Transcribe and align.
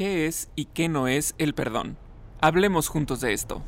¿Qué 0.00 0.26
es 0.26 0.48
y 0.56 0.64
qué 0.64 0.88
no 0.88 1.08
es 1.08 1.34
el 1.36 1.52
perdón? 1.52 1.98
Hablemos 2.40 2.88
juntos 2.88 3.20
de 3.20 3.34
esto. 3.34 3.62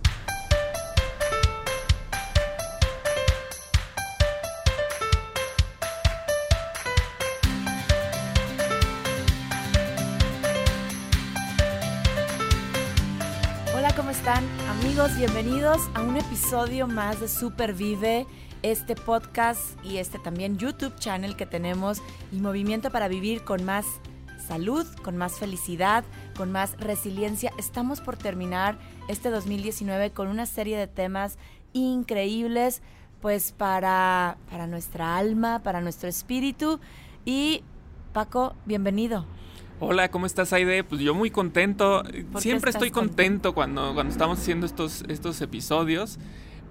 Hola, 13.77 13.95
¿cómo 13.95 14.09
están? 14.09 14.43
Amigos, 14.81 15.15
bienvenidos 15.19 15.83
a 15.93 16.01
un 16.01 16.17
episodio 16.17 16.87
más 16.87 17.21
de 17.21 17.29
Supervive, 17.29 18.27
este 18.63 18.95
podcast 18.95 19.79
y 19.85 19.99
este 19.99 20.19
también 20.19 20.57
YouTube 20.57 20.99
channel 20.99 21.37
que 21.37 21.45
tenemos 21.45 22.01
y 22.33 22.37
Movimiento 22.37 22.91
para 22.91 23.09
Vivir 23.09 23.45
con 23.45 23.67
más 23.67 23.85
salud, 24.43 24.87
con 25.03 25.17
más 25.17 25.39
felicidad, 25.39 26.05
con 26.37 26.53
más 26.53 26.77
resiliencia. 26.79 27.53
Estamos 27.59 28.01
por 28.01 28.17
terminar 28.17 28.79
este 29.09 29.31
2019 29.31 30.11
con 30.11 30.29
una 30.29 30.47
serie 30.47 30.77
de 30.77 30.87
temas 30.87 31.39
increíbles, 31.73 32.83
pues 33.21 33.53
para, 33.53 34.37
para 34.51 34.67
nuestra 34.67 35.17
alma, 35.17 35.63
para 35.63 35.81
nuestro 35.81 36.09
espíritu. 36.09 36.81
Y 37.25 37.63
Paco, 38.13 38.55
bienvenido. 38.67 39.25
Hola, 39.81 40.11
¿cómo 40.11 40.27
estás, 40.27 40.53
Aide? 40.53 40.85
Pues 40.85 41.01
yo 41.01 41.15
muy 41.15 41.31
contento. 41.31 42.03
Siempre 42.39 42.71
estoy 42.71 42.91
contento, 42.91 43.55
Cuando, 43.55 43.95
cuando 43.95 44.13
estamos 44.13 44.39
haciendo 44.39 44.67
estos, 44.67 45.03
estos 45.09 45.41
episodios, 45.41 46.19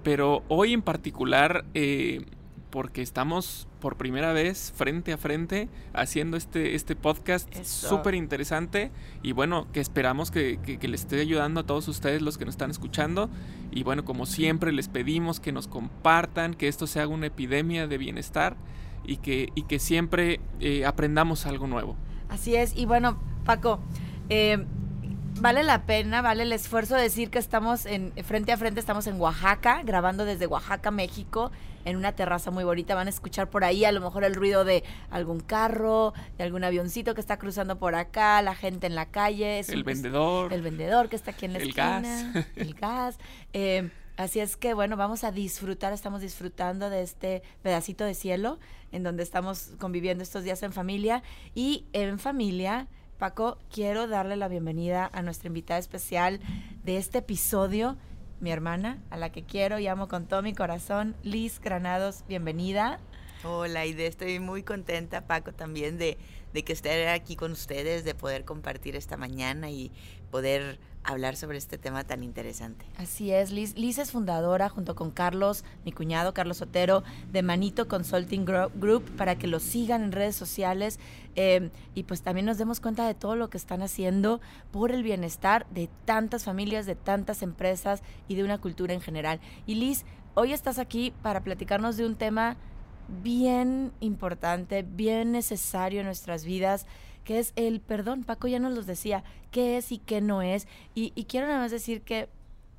pero 0.02 0.42
hoy 0.48 0.72
en 0.72 0.82
particular, 0.82 1.64
eh, 1.74 2.24
porque 2.72 3.02
estamos 3.02 3.68
por 3.80 3.96
primera 3.98 4.32
vez 4.32 4.72
frente 4.74 5.12
a 5.12 5.18
frente 5.18 5.68
haciendo 5.92 6.38
este, 6.38 6.74
este 6.74 6.96
podcast 6.96 7.46
súper 7.62 8.14
interesante. 8.14 8.90
Y 9.22 9.32
bueno, 9.32 9.66
que 9.72 9.80
esperamos 9.80 10.30
que, 10.30 10.58
que, 10.58 10.88
les 10.88 11.02
esté 11.02 11.20
ayudando 11.20 11.60
a 11.60 11.66
todos 11.66 11.86
ustedes 11.86 12.22
los 12.22 12.38
que 12.38 12.46
nos 12.46 12.54
están 12.54 12.70
escuchando. 12.70 13.28
Y 13.70 13.82
bueno, 13.82 14.06
como 14.06 14.24
siempre 14.24 14.72
les 14.72 14.88
pedimos 14.88 15.38
que 15.38 15.52
nos 15.52 15.68
compartan, 15.68 16.54
que 16.54 16.66
esto 16.66 16.86
se 16.86 16.98
haga 17.00 17.12
una 17.12 17.26
epidemia 17.26 17.86
de 17.86 17.98
bienestar 17.98 18.56
y 19.04 19.18
que, 19.18 19.50
y 19.54 19.64
que 19.64 19.78
siempre 19.78 20.40
eh, 20.60 20.86
aprendamos 20.86 21.44
algo 21.44 21.66
nuevo. 21.66 21.94
Así 22.30 22.56
es, 22.56 22.74
y 22.74 22.86
bueno, 22.86 23.18
Paco, 23.44 23.80
eh, 24.30 24.64
vale 25.40 25.62
la 25.62 25.86
pena, 25.86 26.22
vale 26.22 26.44
el 26.44 26.52
esfuerzo 26.52 26.96
de 26.96 27.02
decir 27.02 27.30
que 27.30 27.38
estamos 27.38 27.86
en 27.86 28.12
frente 28.24 28.52
a 28.52 28.56
frente, 28.56 28.80
estamos 28.80 29.06
en 29.06 29.20
Oaxaca, 29.20 29.82
grabando 29.84 30.24
desde 30.24 30.46
Oaxaca, 30.46 30.90
México, 30.90 31.50
en 31.84 31.96
una 31.96 32.12
terraza 32.12 32.50
muy 32.50 32.64
bonita. 32.64 32.94
Van 32.94 33.06
a 33.06 33.10
escuchar 33.10 33.50
por 33.50 33.64
ahí 33.64 33.84
a 33.84 33.92
lo 33.92 34.00
mejor 34.00 34.24
el 34.24 34.34
ruido 34.34 34.64
de 34.64 34.84
algún 35.10 35.40
carro, 35.40 36.14
de 36.38 36.44
algún 36.44 36.64
avioncito 36.64 37.14
que 37.14 37.20
está 37.20 37.38
cruzando 37.38 37.78
por 37.78 37.94
acá, 37.94 38.40
la 38.42 38.54
gente 38.54 38.86
en 38.86 38.94
la 38.94 39.06
calle. 39.06 39.60
el 39.60 39.84
vendedor. 39.84 40.52
El 40.52 40.62
vendedor 40.62 41.08
que 41.08 41.16
está 41.16 41.32
aquí 41.32 41.46
en 41.46 41.54
la 41.54 41.58
el 41.58 41.68
esquina. 41.68 42.32
Gas. 42.32 42.46
El 42.56 42.74
gas. 42.74 43.18
Eh, 43.52 43.90
así 44.16 44.40
es 44.40 44.56
que 44.56 44.74
bueno, 44.74 44.96
vamos 44.96 45.24
a 45.24 45.32
disfrutar, 45.32 45.92
estamos 45.92 46.20
disfrutando 46.20 46.90
de 46.90 47.02
este 47.02 47.42
pedacito 47.62 48.04
de 48.04 48.14
cielo 48.14 48.58
en 48.92 49.02
donde 49.02 49.22
estamos 49.22 49.72
conviviendo 49.78 50.22
estos 50.22 50.44
días 50.44 50.62
en 50.62 50.72
familia 50.72 51.22
y 51.54 51.86
en 51.92 52.18
familia 52.18 52.86
Paco, 53.22 53.56
quiero 53.70 54.08
darle 54.08 54.34
la 54.34 54.48
bienvenida 54.48 55.08
a 55.12 55.22
nuestra 55.22 55.46
invitada 55.46 55.78
especial 55.78 56.40
de 56.82 56.96
este 56.96 57.18
episodio, 57.18 57.96
mi 58.40 58.50
hermana, 58.50 59.00
a 59.10 59.16
la 59.16 59.30
que 59.30 59.44
quiero 59.44 59.78
y 59.78 59.86
amo 59.86 60.08
con 60.08 60.26
todo 60.26 60.42
mi 60.42 60.56
corazón, 60.56 61.14
Liz 61.22 61.60
Granados, 61.60 62.24
bienvenida. 62.26 62.98
Hola, 63.44 63.86
y 63.86 63.92
estoy 64.02 64.40
muy 64.40 64.64
contenta, 64.64 65.28
Paco, 65.28 65.52
también 65.52 65.98
de, 65.98 66.18
de 66.52 66.64
que 66.64 66.72
esté 66.72 67.10
aquí 67.10 67.36
con 67.36 67.52
ustedes, 67.52 68.02
de 68.02 68.16
poder 68.16 68.44
compartir 68.44 68.96
esta 68.96 69.16
mañana 69.16 69.70
y 69.70 69.92
poder 70.32 70.80
hablar 71.04 71.36
sobre 71.36 71.58
este 71.58 71.78
tema 71.78 72.04
tan 72.04 72.22
interesante. 72.22 72.84
Así 72.96 73.32
es, 73.32 73.50
Liz. 73.50 73.76
Liz 73.76 73.98
es 73.98 74.12
fundadora 74.12 74.68
junto 74.68 74.94
con 74.94 75.10
Carlos, 75.10 75.64
mi 75.84 75.92
cuñado 75.92 76.34
Carlos 76.34 76.58
Sotero, 76.58 77.02
de 77.30 77.42
Manito 77.42 77.88
Consulting 77.88 78.44
Group, 78.44 79.04
para 79.16 79.36
que 79.36 79.46
lo 79.46 79.60
sigan 79.60 80.04
en 80.04 80.12
redes 80.12 80.36
sociales 80.36 80.98
eh, 81.34 81.70
y 81.94 82.04
pues 82.04 82.22
también 82.22 82.46
nos 82.46 82.58
demos 82.58 82.80
cuenta 82.80 83.06
de 83.06 83.14
todo 83.14 83.36
lo 83.36 83.50
que 83.50 83.58
están 83.58 83.82
haciendo 83.82 84.40
por 84.70 84.92
el 84.92 85.02
bienestar 85.02 85.66
de 85.70 85.88
tantas 86.04 86.44
familias, 86.44 86.86
de 86.86 86.94
tantas 86.94 87.42
empresas 87.42 88.02
y 88.28 88.34
de 88.34 88.44
una 88.44 88.58
cultura 88.58 88.94
en 88.94 89.00
general. 89.00 89.40
Y 89.66 89.76
Liz, 89.76 90.04
hoy 90.34 90.52
estás 90.52 90.78
aquí 90.78 91.12
para 91.22 91.42
platicarnos 91.42 91.96
de 91.96 92.06
un 92.06 92.14
tema 92.16 92.56
bien 93.22 93.92
importante, 94.00 94.82
bien 94.82 95.32
necesario 95.32 96.00
en 96.00 96.06
nuestras 96.06 96.44
vidas 96.44 96.86
que 97.24 97.38
es 97.38 97.52
el 97.56 97.80
perdón. 97.80 98.24
Paco 98.24 98.48
ya 98.48 98.58
nos 98.58 98.74
los 98.74 98.86
decía, 98.86 99.24
qué 99.50 99.76
es 99.76 99.92
y 99.92 99.98
qué 99.98 100.20
no 100.20 100.42
es. 100.42 100.66
Y, 100.94 101.10
quiero 101.24 101.46
nada 101.46 101.68
decir 101.68 102.02
que 102.02 102.28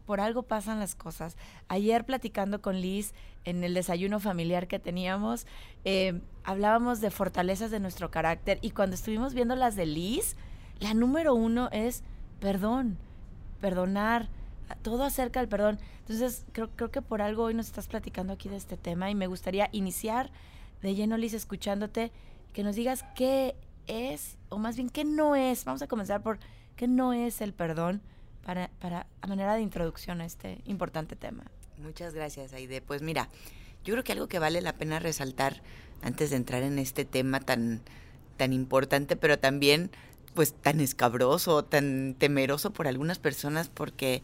por 0.06 0.20
algo 0.20 0.44
pasan 0.44 0.80
las 0.80 0.96
cosas. 0.96 1.38
Ayer 1.70 2.06
platicando 2.06 2.62
con 2.62 2.82
Liz 2.82 3.14
en 3.46 3.64
el 3.64 3.74
desayuno 3.74 4.20
familiar 4.20 4.68
que 4.68 4.80
teníamos, 4.80 5.48
eh, 5.86 6.20
hablábamos 6.44 7.00
de 7.00 7.09
fortalezas 7.09 7.72
de 7.72 7.80
nuestro 7.80 8.12
carácter 8.12 8.59
y 8.62 8.72
cuando 8.72 8.96
estuvimos 8.96 9.34
viendo 9.34 9.56
las 9.56 9.76
de 9.76 9.86
Liz, 9.86 10.36
la 10.80 10.94
número 10.94 11.34
uno 11.34 11.70
es 11.72 12.03
perdón, 12.40 12.98
perdonar, 13.62 14.28
todo 14.82 15.03
acerca 15.03 15.40
del 15.40 15.48
perdón. 15.48 15.80
Entonces, 16.00 16.46
creo, 16.52 16.70
creo 16.76 16.92
que 16.92 17.02
por 17.02 17.22
algo 17.22 17.44
hoy 17.44 17.53
nos 17.53 17.68
estás 17.68 17.88
platicando 17.88 18.34
aquí 18.34 18.50
de 18.50 18.58
este 18.58 18.76
tema 18.76 19.09
y 19.09 19.16
me 19.16 19.28
gustaría 19.28 19.70
iniciar 19.72 20.32
de 20.82 20.96
lleno, 20.96 21.16
Liz, 21.16 21.34
escuchándote, 21.34 22.12
que 22.52 22.64
nos 22.64 22.76
digas 22.76 23.06
qué 23.16 23.56
es, 23.88 24.38
o 24.50 24.58
más 24.58 24.76
bien 24.76 24.90
qué 24.90 25.04
no 25.04 25.36
es, 25.36 25.66
vamos 25.66 25.82
a 25.82 25.88
comenzar 25.88 26.22
por 26.22 26.40
qué 26.76 26.88
no 26.88 27.14
es 27.14 27.42
el 27.42 27.54
perdón 27.54 28.02
para, 28.46 28.70
para 28.80 29.08
a 29.22 29.28
manera 29.28 29.56
de 29.56 29.62
introducción 29.62 30.22
a 30.22 30.26
este 30.26 30.62
importante 30.66 31.16
tema. 31.16 31.44
Muchas 31.78 32.14
gracias, 32.14 32.54
Aide. 32.54 32.82
Pues 32.82 33.02
mira, 33.02 33.30
yo 33.84 33.94
creo 33.94 34.04
que 34.04 34.12
algo 34.14 34.28
que 34.28 34.40
vale 34.40 34.62
la 34.62 34.74
pena 34.74 35.00
resaltar 35.00 35.62
antes 36.02 36.30
de 36.30 36.38
entrar 36.38 36.64
en 36.64 36.80
este 36.80 37.06
tema 37.06 37.40
tan, 37.40 37.82
tan 38.38 38.54
importante, 38.54 39.16
pero 39.16 39.40
también 39.40 39.92
pues 40.34 40.54
tan 40.54 40.80
escabroso, 40.80 41.64
tan 41.64 42.16
temeroso 42.18 42.74
por 42.74 42.88
algunas 42.88 43.20
personas, 43.20 43.70
porque 43.70 44.24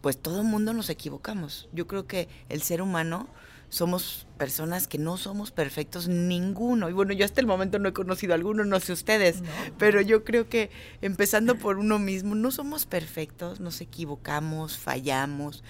pues 0.00 0.18
todo 0.18 0.42
mundo 0.44 0.72
nos 0.72 0.90
equivocamos. 0.90 1.68
Yo 1.72 1.86
creo 1.86 2.06
que 2.06 2.28
el 2.48 2.62
ser 2.62 2.82
humano 2.82 3.28
somos 3.74 4.28
personas 4.38 4.86
que 4.86 4.98
no 4.98 5.16
somos 5.16 5.50
perfectos 5.50 6.06
ninguno. 6.06 6.88
Y 6.88 6.92
bueno, 6.92 7.12
yo 7.12 7.24
hasta 7.24 7.40
el 7.40 7.48
momento 7.48 7.80
no 7.80 7.88
he 7.88 7.92
conocido 7.92 8.32
a 8.32 8.36
alguno, 8.36 8.64
no 8.64 8.78
sé 8.78 8.92
ustedes, 8.92 9.42
pero 9.78 10.00
yo 10.00 10.22
creo 10.22 10.48
que 10.48 10.70
empezando 11.02 11.58
por 11.58 11.78
uno 11.78 11.98
mismo, 11.98 12.36
no 12.36 12.52
somos 12.52 12.86
perfectos, 12.86 13.58
nos 13.58 13.80
equivocamos, 13.80 14.78
fallamos. 14.78 15.64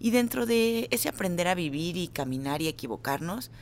Y 0.00 0.10
dentro 0.10 0.46
de 0.46 0.88
ese 0.90 1.08
aprender 1.08 1.46
a 1.46 1.54
vivir 1.54 1.96
y 1.96 2.08
caminar 2.08 2.60
y 2.60 2.66
equivocarnos, 2.66 3.52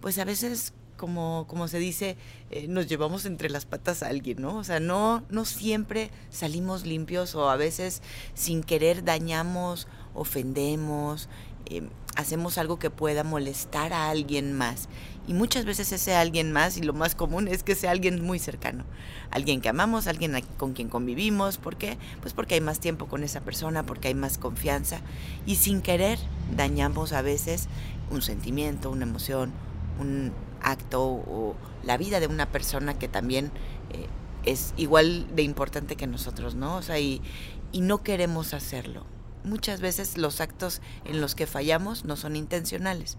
pues 0.00 0.16
a 0.16 0.24
veces 0.24 0.72
como, 0.96 1.44
como 1.46 1.68
se 1.68 1.78
dice, 1.78 2.16
eh, 2.50 2.68
nos 2.68 2.86
llevamos 2.86 3.26
entre 3.26 3.50
las 3.50 3.66
patas 3.66 4.02
a 4.02 4.06
alguien, 4.06 4.40
¿no? 4.40 4.56
O 4.56 4.64
sea, 4.64 4.80
no, 4.80 5.24
no 5.28 5.44
siempre 5.44 6.10
salimos 6.30 6.86
limpios 6.86 7.34
o 7.34 7.50
a 7.50 7.56
veces 7.56 8.00
sin 8.32 8.62
querer 8.62 9.04
dañamos, 9.04 9.88
ofendemos, 10.14 11.28
eh, 11.66 11.82
hacemos 12.16 12.58
algo 12.58 12.78
que 12.78 12.90
pueda 12.90 13.24
molestar 13.24 13.92
a 13.92 14.10
alguien 14.10 14.52
más. 14.52 14.88
Y 15.28 15.34
muchas 15.34 15.64
veces 15.64 15.92
ese 15.92 16.14
alguien 16.14 16.52
más, 16.52 16.76
y 16.76 16.82
lo 16.82 16.92
más 16.92 17.14
común 17.14 17.46
es 17.46 17.62
que 17.62 17.74
sea 17.74 17.92
alguien 17.92 18.24
muy 18.24 18.38
cercano. 18.38 18.84
Alguien 19.30 19.60
que 19.60 19.68
amamos, 19.68 20.06
alguien 20.06 20.34
con 20.56 20.72
quien 20.72 20.88
convivimos. 20.88 21.58
¿Por 21.58 21.76
qué? 21.76 21.96
Pues 22.20 22.34
porque 22.34 22.54
hay 22.54 22.60
más 22.60 22.80
tiempo 22.80 23.06
con 23.06 23.22
esa 23.22 23.40
persona, 23.40 23.84
porque 23.84 24.08
hay 24.08 24.14
más 24.14 24.38
confianza. 24.38 25.00
Y 25.46 25.56
sin 25.56 25.80
querer 25.80 26.18
dañamos 26.56 27.12
a 27.12 27.22
veces 27.22 27.68
un 28.10 28.20
sentimiento, 28.20 28.90
una 28.90 29.04
emoción, 29.04 29.52
un 30.00 30.32
acto 30.60 31.02
o 31.02 31.56
la 31.84 31.96
vida 31.96 32.20
de 32.20 32.26
una 32.26 32.46
persona 32.46 32.98
que 32.98 33.08
también 33.08 33.50
eh, 33.90 34.06
es 34.44 34.74
igual 34.76 35.26
de 35.34 35.42
importante 35.42 35.96
que 35.96 36.06
nosotros, 36.06 36.56
¿no? 36.56 36.76
O 36.76 36.82
sea, 36.82 36.98
y, 36.98 37.22
y 37.70 37.80
no 37.80 38.02
queremos 38.02 38.54
hacerlo 38.54 39.06
muchas 39.44 39.80
veces 39.80 40.18
los 40.18 40.40
actos 40.40 40.80
en 41.04 41.20
los 41.20 41.34
que 41.34 41.46
fallamos 41.46 42.04
no 42.04 42.16
son 42.16 42.36
intencionales, 42.36 43.16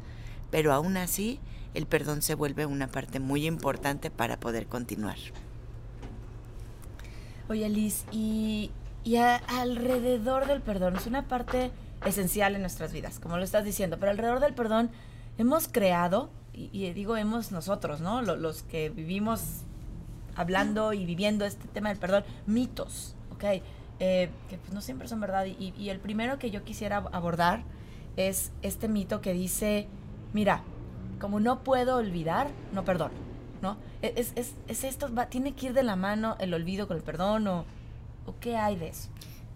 pero 0.52 0.74
aún 0.74 0.98
así 0.98 1.40
el 1.74 1.86
perdón 1.88 2.22
se 2.22 2.36
vuelve 2.36 2.66
una 2.66 2.88
parte 2.88 3.20
muy 3.20 3.46
importante 3.46 4.12
para 4.12 4.40
poder 4.40 4.68
continuar. 4.68 5.18
Oye, 7.50 7.68
Liz, 7.70 8.06
y, 8.12 8.72
alrededor 9.48 10.48
del 10.48 10.62
perdón, 10.62 10.96
es 10.96 11.08
una 11.08 11.28
parte 11.28 11.72
esencial 12.06 12.56
en 12.56 12.62
nuestras 12.62 12.94
vidas, 12.94 13.20
como 13.20 13.38
lo 13.38 13.44
estás 13.44 13.66
diciendo, 13.66 13.98
pero 14.00 14.12
alrededor 14.12 14.40
del 14.40 14.54
perdón 14.54 14.92
hemos 15.38 15.68
creado, 15.68 16.30
y, 16.54 16.92
digo 16.94 17.18
hemos 17.18 17.52
nosotros, 17.52 18.02
¿no? 18.02 18.22
Los, 18.22 18.64
que 18.64 18.90
vivimos 18.90 19.42
hablando 20.36 20.94
y 20.94 21.06
viviendo 21.06 21.46
este 21.46 21.68
tema 21.68 21.90
del 21.90 21.98
perdón, 21.98 22.24
mitos, 22.46 23.16
¿ok? 23.32 23.62
Eh, 24.00 24.30
que 24.50 24.58
pues 24.58 24.74
no 24.74 24.82
siempre 24.82 25.08
son 25.08 25.20
verdad. 25.20 25.46
Y, 25.46 25.90
el 25.90 26.00
primero 26.00 26.40
que 26.40 26.52
yo 26.52 26.64
quisiera 26.64 26.98
abordar 27.12 27.64
es 28.18 28.52
este 28.62 28.88
mito 28.88 29.22
que 29.22 29.34
dice, 29.34 29.88
mira, 30.34 30.62
como 31.20 31.40
no 31.40 31.64
puedo 31.64 31.98
olvidar, 31.98 32.50
no 32.74 32.84
perdono, 32.84 33.14
¿no? 33.62 33.78
E, 34.02 34.14
es, 34.18 34.34
es, 34.36 34.56
es 34.68 34.84
esto, 34.84 35.14
va, 35.14 35.28
tiene 35.28 35.54
que 35.54 35.68
ir 35.68 35.74
de 35.74 35.84
la 35.84 35.96
mano 35.96 36.36
el 36.40 36.54
olvido 36.54 36.88
con 36.88 36.98
el 36.98 37.04
perdón 37.04 37.48
o, 37.48 37.66
¿O 38.26 38.36
qué 38.40 38.58
hay 38.58 38.76
de 38.76 38.90
eso? 38.90 39.10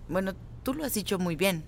Bueno, 0.10 0.34
tú 0.64 0.74
lo 0.74 0.84
has 0.84 0.94
dicho 0.94 1.20
muy 1.20 1.36
bien. 1.36 1.64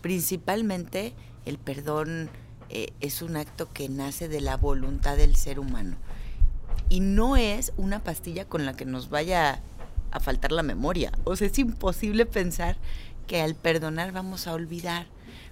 Principalmente 0.00 1.14
el 1.44 1.58
perdón 1.58 2.30
eh, 2.68 2.92
es 3.00 3.22
un 3.22 3.36
acto 3.36 3.72
que 3.72 3.88
nace 3.88 4.28
de 4.28 4.40
la 4.40 4.56
voluntad 4.56 5.16
del 5.16 5.36
ser 5.36 5.58
humano. 5.58 5.96
Y 6.88 7.00
no 7.00 7.36
es 7.36 7.72
una 7.76 8.04
pastilla 8.04 8.44
con 8.44 8.64
la 8.64 8.74
que 8.74 8.84
nos 8.84 9.10
vaya 9.10 9.60
a 10.10 10.20
faltar 10.20 10.52
la 10.52 10.62
memoria. 10.62 11.12
O 11.24 11.36
sea, 11.36 11.46
es 11.46 11.58
imposible 11.58 12.26
pensar 12.26 12.76
que 13.26 13.40
al 13.40 13.54
perdonar 13.54 14.12
vamos 14.12 14.46
a 14.46 14.52
olvidar 14.54 15.06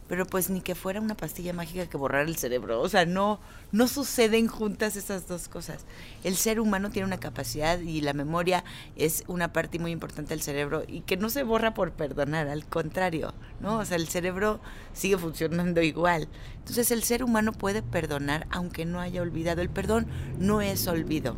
pero 0.09 0.27
pues 0.27 0.51
ni 0.51 0.61
que 0.61 0.75
fuera 0.75 1.01
una 1.01 1.17
pastilla 1.17 1.53
mágica 1.53 1.87
que 1.87 1.97
borrar 1.97 2.27
el 2.27 2.37
cerebro. 2.37 2.81
O 2.81 2.89
sea, 2.89 3.07
no, 3.07 3.41
no 3.73 3.89
suceden 3.89 4.49
juntas 4.49 4.97
esas 4.97 5.27
dos 5.27 5.49
cosas. 5.49 5.87
El 6.25 6.37
ser 6.37 6.61
humano 6.61 6.91
tiene 6.91 7.07
una 7.07 7.21
capacidad 7.21 7.79
y 7.79 8.01
la 8.01 8.13
memoria 8.13 8.65
es 8.97 9.25
una 9.29 9.53
parte 9.53 9.79
muy 9.79 9.93
importante 9.93 10.31
del 10.31 10.43
cerebro 10.43 10.85
y 10.87 11.01
que 11.01 11.17
no 11.17 11.31
se 11.31 11.43
borra 11.43 11.75
por 11.75 11.93
perdonar, 11.93 12.49
al 12.49 12.67
contrario, 12.67 13.35
¿no? 13.61 13.79
O 13.79 13.85
sea, 13.85 13.97
el 13.97 14.09
cerebro 14.09 14.61
sigue 14.93 15.17
funcionando 15.17 15.81
igual. 15.81 16.29
Entonces 16.59 16.91
el 16.91 17.03
ser 17.03 17.25
humano 17.25 17.53
puede 17.53 17.83
perdonar 17.83 18.47
aunque 18.51 18.85
no 18.85 19.01
haya 19.01 19.23
olvidado. 19.23 19.63
El 19.63 19.71
perdón 19.71 20.07
no 20.39 20.61
es 20.61 20.87
olvido, 20.87 21.37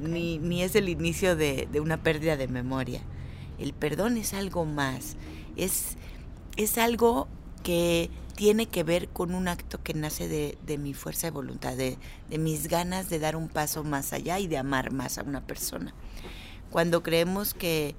ni, 0.00 0.38
ni 0.38 0.62
es 0.62 0.74
el 0.74 0.88
inicio 0.88 1.36
de, 1.36 1.68
de 1.70 1.80
una 1.80 2.02
pérdida 2.02 2.36
de 2.36 2.48
memoria. 2.48 3.00
El 3.58 3.72
perdón 3.74 4.16
es 4.16 4.34
algo 4.34 4.64
más. 4.64 5.16
Es, 5.56 5.96
es 6.56 6.78
algo 6.78 7.28
que 7.62 8.10
tiene 8.40 8.64
que 8.64 8.84
ver 8.84 9.08
con 9.08 9.34
un 9.34 9.48
acto 9.48 9.82
que 9.82 9.92
nace 9.92 10.26
de, 10.26 10.78
mi 10.78 10.94
fuerza 10.94 11.26
de 11.26 11.30
voluntad, 11.30 11.76
de, 11.76 11.98
mis 12.38 12.68
ganas 12.68 13.10
de 13.10 13.18
dar 13.18 13.36
un 13.36 13.48
paso 13.48 13.84
más 13.84 14.14
allá 14.14 14.38
y 14.38 14.46
de 14.46 14.56
amar 14.56 14.92
más 14.92 15.18
a 15.18 15.22
una 15.22 15.46
persona. 15.46 15.92
Cuando 16.70 17.02
creemos 17.02 17.52
que 17.52 17.94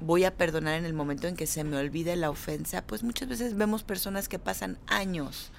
voy 0.00 0.24
a 0.24 0.34
perdonar 0.34 0.74
en 0.74 0.84
el 0.84 0.94
momento 0.94 1.28
en 1.28 1.36
que 1.36 1.46
se 1.46 1.62
me 1.62 1.76
olvide 1.76 2.16
la 2.16 2.30
ofensa, 2.30 2.82
pues 2.82 3.04
muchas 3.04 3.28
veces 3.28 3.56
vemos 3.56 3.84
personas 3.84 4.28
que 4.28 4.40
pasan 4.40 4.78
años 4.88 5.52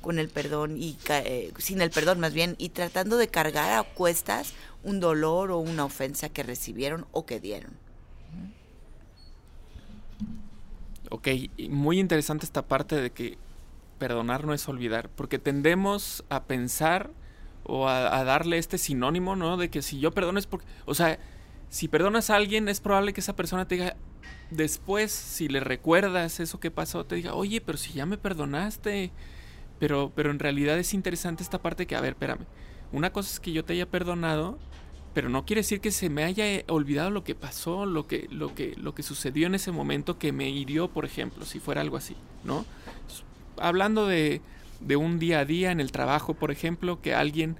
con 0.00 0.18
el 0.18 0.28
perdón 0.28 0.76
y 0.76 0.96
eh, 1.08 1.52
sin 1.58 1.80
el 1.80 1.90
perdón 1.90 2.20
más 2.20 2.32
bien 2.32 2.54
y 2.58 2.70
tratando 2.70 3.16
de 3.16 3.28
cargar 3.28 3.72
a 3.72 3.82
cuestas 3.82 4.54
un 4.82 5.00
dolor 5.00 5.50
o 5.50 5.58
una 5.58 5.84
ofensa 5.84 6.28
que 6.28 6.42
recibieron 6.42 7.06
o 7.12 7.26
que 7.26 7.40
dieron. 7.40 7.72
Ok, 11.10 11.28
muy 11.68 11.98
interesante 12.00 12.44
esta 12.44 12.66
parte 12.66 12.96
de 12.96 13.10
que 13.10 13.38
perdonar 13.98 14.44
no 14.44 14.54
es 14.54 14.68
olvidar, 14.68 15.08
porque 15.08 15.38
tendemos 15.38 16.24
a 16.28 16.44
pensar 16.44 17.10
o 17.64 17.88
a, 17.88 18.22
darle 18.24 18.58
este 18.58 18.78
sinónimo, 18.78 19.34
¿no? 19.34 19.56
De 19.56 19.70
que 19.70 19.82
si 19.82 19.98
yo 19.98 20.12
perdono 20.12 20.38
es 20.38 20.46
porque, 20.46 20.66
o 20.84 20.94
sea, 20.94 21.18
si 21.68 21.88
perdonas 21.88 22.30
a 22.30 22.36
alguien 22.36 22.68
es 22.68 22.80
probable 22.80 23.12
que 23.12 23.20
esa 23.20 23.34
persona 23.34 23.66
te 23.66 23.76
diga, 23.76 23.96
después, 24.50 25.10
si 25.10 25.48
le 25.48 25.60
recuerdas 25.60 26.38
eso 26.38 26.60
que 26.60 26.70
pasó, 26.70 27.04
te 27.04 27.16
diga, 27.16 27.34
oye, 27.34 27.60
pero 27.60 27.78
si 27.78 27.92
ya 27.92 28.06
me 28.06 28.18
perdonaste, 28.18 29.10
pero, 29.78 30.12
pero 30.14 30.30
en 30.30 30.38
realidad 30.38 30.78
es 30.78 30.94
interesante 30.94 31.42
esta 31.42 31.62
parte 31.62 31.86
que, 31.86 31.96
a 31.96 32.00
ver, 32.00 32.12
espérame, 32.12 32.46
una 32.92 33.12
cosa 33.12 33.32
es 33.32 33.40
que 33.40 33.52
yo 33.52 33.64
te 33.64 33.74
haya 33.74 33.86
perdonado 33.86 34.58
pero 35.16 35.30
no 35.30 35.46
quiere 35.46 35.60
decir 35.60 35.80
que 35.80 35.92
se 35.92 36.10
me 36.10 36.24
haya 36.24 36.62
olvidado 36.68 37.08
lo 37.08 37.24
que 37.24 37.34
pasó, 37.34 37.86
lo 37.86 38.06
que, 38.06 38.28
lo 38.30 38.54
que, 38.54 38.74
lo 38.76 38.94
que 38.94 39.02
sucedió 39.02 39.46
en 39.46 39.54
ese 39.54 39.72
momento 39.72 40.18
que 40.18 40.30
me 40.30 40.50
hirió, 40.50 40.88
por 40.88 41.06
ejemplo, 41.06 41.46
si 41.46 41.58
fuera 41.58 41.80
algo 41.80 41.96
así, 41.96 42.14
¿no? 42.44 42.66
Hablando 43.56 44.06
de, 44.06 44.42
de 44.80 44.96
un 44.96 45.18
día 45.18 45.38
a 45.38 45.44
día 45.46 45.72
en 45.72 45.80
el 45.80 45.90
trabajo, 45.90 46.34
por 46.34 46.50
ejemplo, 46.50 47.00
que 47.00 47.14
alguien 47.14 47.56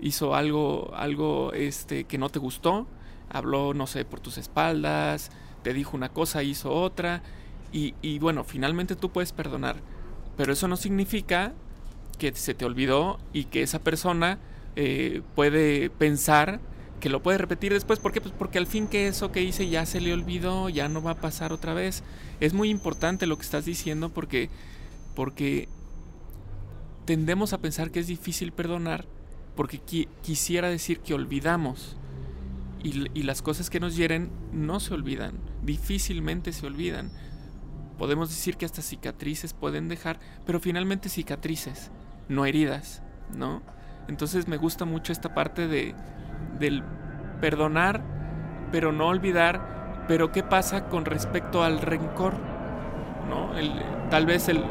hizo 0.00 0.34
algo, 0.34 0.92
algo 0.96 1.52
este, 1.52 2.02
que 2.02 2.18
no 2.18 2.28
te 2.28 2.40
gustó, 2.40 2.88
habló, 3.30 3.72
no 3.72 3.86
sé, 3.86 4.04
por 4.04 4.18
tus 4.18 4.36
espaldas, 4.36 5.30
te 5.62 5.72
dijo 5.74 5.96
una 5.96 6.08
cosa, 6.08 6.42
hizo 6.42 6.72
otra, 6.72 7.22
y, 7.70 7.94
y 8.02 8.18
bueno, 8.18 8.42
finalmente 8.42 8.96
tú 8.96 9.12
puedes 9.12 9.30
perdonar, 9.30 9.76
pero 10.36 10.52
eso 10.52 10.68
no 10.68 10.76
significa 10.76 11.52
que 12.18 12.34
se 12.34 12.54
te 12.54 12.64
olvidó 12.64 13.18
y 13.32 13.44
que 13.44 13.62
esa 13.62 13.78
persona 13.78 14.38
eh, 14.74 15.22
puede 15.34 15.90
pensar 15.90 16.60
que 17.00 17.08
lo 17.08 17.22
puede 17.22 17.38
repetir 17.38 17.72
después. 17.72 17.98
¿Por 17.98 18.12
qué? 18.12 18.20
Pues 18.20 18.34
porque 18.36 18.58
al 18.58 18.66
fin 18.66 18.88
que 18.88 19.08
eso 19.08 19.32
que 19.32 19.42
hice 19.42 19.68
ya 19.68 19.86
se 19.86 20.00
le 20.00 20.12
olvidó, 20.12 20.68
ya 20.68 20.88
no 20.88 21.02
va 21.02 21.12
a 21.12 21.20
pasar 21.20 21.52
otra 21.52 21.74
vez. 21.74 22.02
Es 22.40 22.54
muy 22.54 22.70
importante 22.70 23.26
lo 23.26 23.36
que 23.36 23.42
estás 23.42 23.64
diciendo 23.64 24.10
porque, 24.10 24.50
porque 25.14 25.68
tendemos 27.04 27.52
a 27.52 27.58
pensar 27.58 27.90
que 27.90 28.00
es 28.00 28.06
difícil 28.06 28.52
perdonar 28.52 29.04
porque 29.56 29.80
quisiera 30.22 30.68
decir 30.68 31.00
que 31.00 31.14
olvidamos. 31.14 31.96
Y, 32.82 33.06
y 33.18 33.22
las 33.24 33.42
cosas 33.42 33.70
que 33.70 33.80
nos 33.80 33.96
hieren 33.96 34.30
no 34.52 34.80
se 34.80 34.94
olvidan, 34.94 35.32
difícilmente 35.64 36.52
se 36.52 36.66
olvidan. 36.66 37.10
Podemos 37.98 38.28
decir 38.28 38.56
que 38.56 38.66
hasta 38.66 38.82
cicatrices 38.82 39.54
pueden 39.54 39.88
dejar, 39.88 40.18
pero 40.44 40.60
finalmente 40.60 41.08
cicatrices, 41.08 41.90
no 42.28 42.44
heridas, 42.44 43.02
¿no? 43.34 43.62
Entonces 44.08 44.48
me 44.48 44.56
gusta 44.56 44.84
mucho 44.84 45.12
esta 45.12 45.34
parte 45.34 45.66
de, 45.66 45.94
del 46.58 46.82
perdonar, 47.40 48.02
pero 48.70 48.92
no 48.92 49.08
olvidar. 49.08 50.04
Pero 50.08 50.30
¿qué 50.30 50.42
pasa 50.42 50.88
con 50.88 51.04
respecto 51.04 51.64
al 51.64 51.80
rencor? 51.80 52.34
¿No? 53.28 53.58
El, 53.58 53.72
tal 54.08 54.24
vez 54.26 54.48
el 54.48 54.62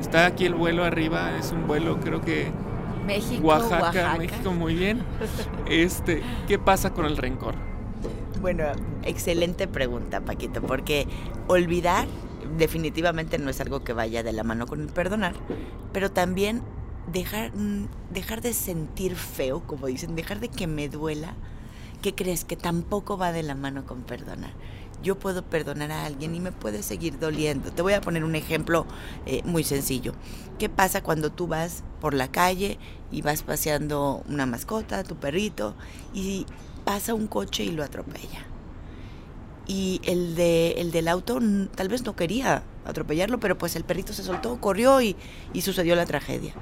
está 0.00 0.26
aquí 0.26 0.46
el 0.46 0.54
vuelo 0.54 0.84
arriba, 0.84 1.36
es 1.38 1.52
un 1.52 1.66
vuelo 1.66 2.00
creo 2.00 2.20
que 2.20 2.50
México, 3.06 3.46
Oaxaca, 3.46 4.16
México 4.18 4.52
muy 4.52 4.74
bien. 4.74 5.02
Este, 5.66 6.22
¿qué 6.48 6.58
pasa 6.58 6.92
con 6.92 7.04
el 7.04 7.16
rencor? 7.16 7.54
Bueno, 8.40 8.64
excelente 9.02 9.68
pregunta, 9.68 10.20
Paquito, 10.20 10.62
porque 10.62 11.06
olvidar 11.46 12.06
definitivamente 12.56 13.38
no 13.38 13.50
es 13.50 13.60
algo 13.60 13.84
que 13.84 13.92
vaya 13.92 14.22
de 14.22 14.32
la 14.32 14.44
mano 14.44 14.66
con 14.66 14.80
el 14.80 14.88
perdonar, 14.88 15.34
pero 15.92 16.10
también 16.10 16.62
dejar, 17.10 17.54
mm, 17.54 17.88
dejar 18.10 18.42
de 18.42 18.52
sentir 18.52 19.16
feo, 19.16 19.60
como 19.66 19.86
dicen, 19.86 20.14
dejar 20.14 20.40
de 20.40 20.48
que 20.48 20.66
me 20.66 20.88
duela, 20.88 21.34
¿qué 22.00 22.14
crees? 22.14 22.44
Que 22.44 22.56
tampoco 22.56 23.16
va 23.16 23.32
de 23.32 23.42
la 23.42 23.54
mano 23.54 23.84
con 23.86 24.02
perdonar. 24.02 24.52
Yo 25.02 25.18
puedo 25.18 25.42
perdonar 25.42 25.90
a 25.90 26.04
alguien 26.04 26.34
y 26.34 26.40
me 26.40 26.52
puede 26.52 26.84
seguir 26.84 27.18
doliendo. 27.18 27.72
Te 27.72 27.82
voy 27.82 27.94
a 27.94 28.00
poner 28.00 28.22
un 28.22 28.36
ejemplo 28.36 28.86
eh, 29.26 29.42
muy 29.44 29.64
sencillo. 29.64 30.14
¿Qué 30.60 30.68
pasa 30.68 31.02
cuando 31.02 31.32
tú 31.32 31.48
vas 31.48 31.82
por 32.00 32.14
la 32.14 32.28
calle 32.30 32.78
y 33.10 33.22
vas 33.22 33.42
paseando 33.42 34.22
una 34.28 34.46
mascota, 34.46 35.02
tu 35.02 35.16
perrito, 35.16 35.74
y 36.14 36.46
pasa 36.84 37.14
un 37.14 37.26
coche 37.26 37.64
y 37.64 37.72
lo 37.72 37.82
atropella? 37.82 38.51
Y 39.66 40.00
el, 40.04 40.34
de, 40.34 40.72
el 40.72 40.90
del 40.90 41.08
auto 41.08 41.38
tal 41.74 41.88
vez 41.88 42.04
no 42.04 42.16
quería 42.16 42.62
atropellarlo, 42.84 43.38
pero 43.38 43.56
pues 43.56 43.76
el 43.76 43.84
perrito 43.84 44.12
se 44.12 44.24
soltó, 44.24 44.60
corrió 44.60 45.00
y, 45.00 45.16
y 45.52 45.62
sucedió 45.62 45.94
la 45.94 46.04
tragedia 46.04 46.54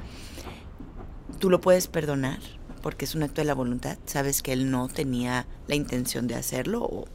tú 1.41 1.51
lo 1.51 1.61
puedes 1.61 1.89
perdonar 1.89 2.39
porque 2.83 3.05
es 3.05 3.15
un 3.15 3.23
acto 3.25 3.41
de 3.41 3.47
la 3.47 3.55
voluntad. 3.55 3.99
Sabes 4.07 4.43
que 4.43 4.53
él 4.53 4.71
no 4.71 4.89
tenía 4.89 5.47
la 5.67 5.75
intención 5.75 6.27
de 6.29 6.37
hacerlo 6.37 6.85
o, 6.85 7.07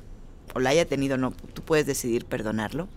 o 0.54 0.60
la 0.60 0.72
haya 0.72 0.86
tenido, 0.86 1.18
no. 1.18 1.32
Tú 1.32 1.64
puedes 1.64 1.86
decidir 1.86 2.26
perdonarlo. 2.26 2.88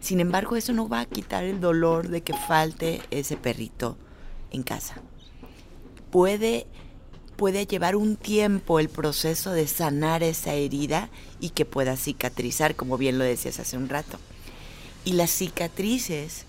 Sin 0.00 0.20
embargo, 0.20 0.56
eso 0.56 0.72
no 0.72 0.88
va 0.88 1.00
a 1.00 1.06
quitar 1.06 1.44
el 1.44 1.60
dolor 1.60 2.08
de 2.08 2.22
que 2.22 2.34
falte 2.34 3.02
ese 3.10 3.36
perrito 3.36 3.98
en 4.50 4.62
casa. 4.62 5.02
Puede, 6.10 6.66
puede 7.42 7.66
llevar 7.66 7.96
un 7.96 8.14
tiempo 8.14 8.78
el 8.78 8.88
proceso 8.88 9.50
de 9.50 9.66
sanar 9.66 10.22
esa 10.22 10.54
herida 10.54 11.08
y 11.40 11.50
que 11.50 11.64
pueda 11.64 11.96
cicatrizar, 11.96 12.76
como 12.76 12.98
bien 12.98 13.18
lo 13.18 13.24
decías 13.24 13.58
hace 13.58 13.76
un 13.76 13.88
rato. 13.88 14.20
Y 15.04 15.14
las 15.14 15.30
cicatrices 15.30 16.44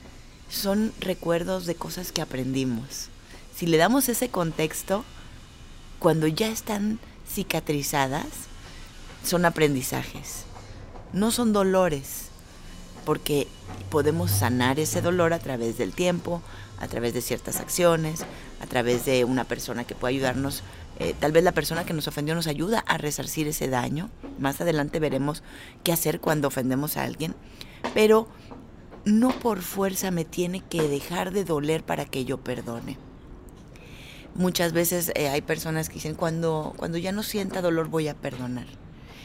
son 0.49 0.93
recuerdos 0.99 1.65
de 1.65 1.73
cosas 1.73 2.11
que 2.11 2.21
aprendimos 2.21 3.09
si 3.55 3.67
le 3.67 3.77
damos 3.77 4.09
ese 4.09 4.29
contexto, 4.29 5.03
cuando 5.99 6.27
ya 6.27 6.49
están 6.49 6.99
cicatrizadas, 7.27 8.27
son 9.23 9.45
aprendizajes, 9.45 10.43
no 11.13 11.31
son 11.31 11.53
dolores, 11.53 12.25
porque 13.05 13.47
podemos 13.89 14.31
sanar 14.31 14.79
ese 14.79 15.01
dolor 15.01 15.33
a 15.33 15.39
través 15.39 15.77
del 15.77 15.93
tiempo, 15.93 16.41
a 16.79 16.87
través 16.87 17.13
de 17.13 17.21
ciertas 17.21 17.59
acciones, 17.59 18.25
a 18.59 18.65
través 18.65 19.05
de 19.05 19.23
una 19.23 19.43
persona 19.43 19.85
que 19.85 19.95
pueda 19.95 20.09
ayudarnos. 20.09 20.63
Eh, 20.99 21.15
tal 21.19 21.31
vez 21.31 21.43
la 21.43 21.51
persona 21.51 21.85
que 21.85 21.93
nos 21.93 22.07
ofendió 22.07 22.35
nos 22.35 22.47
ayuda 22.47 22.83
a 22.87 22.97
resarcir 22.97 23.47
ese 23.47 23.67
daño. 23.67 24.09
Más 24.39 24.61
adelante 24.61 24.99
veremos 24.99 25.43
qué 25.83 25.91
hacer 25.91 26.19
cuando 26.19 26.47
ofendemos 26.47 26.97
a 26.97 27.03
alguien. 27.03 27.35
Pero 27.93 28.27
no 29.05 29.29
por 29.31 29.61
fuerza 29.61 30.11
me 30.11 30.25
tiene 30.25 30.61
que 30.61 30.87
dejar 30.87 31.31
de 31.31 31.43
doler 31.43 31.83
para 31.83 32.05
que 32.05 32.25
yo 32.25 32.37
perdone. 32.37 32.97
Muchas 34.35 34.73
veces 34.73 35.11
eh, 35.15 35.29
hay 35.29 35.41
personas 35.41 35.89
que 35.89 35.95
dicen, 35.95 36.15
cuando, 36.15 36.73
cuando 36.77 36.97
ya 36.97 37.11
no 37.11 37.21
sienta 37.21 37.61
dolor 37.61 37.87
voy 37.89 38.07
a 38.07 38.15
perdonar. 38.15 38.65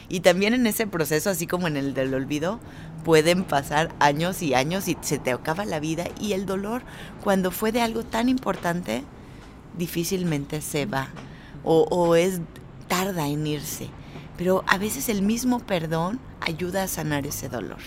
Y 0.07 0.21
también 0.21 0.53
en 0.53 0.65
ese 0.67 0.87
proceso, 0.87 1.29
así 1.29 1.45
como 1.47 1.67
en 1.67 1.77
el 1.77 1.93
del 1.93 2.13
olvido, 2.13 2.59
pueden 3.03 3.43
pasar 3.43 3.93
años 3.99 4.41
y 4.41 4.53
años 4.55 4.87
y 4.87 4.97
se 5.01 5.19
te 5.19 5.31
acaba 5.31 5.65
la 5.65 5.79
vida 5.79 6.05
y 6.19 6.33
el 6.33 6.45
dolor, 6.45 6.81
cuando 7.23 7.51
fue 7.51 7.71
de 7.71 7.81
algo 7.81 8.03
tan 8.03 8.27
importante, 8.27 9.03
difícilmente 9.77 10.61
se 10.61 10.85
va 10.85 11.09
o, 11.63 12.15
es 12.15 12.41
tarda 12.87 13.27
en 13.27 13.45
irse. 13.45 13.89
pero 14.37 14.63
a 14.67 14.77
veces 14.77 15.09
el 15.09 15.21
mismo 15.21 15.59
perdón 15.59 16.19
ayuda 16.39 16.83
a 16.83 16.87
sanar 16.87 17.27
ese 17.27 17.49
dolor. 17.49 17.79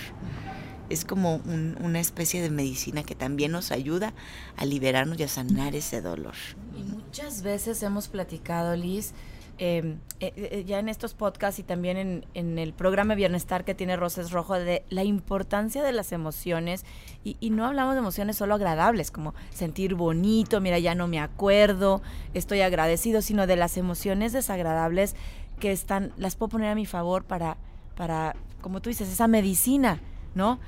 Es 0.90 1.06
como 1.06 1.36
una 1.36 2.00
especie 2.00 2.42
de 2.42 2.50
medicina 2.50 3.02
que 3.02 3.14
también 3.14 3.52
nos 3.52 3.72
ayuda 3.72 4.12
a 4.56 4.66
liberarnos 4.66 5.18
y 5.18 5.22
a 5.22 5.28
sanar 5.28 5.74
ese 5.74 6.02
dolor. 6.02 6.34
Y 6.76 6.82
muchas 6.82 7.42
veces 7.42 7.82
hemos 7.82 8.08
platicado, 8.08 8.76
Liz, 8.76 9.14
eh, 9.58 9.96
eh, 10.20 10.64
ya 10.66 10.78
en 10.78 10.88
estos 10.88 11.14
podcasts 11.14 11.58
y 11.58 11.62
también 11.62 11.96
en, 11.96 12.26
en, 12.34 12.58
el 12.58 12.72
programa 12.72 13.14
Bienestar 13.14 13.64
que 13.64 13.74
tiene 13.74 13.96
Roses 13.96 14.30
Rojo, 14.30 14.54
de 14.54 14.84
la 14.88 15.04
importancia 15.04 15.82
de 15.82 15.92
las 15.92 16.12
emociones. 16.12 16.84
Y, 17.24 17.36
y, 17.40 17.50
no 17.50 17.66
hablamos 17.66 17.94
de 17.94 18.00
emociones 18.00 18.36
solo 18.36 18.54
agradables, 18.54 19.10
como 19.10 19.34
sentir 19.50 19.94
bonito, 19.94 20.60
mira, 20.60 20.78
ya 20.78 20.94
no 20.94 21.06
me 21.06 21.20
acuerdo, 21.20 22.02
estoy 22.34 22.60
agradecido, 22.60 23.22
sino 23.22 23.46
de 23.46 23.56
las 23.56 23.76
emociones 23.76 24.32
desagradables 24.32 25.16
que 25.60 25.72
están, 25.72 26.12
las 26.16 26.36
puedo 26.36 26.50
poner 26.50 26.70
a 26.70 26.74
mi 26.74 26.86
favor 26.86 27.24
para, 27.24 27.56
para 27.94 28.34
como 28.62 28.80
tú 28.80 28.88
dices, 28.88 29.10
esa 29.10 29.28
medicina, 29.28 30.00
¿no? 30.34 30.58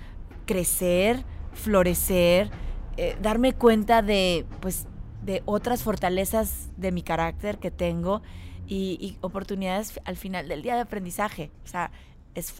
Crecer, 0.44 1.24
florecer, 1.54 2.50
eh, 2.98 3.16
darme 3.22 3.54
cuenta 3.54 4.02
de, 4.02 4.44
pues, 4.60 4.86
de 5.24 5.42
otras 5.46 5.82
fortalezas 5.82 6.68
de 6.76 6.92
mi 6.92 7.02
carácter 7.02 7.58
que 7.58 7.70
tengo 7.70 8.20
y, 8.66 9.16
oportunidades 9.20 10.00
al 10.04 10.16
final 10.16 10.48
del 10.48 10.62
día 10.62 10.74
de 10.74 10.82
aprendizaje. 10.82 11.50
O 11.64 11.68
sea, 11.68 11.90
es, 12.34 12.54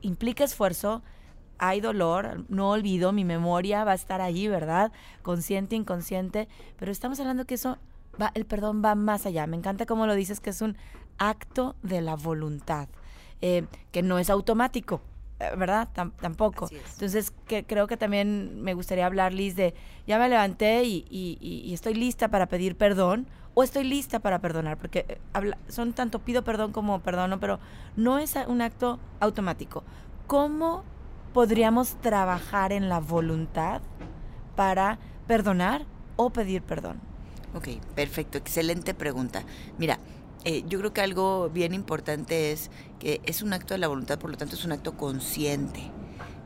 implica 0.00 0.44
esfuerzo, 0.44 1.02
hay 1.58 1.80
dolor, 1.80 2.44
no 2.48 2.70
olvido, 2.70 3.12
mi 3.12 3.24
memoria 3.24 3.84
va 3.84 3.92
a 3.92 3.94
estar 3.94 4.20
allí, 4.20 4.48
¿verdad? 4.48 4.92
Consciente, 5.22 5.76
inconsciente, 5.76 6.48
pero 6.78 6.90
estamos 6.90 7.20
hablando 7.20 7.44
que 7.44 7.54
eso 7.54 7.78
va, 8.20 8.32
el 8.34 8.46
perdón 8.46 8.82
va 8.84 8.94
más 8.94 9.26
allá. 9.26 9.46
Me 9.46 9.56
encanta 9.56 9.86
cómo 9.86 10.06
lo 10.06 10.14
dices, 10.14 10.40
que 10.40 10.50
es 10.50 10.62
un 10.62 10.76
acto 11.18 11.76
de 11.82 12.00
la 12.00 12.16
voluntad, 12.16 12.88
eh, 13.42 13.66
que 13.92 14.02
no 14.02 14.18
es 14.18 14.30
automático, 14.30 15.02
eh, 15.38 15.50
¿verdad? 15.56 15.88
tampoco. 15.92 16.68
Entonces, 16.92 17.32
que, 17.46 17.64
creo 17.64 17.86
que 17.86 17.96
también 17.96 18.62
me 18.62 18.74
gustaría 18.74 19.06
hablar, 19.06 19.34
Liz, 19.34 19.54
de 19.54 19.74
ya 20.06 20.18
me 20.18 20.28
levanté 20.28 20.84
y, 20.84 21.70
estoy 21.72 21.94
lista 21.94 22.28
para 22.28 22.46
pedir 22.46 22.76
perdón 22.76 23.26
o 23.54 23.62
estoy 23.62 23.84
lista 23.84 24.20
para 24.20 24.40
perdonar, 24.40 24.78
porque 24.78 25.04
eh, 25.08 25.52
son 25.68 25.92
tanto 25.92 26.20
pido 26.20 26.44
perdón 26.44 26.72
como 26.72 27.00
perdono, 27.00 27.40
pero 27.40 27.58
no 27.96 28.18
es 28.18 28.34
un 28.46 28.62
acto 28.62 28.98
automático. 29.20 29.84
¿Cómo 30.26 30.84
podríamos 31.32 32.00
trabajar 32.00 32.72
en 32.72 32.88
la 32.88 33.00
voluntad 33.00 33.80
para 34.56 34.98
perdonar 35.26 35.84
o 36.16 36.30
pedir 36.30 36.62
perdón? 36.62 37.00
Ok, 37.54 37.68
perfecto, 37.94 38.38
excelente 38.38 38.94
pregunta. 38.94 39.42
Mira, 39.78 39.98
eh, 40.44 40.64
yo 40.68 40.78
creo 40.78 40.92
que 40.92 41.00
algo 41.00 41.50
bien 41.50 41.74
importante 41.74 42.52
es 42.52 42.70
que 42.98 43.20
es 43.24 43.42
un 43.42 43.52
acto 43.52 43.74
de 43.74 43.78
la 43.78 43.88
voluntad, 43.88 44.18
por 44.18 44.30
lo 44.30 44.36
tanto 44.36 44.54
es 44.54 44.64
un 44.64 44.72
acto 44.72 44.96
consciente. 44.96 45.90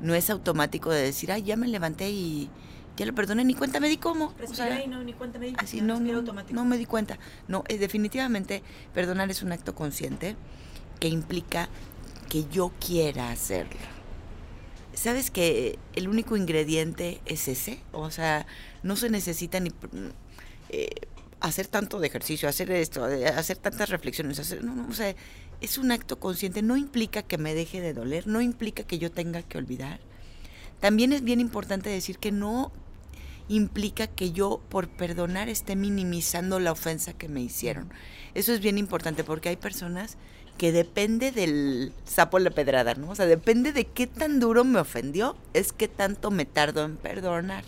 No 0.00 0.14
es 0.14 0.30
automático 0.30 0.90
de 0.90 1.02
decir, 1.02 1.30
ay, 1.30 1.42
ya 1.42 1.56
me 1.56 1.68
levanté 1.68 2.10
y 2.10 2.50
ya 2.96 3.06
lo 3.06 3.14
perdoné, 3.14 3.44
ni 3.44 3.54
cuenta 3.54 3.80
me 3.80 3.88
di 3.88 3.96
cómo. 3.96 4.34
O 4.48 4.54
sea, 4.54 4.86
no, 4.86 5.02
ni 5.02 5.12
cuenta 5.12 5.38
me 5.38 5.46
di. 5.46 5.54
Así, 5.58 5.80
no, 5.80 6.00
no, 6.00 6.22
no, 6.22 6.64
me 6.64 6.78
di 6.78 6.86
cuenta. 6.86 7.18
No, 7.48 7.64
eh, 7.68 7.78
definitivamente 7.78 8.62
perdonar 8.92 9.30
es 9.30 9.42
un 9.42 9.52
acto 9.52 9.74
consciente 9.74 10.36
que 11.00 11.08
implica 11.08 11.68
que 12.28 12.46
yo 12.50 12.72
quiera 12.84 13.30
hacerlo. 13.30 13.80
¿Sabes 14.94 15.30
que 15.30 15.78
el 15.94 16.08
único 16.08 16.36
ingrediente 16.36 17.20
es 17.26 17.48
ese? 17.48 17.80
O 17.92 18.10
sea, 18.10 18.46
no 18.82 18.96
se 18.96 19.10
necesita 19.10 19.58
ni... 19.58 19.70
Eh, 20.70 20.88
hacer 21.40 21.66
tanto 21.66 22.00
de 22.00 22.06
ejercicio, 22.06 22.48
hacer 22.48 22.70
esto, 22.70 23.04
hacer 23.04 23.58
tantas 23.58 23.90
reflexiones, 23.90 24.38
hacer, 24.38 24.64
no, 24.64 24.74
no, 24.74 24.88
o 24.88 24.94
sea, 24.94 25.14
es 25.60 25.76
un 25.76 25.92
acto 25.92 26.18
consciente, 26.18 26.62
no 26.62 26.78
implica 26.78 27.22
que 27.22 27.36
me 27.36 27.54
deje 27.54 27.82
de 27.82 27.92
doler, 27.92 28.26
no 28.26 28.40
implica 28.40 28.84
que 28.84 28.98
yo 28.98 29.10
tenga 29.10 29.42
que 29.42 29.58
olvidar. 29.58 30.00
También 30.80 31.12
es 31.12 31.22
bien 31.22 31.40
importante 31.40 31.90
decir 31.90 32.18
que 32.18 32.32
no 32.32 32.72
implica 33.48 34.06
que 34.06 34.32
yo 34.32 34.60
por 34.68 34.88
perdonar 34.88 35.48
esté 35.48 35.76
minimizando 35.76 36.60
la 36.60 36.72
ofensa 36.72 37.12
que 37.12 37.28
me 37.28 37.40
hicieron. 37.40 37.90
Eso 38.34 38.52
es 38.52 38.60
bien 38.60 38.78
importante 38.78 39.24
porque 39.24 39.48
hay 39.48 39.56
personas 39.56 40.16
que 40.58 40.72
depende 40.72 41.32
del 41.32 41.92
sapo 42.04 42.38
la 42.38 42.50
pedrada, 42.50 42.94
¿no? 42.94 43.10
O 43.10 43.14
sea, 43.14 43.26
depende 43.26 43.72
de 43.72 43.86
qué 43.86 44.06
tan 44.06 44.40
duro 44.40 44.64
me 44.64 44.78
ofendió, 44.78 45.36
es 45.52 45.72
que 45.72 45.88
tanto 45.88 46.30
me 46.30 46.44
tardo 46.44 46.84
en 46.84 46.96
perdonar. 46.96 47.64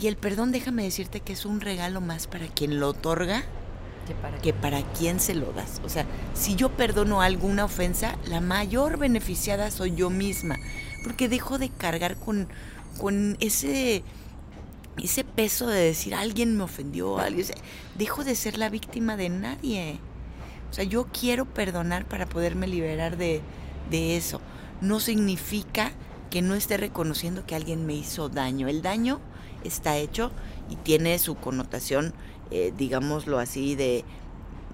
Y 0.00 0.06
el 0.06 0.16
perdón, 0.16 0.50
déjame 0.50 0.82
decirte 0.82 1.20
que 1.20 1.32
es 1.32 1.44
un 1.44 1.60
regalo 1.60 2.00
más 2.00 2.26
para 2.26 2.46
quien 2.48 2.80
lo 2.80 2.88
otorga 2.88 3.44
que 4.42 4.52
para, 4.52 4.82
quien 4.92 5.20
se 5.20 5.34
lo 5.34 5.52
das. 5.52 5.80
O 5.84 5.88
sea, 5.88 6.06
si 6.34 6.56
yo 6.56 6.70
perdono 6.70 7.20
alguna 7.20 7.64
ofensa, 7.64 8.16
la 8.26 8.40
mayor 8.40 8.98
beneficiada 8.98 9.70
soy 9.70 9.94
yo 9.94 10.10
misma, 10.10 10.56
porque 11.04 11.28
dejo 11.28 11.58
de 11.58 11.68
cargar 11.68 12.16
con, 12.16 12.48
con 12.98 13.36
ese, 13.40 14.02
ese 15.02 15.24
peso 15.24 15.66
de 15.66 15.80
decir 15.80 16.14
alguien 16.14 16.56
me 16.56 16.64
ofendió, 16.64 17.18
alguien, 17.18 17.46
dejo 17.96 18.24
de 18.24 18.34
ser 18.34 18.58
la 18.58 18.68
víctima 18.68 19.16
de 19.16 19.28
nadie. 19.28 19.98
O 20.70 20.72
sea, 20.72 20.84
yo 20.84 21.06
quiero 21.06 21.46
perdonar 21.46 22.06
para 22.06 22.26
poderme 22.26 22.68
liberar 22.68 23.16
de, 23.16 23.40
de 23.90 24.16
eso. 24.16 24.40
No 24.80 25.00
significa 25.00 25.92
que 26.30 26.42
no 26.42 26.54
esté 26.54 26.76
reconociendo 26.76 27.44
que 27.44 27.56
alguien 27.56 27.86
me 27.86 27.94
hizo 27.94 28.28
daño. 28.28 28.68
El 28.68 28.82
daño 28.82 29.20
está 29.64 29.96
hecho 29.98 30.30
y 30.70 30.76
tiene 30.76 31.18
su 31.18 31.34
connotación, 31.34 32.14
eh, 32.50 32.72
digámoslo 32.76 33.38
así, 33.38 33.74
de, 33.74 34.04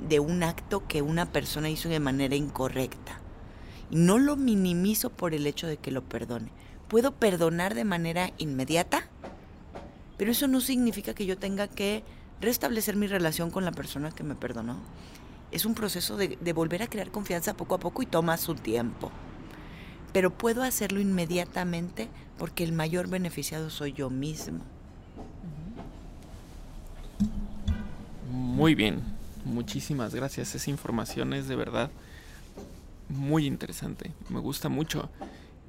de 0.06 0.20
un 0.20 0.42
acto 0.42 0.87
que 0.87 1.02
una 1.02 1.32
persona 1.32 1.70
hizo 1.70 1.88
de 1.88 2.00
manera 2.00 2.37
incorrecta. 2.37 3.20
Y 3.90 3.96
no 3.96 4.18
lo 4.18 4.37
minimizo 4.37 5.11
por 5.11 5.35
el 5.35 5.46
hecho 5.46 5.66
de 5.66 5.78
que 5.78 5.90
lo 5.90 6.02
perdone. 6.02 6.50
Puedo 6.88 7.12
perdonar 7.12 7.75
de 7.75 7.85
manera 7.85 8.33
inmediata, 8.38 9.09
pero 10.16 10.31
eso 10.31 10.47
no 10.47 10.61
significa 10.61 11.14
que 11.14 11.26
yo 11.26 11.37
tenga 11.37 11.69
que 11.69 12.05
restablecer 12.40 12.97
mi 12.97 13.07
relación 13.07 13.50
con 13.50 13.64
la 13.64 13.73
persona 13.73 14.11
que 14.11 14.23
me 14.23 14.35
perdonó. 14.35 14.76
Es 15.50 15.64
un 15.64 15.75
proceso 15.75 16.16
de, 16.16 16.52
volver 16.52 16.83
a 16.83 16.87
crear 16.88 17.11
confianza 17.11 17.55
poco 17.55 17.75
a 17.75 17.81
poco 17.81 18.02
y 18.02 18.07
toma 18.07 18.37
su 18.37 18.55
tiempo. 18.55 19.11
Pero 20.12 20.31
puedo 20.31 20.62
hacerlo 20.62 21.00
inmediatamente 21.00 22.09
porque 22.38 22.64
el 22.64 22.73
mayor 22.73 23.09
beneficiado 23.09 23.71
soy 23.71 23.93
yo 23.93 24.11
mismo. 24.11 24.61
Muy 28.31 28.75
bien, 28.75 29.02
muchísimas 29.45 30.14
gracias. 30.14 30.55
Esa 30.55 30.71
información 30.71 31.33
es 31.33 31.49
de 31.49 31.57
verdad 31.57 31.90
muy 33.09 33.47
interesante, 33.47 34.12
me 34.28 34.40
gusta 34.40 34.69
mucho. 34.69 35.11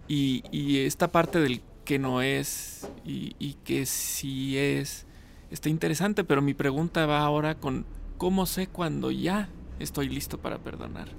Y, 0.07 0.77
esta 0.79 1.11
parte 1.11 1.39
del 1.39 1.61
que 1.83 1.99
no 1.99 2.21
es 2.21 2.89
y, 3.05 3.53
que 3.65 3.85
sí 3.85 4.57
es, 4.57 5.05
está 5.51 5.69
interesante, 5.69 6.23
pero 6.23 6.41
mi 6.41 6.53
pregunta 6.53 7.05
va 7.05 7.19
ahora 7.21 7.55
con 7.55 7.85
cómo 8.17 8.45
sé 8.45 8.67
cuando 8.67 9.11
ya 9.11 9.49
estoy 9.79 10.09
listo 10.09 10.37
para 10.37 10.59
perdonar. 10.59 11.09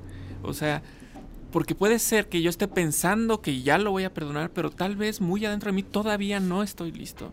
O 0.42 0.52
sea, 0.52 0.83
porque 1.52 1.75
puede 1.75 1.99
ser 1.99 2.28
que 2.28 2.42
yo 2.42 2.50
esté 2.50 2.68
pensando 2.68 3.40
que 3.40 3.62
ya 3.62 3.78
lo 3.78 3.90
voy 3.90 4.04
a 4.04 4.12
perdonar, 4.12 4.50
pero 4.50 4.71
tal 4.71 4.97
vez 4.97 5.21
muy 5.21 5.45
adentro 5.45 5.71
de 5.71 5.76
mí 5.76 5.83
todavía 5.83 6.40
no 6.40 6.62
estoy 6.62 6.92
listo. 6.92 7.33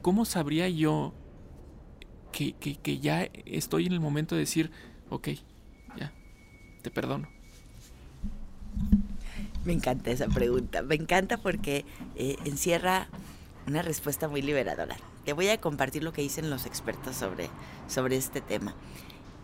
¿Cómo 0.00 0.24
sabría 0.24 0.68
yo 0.68 1.12
que, 2.32 2.98
ya 3.00 3.28
estoy 3.44 3.86
en 3.86 3.92
el 3.92 4.00
momento 4.00 4.34
de 4.34 4.40
decir, 4.40 4.70
ok, 5.10 5.28
ya, 5.96 6.12
te 6.82 6.90
perdono? 6.90 7.28
Me 9.64 9.72
encanta 9.72 10.10
esa 10.10 10.26
pregunta, 10.28 10.82
me 10.82 10.96
encanta 10.96 11.36
porque 11.36 11.84
eh, 12.16 12.36
encierra 12.44 13.08
una 13.66 13.82
respuesta 13.82 14.28
muy 14.28 14.42
liberadora. 14.42 14.96
Te 15.24 15.32
voy 15.32 15.48
a 15.48 15.60
compartir 15.60 16.02
lo 16.02 16.12
que 16.12 16.22
dicen 16.22 16.50
los 16.50 16.66
expertos 16.66 17.16
sobre, 17.16 17.48
sobre 17.86 18.16
este 18.16 18.40
tema. 18.40 18.74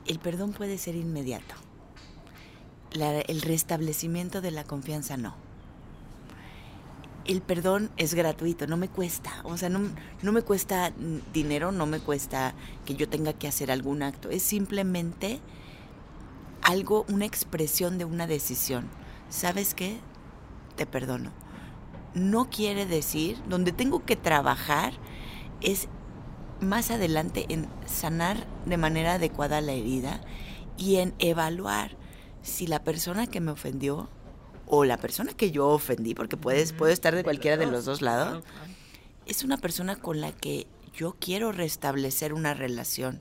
El 0.07 0.19
perdón 0.19 0.53
puede 0.53 0.77
ser 0.79 0.97
inmediato. 0.97 1.55
el 2.93 3.43
restablecimiento 3.43 4.41
de 4.41 4.51
la 4.51 4.65
confianza 4.65 5.17
no 5.17 5.37
el 7.29 7.43
perdón 7.43 7.91
es 7.99 8.15
gratuito, 8.15 8.67
no 8.67 8.79
me 8.79 8.89
cuesta, 8.89 9.31
o 9.45 9.57
sea, 9.59 9.69
no, 9.69 9.81
no, 10.23 10.33
me 10.33 10.41
cuesta 10.41 10.93
dinero, 11.35 11.73
no 11.73 11.85
me 11.85 12.01
cuesta 12.01 12.55
que 12.87 12.95
yo 12.95 13.07
tenga 13.07 13.35
que 13.35 13.47
hacer 13.47 13.71
algún 13.71 14.03
acto, 14.03 14.31
es 14.31 14.43
simplemente 14.43 15.39
algo, 16.63 17.05
una 17.09 17.27
expresión 17.27 17.99
de 17.99 18.07
una 18.07 18.27
decisión. 18.27 18.89
¿Sabes 19.29 19.75
qué? 19.75 19.99
Te 20.79 20.87
perdono. 20.87 21.33
No 22.15 22.49
quiere 22.49 22.87
decir, 22.87 23.37
donde 23.49 23.73
tengo 23.73 24.07
que 24.07 24.15
trabajar 24.15 24.95
es 25.61 25.89
más 26.61 26.93
adelante 26.93 27.47
en 27.49 27.69
sanar 27.85 28.47
de 28.65 28.77
manera 28.77 29.15
adecuada 29.15 29.61
la 29.61 29.73
herida 29.73 30.21
y 30.77 30.97
en 30.97 31.15
evaluar 31.19 31.97
si 32.43 32.69
la 32.69 32.85
persona 32.85 33.27
que 33.27 33.41
me 33.41 33.51
ofendió 33.51 34.09
o 34.67 34.85
la 34.85 34.99
persona 34.99 35.33
que 35.33 35.51
yo 35.51 35.67
ofendí, 35.67 36.15
porque 36.15 36.37
puedes, 36.37 36.73
puede 36.73 36.93
estar 36.93 37.15
de 37.17 37.25
cualquiera 37.25 37.57
de 37.57 37.67
los 37.67 37.85
dos 37.85 38.01
lados, 38.01 38.45
es 39.27 39.43
una 39.43 39.57
persona 39.57 39.97
con 39.97 40.21
la 40.21 40.31
que 40.31 40.69
yo 40.95 41.17
quiero 41.19 41.51
restablecer 41.51 42.33
una 42.33 42.55
relación 42.55 43.21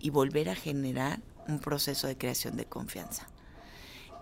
y 0.00 0.08
volver 0.08 0.48
a 0.48 0.54
generar 0.54 1.20
un 1.46 1.58
proceso 1.58 2.06
de 2.06 2.16
creación 2.16 2.56
de 2.56 2.64
confianza. 2.64 3.26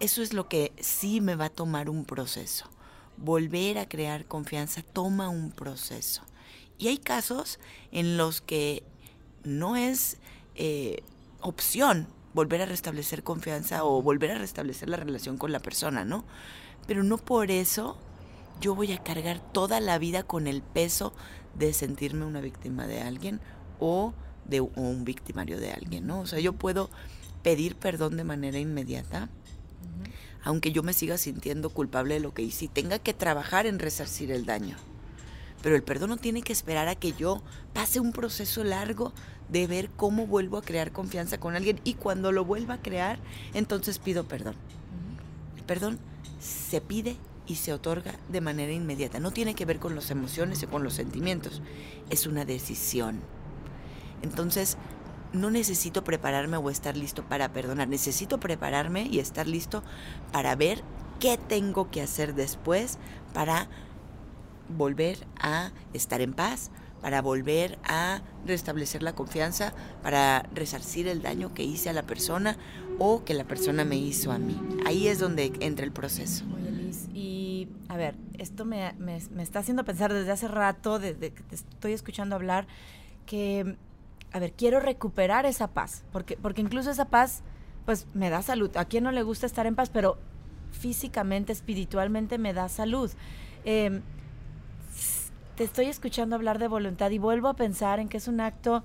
Eso 0.00 0.22
es 0.22 0.32
lo 0.32 0.48
que 0.48 0.72
sí 0.80 1.20
me 1.20 1.34
va 1.34 1.46
a 1.46 1.50
tomar 1.50 1.90
un 1.90 2.04
proceso. 2.04 2.68
Volver 3.16 3.78
a 3.78 3.88
crear 3.88 4.26
confianza 4.26 4.82
toma 4.82 5.28
un 5.28 5.50
proceso. 5.50 6.22
Y 6.78 6.88
hay 6.88 6.98
casos 6.98 7.58
en 7.92 8.16
los 8.16 8.40
que 8.40 8.82
no 9.44 9.76
es 9.76 10.18
eh, 10.56 11.02
opción 11.40 12.08
volver 12.34 12.62
a 12.62 12.66
restablecer 12.66 13.22
confianza 13.22 13.84
o 13.84 14.02
volver 14.02 14.32
a 14.32 14.38
restablecer 14.38 14.88
la 14.88 14.96
relación 14.96 15.38
con 15.38 15.52
la 15.52 15.60
persona, 15.60 16.04
¿no? 16.04 16.24
Pero 16.86 17.04
no 17.04 17.16
por 17.16 17.50
eso 17.50 17.96
yo 18.60 18.74
voy 18.74 18.92
a 18.92 19.02
cargar 19.02 19.40
toda 19.52 19.80
la 19.80 19.98
vida 19.98 20.24
con 20.24 20.46
el 20.46 20.62
peso 20.62 21.14
de 21.54 21.72
sentirme 21.72 22.26
una 22.26 22.40
víctima 22.40 22.86
de 22.86 23.00
alguien 23.00 23.40
o 23.78 24.12
de 24.44 24.60
un 24.60 25.04
victimario 25.04 25.58
de 25.58 25.72
alguien, 25.72 26.06
¿no? 26.06 26.20
O 26.20 26.26
sea, 26.26 26.40
yo 26.40 26.52
puedo 26.52 26.90
pedir 27.42 27.76
perdón 27.76 28.16
de 28.16 28.24
manera 28.24 28.58
inmediata, 28.58 29.28
aunque 30.44 30.72
yo 30.72 30.82
me 30.82 30.92
siga 30.92 31.18
sintiendo 31.18 31.70
culpable 31.70 32.14
de 32.14 32.20
lo 32.20 32.34
que 32.34 32.42
hice 32.42 32.66
y 32.66 32.68
tenga 32.68 32.98
que 32.98 33.14
trabajar 33.14 33.66
en 33.66 33.78
resarcir 33.78 34.30
el 34.30 34.46
daño. 34.46 34.76
Pero 35.62 35.76
el 35.76 35.82
perdón 35.82 36.10
no 36.10 36.16
tiene 36.18 36.42
que 36.42 36.52
esperar 36.52 36.88
a 36.88 36.94
que 36.94 37.12
yo 37.12 37.42
pase 37.72 37.98
un 37.98 38.12
proceso 38.12 38.62
largo 38.62 39.12
de 39.48 39.66
ver 39.66 39.88
cómo 39.96 40.26
vuelvo 40.26 40.58
a 40.58 40.62
crear 40.62 40.92
confianza 40.92 41.38
con 41.38 41.56
alguien 41.56 41.80
y 41.84 41.94
cuando 41.94 42.32
lo 42.32 42.44
vuelva 42.44 42.74
a 42.74 42.82
crear, 42.82 43.18
entonces 43.54 43.98
pido 43.98 44.24
perdón. 44.24 44.54
El 45.56 45.64
perdón 45.64 45.98
se 46.38 46.82
pide 46.82 47.16
y 47.46 47.56
se 47.56 47.72
otorga 47.72 48.18
de 48.28 48.40
manera 48.42 48.72
inmediata. 48.72 49.20
No 49.20 49.30
tiene 49.30 49.54
que 49.54 49.64
ver 49.64 49.78
con 49.78 49.94
las 49.94 50.10
emociones 50.10 50.62
o 50.62 50.68
con 50.68 50.82
los 50.82 50.94
sentimientos. 50.94 51.62
Es 52.10 52.26
una 52.26 52.44
decisión. 52.44 53.20
Entonces, 54.22 54.76
no 55.34 55.50
necesito 55.50 56.04
prepararme 56.04 56.56
o 56.56 56.70
estar 56.70 56.96
listo 56.96 57.24
para 57.24 57.52
perdonar. 57.52 57.88
Necesito 57.88 58.40
prepararme 58.40 59.06
y 59.10 59.18
estar 59.18 59.46
listo 59.46 59.82
para 60.32 60.54
ver 60.54 60.82
qué 61.20 61.36
tengo 61.36 61.90
que 61.90 62.00
hacer 62.00 62.34
después 62.34 62.98
para 63.34 63.68
volver 64.68 65.26
a 65.38 65.72
estar 65.92 66.20
en 66.20 66.32
paz, 66.32 66.70
para 67.02 67.20
volver 67.20 67.78
a 67.84 68.22
restablecer 68.46 69.02
la 69.02 69.14
confianza, 69.14 69.74
para 70.02 70.48
resarcir 70.54 71.08
el 71.08 71.20
daño 71.20 71.52
que 71.52 71.64
hice 71.64 71.90
a 71.90 71.92
la 71.92 72.02
persona 72.02 72.56
o 72.98 73.24
que 73.24 73.34
la 73.34 73.44
persona 73.44 73.84
me 73.84 73.96
hizo 73.96 74.32
a 74.32 74.38
mí. 74.38 74.58
Ahí 74.86 75.08
es 75.08 75.18
donde 75.18 75.52
entra 75.60 75.84
el 75.84 75.92
proceso. 75.92 76.44
Muy 76.46 76.62
Liz. 76.62 77.08
Y 77.12 77.68
a 77.88 77.96
ver, 77.96 78.14
esto 78.38 78.64
me, 78.64 78.94
me, 78.98 79.42
está 79.42 79.58
haciendo 79.58 79.84
pensar 79.84 80.12
desde 80.12 80.30
hace 80.30 80.48
rato, 80.48 80.98
desde 80.98 81.32
que 81.32 81.42
te 81.42 81.56
estoy 81.56 81.92
escuchando 81.92 82.36
hablar, 82.36 82.66
que, 83.26 83.76
a 84.34 84.40
ver, 84.40 84.52
quiero 84.52 84.80
recuperar 84.80 85.46
esa 85.46 85.68
paz, 85.68 86.04
porque, 86.10 86.36
porque 86.36 86.60
incluso 86.60 86.90
esa 86.90 87.04
paz, 87.04 87.44
pues 87.84 88.08
me 88.14 88.30
da 88.30 88.42
salud. 88.42 88.76
A 88.76 88.84
quien 88.84 89.04
no 89.04 89.12
le 89.12 89.22
gusta 89.22 89.46
estar 89.46 89.64
en 89.64 89.76
paz, 89.76 89.90
pero 89.90 90.18
físicamente, 90.72 91.52
espiritualmente 91.52 92.36
me 92.36 92.52
da 92.52 92.68
salud. 92.68 93.12
Eh, 93.64 94.00
te 95.54 95.62
estoy 95.62 95.86
escuchando 95.86 96.34
hablar 96.34 96.58
de 96.58 96.66
voluntad 96.66 97.12
y 97.12 97.18
vuelvo 97.18 97.46
a 97.46 97.54
pensar 97.54 98.00
en 98.00 98.08
que 98.08 98.16
es 98.16 98.26
un 98.26 98.40
acto, 98.40 98.82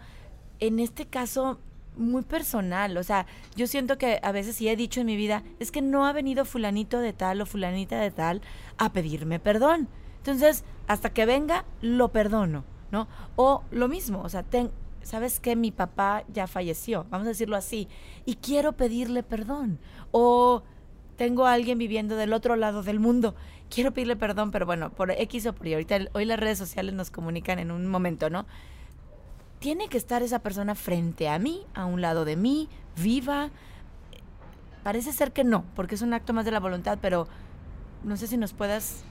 en 0.60 0.80
este 0.80 1.08
caso, 1.08 1.60
muy 1.98 2.22
personal. 2.22 2.96
O 2.98 3.02
sea, 3.02 3.26
yo 3.56 3.66
siento 3.66 3.98
que 3.98 4.20
a 4.22 4.32
veces, 4.32 4.62
y 4.62 4.70
he 4.70 4.76
dicho 4.76 5.00
en 5.00 5.08
mi 5.08 5.16
vida, 5.16 5.42
es 5.58 5.72
que 5.72 5.82
no 5.82 6.06
ha 6.06 6.14
venido 6.14 6.46
fulanito 6.46 7.00
de 7.00 7.12
tal 7.12 7.42
o 7.42 7.48
fulanita 7.48 8.00
de 8.00 8.12
tal 8.12 8.44
a 8.78 8.94
pedirme 8.94 9.40
perdón. 9.40 9.88
Entonces, 10.18 10.64
hasta 10.86 11.10
que 11.10 11.26
venga, 11.26 11.66
lo 11.82 12.10
perdono, 12.10 12.66
¿no? 12.92 13.08
O 13.36 13.64
lo 13.72 13.88
mismo, 13.88 14.22
o 14.22 14.30
sea, 14.30 14.44
¿sabes 15.02 15.40
que 15.40 15.56
Mi 15.56 15.72
papá 15.72 16.24
ya 16.32 16.48
falleció, 16.48 17.06
vamos 17.10 17.26
a 17.26 17.30
decirlo 17.30 17.56
así, 17.56 17.88
y 18.26 18.36
quiero 18.36 18.74
pedirle 18.74 19.24
perdón. 19.24 19.80
O 20.12 20.64
tengo 21.18 21.46
a 21.46 21.54
alguien 21.54 21.78
viviendo 21.78 22.16
del 22.16 22.34
otro 22.34 22.56
lado 22.56 22.84
del 22.84 23.00
mundo 23.00 23.36
quiero 23.70 23.94
pedirle 23.94 24.16
perdón, 24.16 24.52
pero 24.52 24.66
bueno, 24.66 24.92
por 24.92 25.12
X 25.12 25.46
o 25.46 25.54
por 25.54 25.68
Y. 25.68 25.74
Ahorita, 25.74 25.98
hoy 26.14 26.26
las 26.26 26.40
redes 26.40 26.58
sociales 26.58 26.94
nos 26.94 27.12
comunican 27.12 27.60
en 27.60 27.72
un 27.72 27.88
momento, 27.88 28.30
¿no? 28.30 28.46
Tiene 29.60 29.88
que 29.88 29.98
estar 29.98 30.22
esa 30.24 30.40
persona 30.40 30.76
frente 30.76 31.30
a 31.30 31.40
mí, 31.40 31.66
a 31.74 31.86
un 31.86 32.02
lado 32.02 32.26
de 32.26 32.36
mí, 32.36 32.70
viva. 33.02 33.50
Parece 34.84 35.12
ser 35.12 35.32
que 35.32 35.44
no, 35.44 35.66
porque 35.76 35.96
es 35.96 36.02
un 36.02 36.14
acto 36.14 36.34
más 36.34 36.46
de 36.46 36.52
la 36.52 36.60
voluntad, 36.60 36.98
pero 37.02 37.28
no 38.04 38.18
sé 38.18 38.28
si 38.28 38.38
nos 38.38 38.54
puedas 38.54 39.04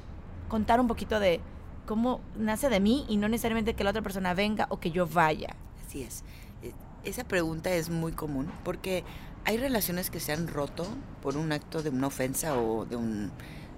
contar 0.48 0.80
un 0.80 0.86
poquito 0.86 1.20
de 1.20 1.40
cómo 1.86 2.20
nace 2.36 2.68
de 2.68 2.80
mí 2.80 3.04
y 3.08 3.16
no 3.16 3.28
necesariamente 3.28 3.74
que 3.74 3.84
la 3.84 3.90
otra 3.90 4.02
persona 4.02 4.34
venga 4.34 4.66
o 4.70 4.80
que 4.80 4.90
yo 4.90 5.06
vaya. 5.06 5.54
Así 5.88 6.02
es. 6.02 6.22
E, 6.62 6.74
esa 7.08 7.24
pregunta 7.24 7.72
es 7.72 7.88
muy 7.88 8.12
común 8.12 8.50
porque 8.62 9.04
hay 9.46 9.56
relaciones 9.56 10.10
que 10.10 10.20
se 10.20 10.32
han 10.32 10.46
roto 10.46 10.86
por 11.22 11.38
un 11.38 11.50
acto 11.50 11.82
de 11.82 11.88
una 11.88 12.08
ofensa 12.08 12.58
o 12.58 12.84
de 12.84 12.96
un 12.96 13.30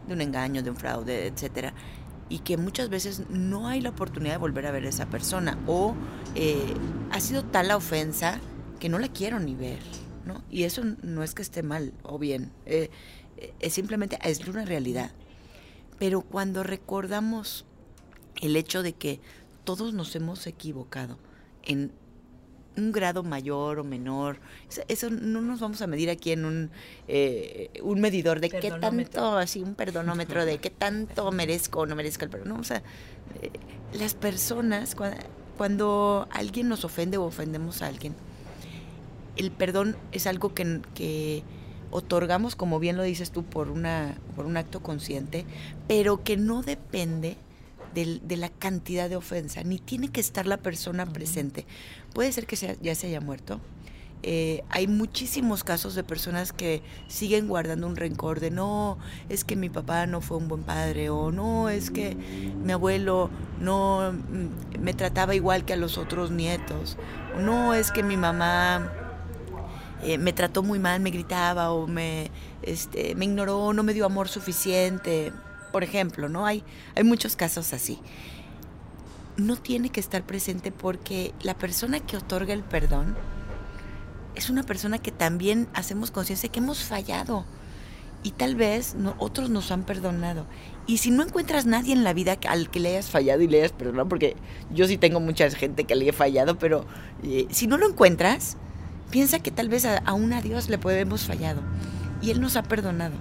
de 0.09 0.15
un 0.15 0.21
engaño, 0.21 0.65
de 0.65 0.71
un 0.71 0.77
fraude, 0.77 1.29
etcétera, 1.29 1.73
y 2.29 2.41
que 2.41 2.57
muchas 2.57 2.89
veces 2.89 3.29
no 3.29 3.69
hay 3.69 3.81
la 3.81 3.91
oportunidad 3.91 4.33
de 4.33 4.39
volver 4.39 4.67
a 4.67 4.73
ver 4.73 4.87
a 4.87 4.89
esa 4.89 5.07
persona 5.07 5.57
o 5.69 5.95
eh, 6.35 6.75
ha 7.13 7.21
sido 7.21 7.45
tal 7.45 7.69
la 7.69 7.77
ofensa 7.77 8.41
que 8.81 8.89
no 8.89 8.99
la 8.99 9.07
quiero 9.07 9.39
ni 9.39 9.55
ver, 9.55 9.79
¿no? 10.25 10.43
Y 10.51 10.65
eso 10.65 10.83
no 11.03 11.23
es 11.23 11.35
que 11.35 11.43
esté 11.43 11.63
mal 11.63 11.93
o 12.03 12.19
bien, 12.19 12.51
eh, 12.67 12.91
es 13.61 13.73
simplemente 13.73 14.19
es 14.25 14.45
una 14.49 14.65
realidad. 14.65 15.13
Pero 16.01 16.23
cuando 16.23 16.65
recordamos 16.65 17.67
el 18.41 18.57
hecho 18.57 18.83
de 18.83 18.95
que 18.95 19.21
todos 19.63 19.93
nos 19.95 20.17
hemos 20.17 20.49
equivocado 20.49 21.19
en 21.63 21.93
un 22.77 22.93
grado 22.93 23.23
mayor 23.23 23.79
o 23.79 23.85
menor. 23.85 24.39
Eso, 24.89 25.11
no 25.11 25.41
nos 25.41 25.61
vamos 25.61 25.83
a 25.83 25.87
medir 25.87 26.11
aquí 26.11 26.33
en 26.33 26.45
un, 26.45 26.71
eh, 27.09 27.71
un 27.83 28.01
medidor 28.01 28.41
de 28.41 28.51
qué 28.51 28.71
tanto, 28.71 29.37
así 29.37 29.61
un 29.63 29.75
perdonómetro 29.75 30.45
de 30.45 30.59
qué 30.59 30.71
tanto 30.71 31.31
merezco 31.33 31.81
o 31.81 31.87
no 31.87 31.97
merezco 31.97 32.25
el 32.25 32.31
perdón. 32.31 32.53
o 32.53 32.65
sea, 32.65 32.83
eh, 33.43 33.51
las 33.93 34.15
personas, 34.15 34.97
cuando, 35.57 36.29
alguien 36.31 36.69
nos 36.69 36.85
ofende 36.85 37.17
o 37.17 37.25
ofendemos 37.25 37.83
a 37.83 37.89
alguien, 37.89 38.15
el 39.37 39.51
perdón 39.51 39.97
es 40.13 40.27
algo 40.27 40.55
que, 40.55 40.81
que 40.95 41.43
otorgamos, 41.91 42.57
como 42.57 42.79
bien 42.79 42.97
lo 42.97 43.03
dices 43.03 43.31
tú, 43.31 43.45
por, 43.45 43.69
una, 43.69 44.17
por 44.37 44.47
un 44.47 44.57
acto 44.57 44.81
consciente, 44.81 45.45
pero 45.89 46.23
que 46.23 46.37
no 46.37 46.63
depende 46.63 47.37
de, 47.95 48.37
la 48.37 48.49
cantidad 48.49 49.09
de 49.09 49.17
ofensa, 49.17 49.63
ni 49.63 49.79
tiene 49.79 50.09
que 50.09 50.21
estar 50.21 50.47
la 50.47 50.57
persona 50.57 51.07
presente. 51.07 51.67
Puede 52.13 52.33
ser 52.33 52.47
que 52.47 52.57
ya 52.81 52.95
se 52.95 53.07
haya 53.07 53.21
muerto. 53.21 53.61
Eh, 54.23 54.65
hay 54.69 54.87
muchísimos 54.87 55.65
casos 55.65 55.95
de 55.95 56.05
personas 56.05 56.53
que 56.53 56.83
siguen 57.09 57.49
guardando 57.49 57.87
un 57.87 57.97
rencor 57.97 58.39
de 58.39 58.51
no, 58.51 58.99
es 59.31 59.45
que 59.45 59.57
mi 59.57 59.71
papá 59.71 60.07
no 60.07 60.21
fue 60.21 60.37
un 60.37 60.47
buen 60.47 60.63
padre 60.63 61.09
o 61.09 61.33
no, 61.33 61.71
es 61.71 61.91
que 61.91 62.15
mi 62.15 62.73
abuelo 62.73 63.31
no 63.61 64.13
mm, 64.13 64.79
me 64.79 64.93
trataba 64.93 65.35
igual 65.35 65.65
que 65.65 65.73
a 65.73 65.77
los 65.77 65.97
otros 65.97 66.31
nietos, 66.31 66.99
o 67.35 67.41
no, 67.41 67.73
es 67.73 67.93
que 67.93 68.03
mi 68.03 68.19
mamá 68.19 68.93
eh, 70.03 70.19
me 70.19 70.35
trató 70.35 70.63
muy 70.63 70.79
mal, 70.79 71.01
me 71.01 71.11
gritaba 71.11 71.71
o 71.71 71.87
me, 71.87 72.31
este, 72.61 73.15
me 73.15 73.25
ignoró, 73.25 73.73
no 73.73 73.83
me 73.83 73.95
dio 73.95 74.05
amor 74.05 74.29
suficiente 74.29 75.33
por 75.71 75.85
ejemplo, 75.85 76.29
¿no? 76.29 76.47
Hay, 76.47 76.63
hay 76.95 77.05
muchos 77.05 77.37
casos 77.37 77.73
así. 77.73 77.99
No 79.37 79.57
tiene 79.57 79.91
que 79.91 80.01
estar 80.01 80.23
presente 80.25 80.73
porque 80.73 81.33
la 81.43 81.55
persona 81.55 82.01
que 82.01 82.17
otorga 82.17 82.53
el 82.53 82.63
perdón 82.63 83.17
es 84.35 84.51
una 84.51 84.63
persona 84.63 84.99
que 84.99 85.13
también 85.13 85.69
hacemos 85.75 86.11
conciencia 86.11 86.51
que 86.51 86.61
hemos 86.61 86.85
fallado 86.85 87.45
y 88.23 88.33
tal 88.33 88.55
vez 88.55 88.97
otros 89.19 89.51
nos 89.51 89.71
han 89.71 89.85
perdonado. 89.85 90.47
Y 90.87 90.99
si 90.99 91.11
no 91.11 91.23
encuentras 91.23 91.67
nadie 91.67 91.93
en 91.93 92.05
la 92.05 92.13
vida 92.13 92.37
al 92.49 92.71
que 92.71 92.81
le 92.81 92.91
hayas 92.91 93.11
fallado 93.11 93.43
y 93.43 93.49
le 93.49 93.59
hayas 93.59 93.73
perdonado, 93.73 94.09
porque 94.09 94.37
yo 94.73 94.87
sí 94.87 94.99
tengo 94.99 95.21
mucha 95.21 95.49
gente 95.51 95.85
que 95.85 95.95
le 95.95 96.09
he 96.09 96.13
fallado, 96.13 96.59
pero 96.59 96.85
eh, 97.23 97.47
si 97.51 97.67
no 97.67 97.79
lo 97.79 97.89
encuentras, 97.89 98.57
piensa 99.11 99.39
que 99.39 99.51
tal 99.51 99.69
vez 99.69 99.85
a, 99.85 100.03
a 100.05 100.43
Dios 100.43 100.69
le 100.69 100.79
podemos 100.79 101.25
fallado 101.25 101.63
y 102.21 102.31
Él 102.31 102.41
nos 102.41 102.57
ha 102.57 102.63
perdonado. 102.63 103.15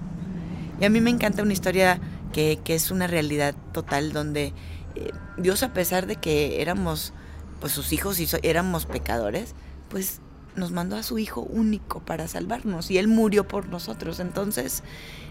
Y 0.79 0.85
a 0.85 0.89
mí 0.89 1.01
me 1.01 1.09
encanta 1.09 1.43
una 1.43 1.53
historia 1.53 1.99
que, 2.31 2.59
es 2.65 2.91
una 2.91 3.07
realidad 3.07 3.55
total 3.71 4.13
donde 4.13 4.53
eh, 4.95 5.11
Dios 5.37 5.63
a 5.63 5.73
pesar 5.73 6.07
de 6.07 6.15
que 6.15 6.61
éramos 6.61 7.13
pues 7.59 7.73
sus 7.73 7.91
hijos 7.91 8.19
y 8.19 8.27
éramos 8.43 8.85
pecadores, 8.85 9.53
pues 9.89 10.21
nos 10.55 10.71
mandó 10.71 10.95
a 10.95 11.03
su 11.03 11.17
hijo 11.19 11.41
único 11.41 11.99
para 12.01 12.27
salvarnos 12.27 12.91
y 12.91 12.97
él 12.97 13.07
murió 13.07 13.47
por 13.47 13.67
nosotros. 13.67 14.19
Entonces, 14.19 14.83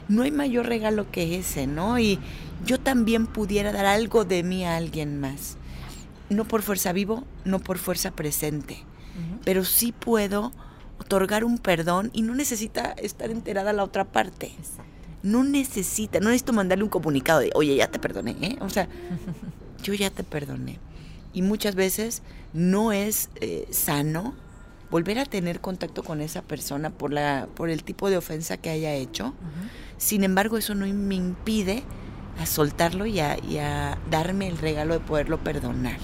no 0.08 0.22
hay 0.22 0.30
mayor 0.30 0.66
regalo 0.66 1.10
que 1.10 1.38
ese, 1.38 1.66
¿no? 1.66 1.98
Y 1.98 2.18
yo 2.64 2.78
también 2.78 3.26
pudiera 3.26 3.72
dar 3.72 3.86
algo 3.86 4.24
de 4.24 4.42
mí 4.42 4.64
a 4.64 4.76
alguien 4.76 5.20
más. 5.20 5.56
No 6.30 6.44
por 6.44 6.62
fuerza 6.62 6.92
vivo, 6.92 7.24
no 7.44 7.58
por 7.58 7.78
fuerza 7.78 8.10
presente, 8.10 8.84
pero 9.44 9.64
sí 9.64 9.92
puedo 9.92 10.52
otorgar 10.98 11.44
un 11.44 11.58
perdón 11.58 12.10
y 12.12 12.22
no 12.22 12.34
necesita 12.34 12.92
estar 12.92 13.30
enterada 13.30 13.72
la 13.72 13.84
otra 13.84 14.04
parte 14.04 14.52
no 15.28 15.44
necesita, 15.44 16.20
no 16.20 16.30
necesito 16.30 16.52
mandarle 16.52 16.84
un 16.84 16.90
comunicado 16.90 17.40
de, 17.40 17.50
oye, 17.54 17.76
ya 17.76 17.90
te 17.90 17.98
perdoné, 17.98 18.36
¿eh? 18.40 18.58
O 18.60 18.70
sea, 18.70 18.88
yo 19.82 19.94
ya 19.94 20.10
te 20.10 20.24
perdoné. 20.24 20.78
Y 21.32 21.42
muchas 21.42 21.74
veces 21.74 22.22
no 22.52 22.92
es 22.92 23.30
eh, 23.40 23.68
sano 23.70 24.34
volver 24.90 25.18
a 25.18 25.26
tener 25.26 25.60
contacto 25.60 26.02
con 26.02 26.20
esa 26.20 26.42
persona 26.42 26.90
por, 26.90 27.12
la, 27.12 27.48
por 27.54 27.68
el 27.68 27.84
tipo 27.84 28.08
de 28.08 28.16
ofensa 28.16 28.56
que 28.56 28.70
haya 28.70 28.94
hecho. 28.94 29.34
Sin 29.98 30.24
embargo, 30.24 30.56
eso 30.56 30.74
no 30.74 30.86
me 30.86 31.14
impide 31.14 31.82
a 32.40 32.46
soltarlo 32.46 33.04
y 33.04 33.20
a, 33.20 33.98
darme 34.10 34.48
el 34.48 34.56
regalo 34.56 34.94
de 34.94 35.00
poderlo 35.00 35.38
perdonar. 35.38 35.98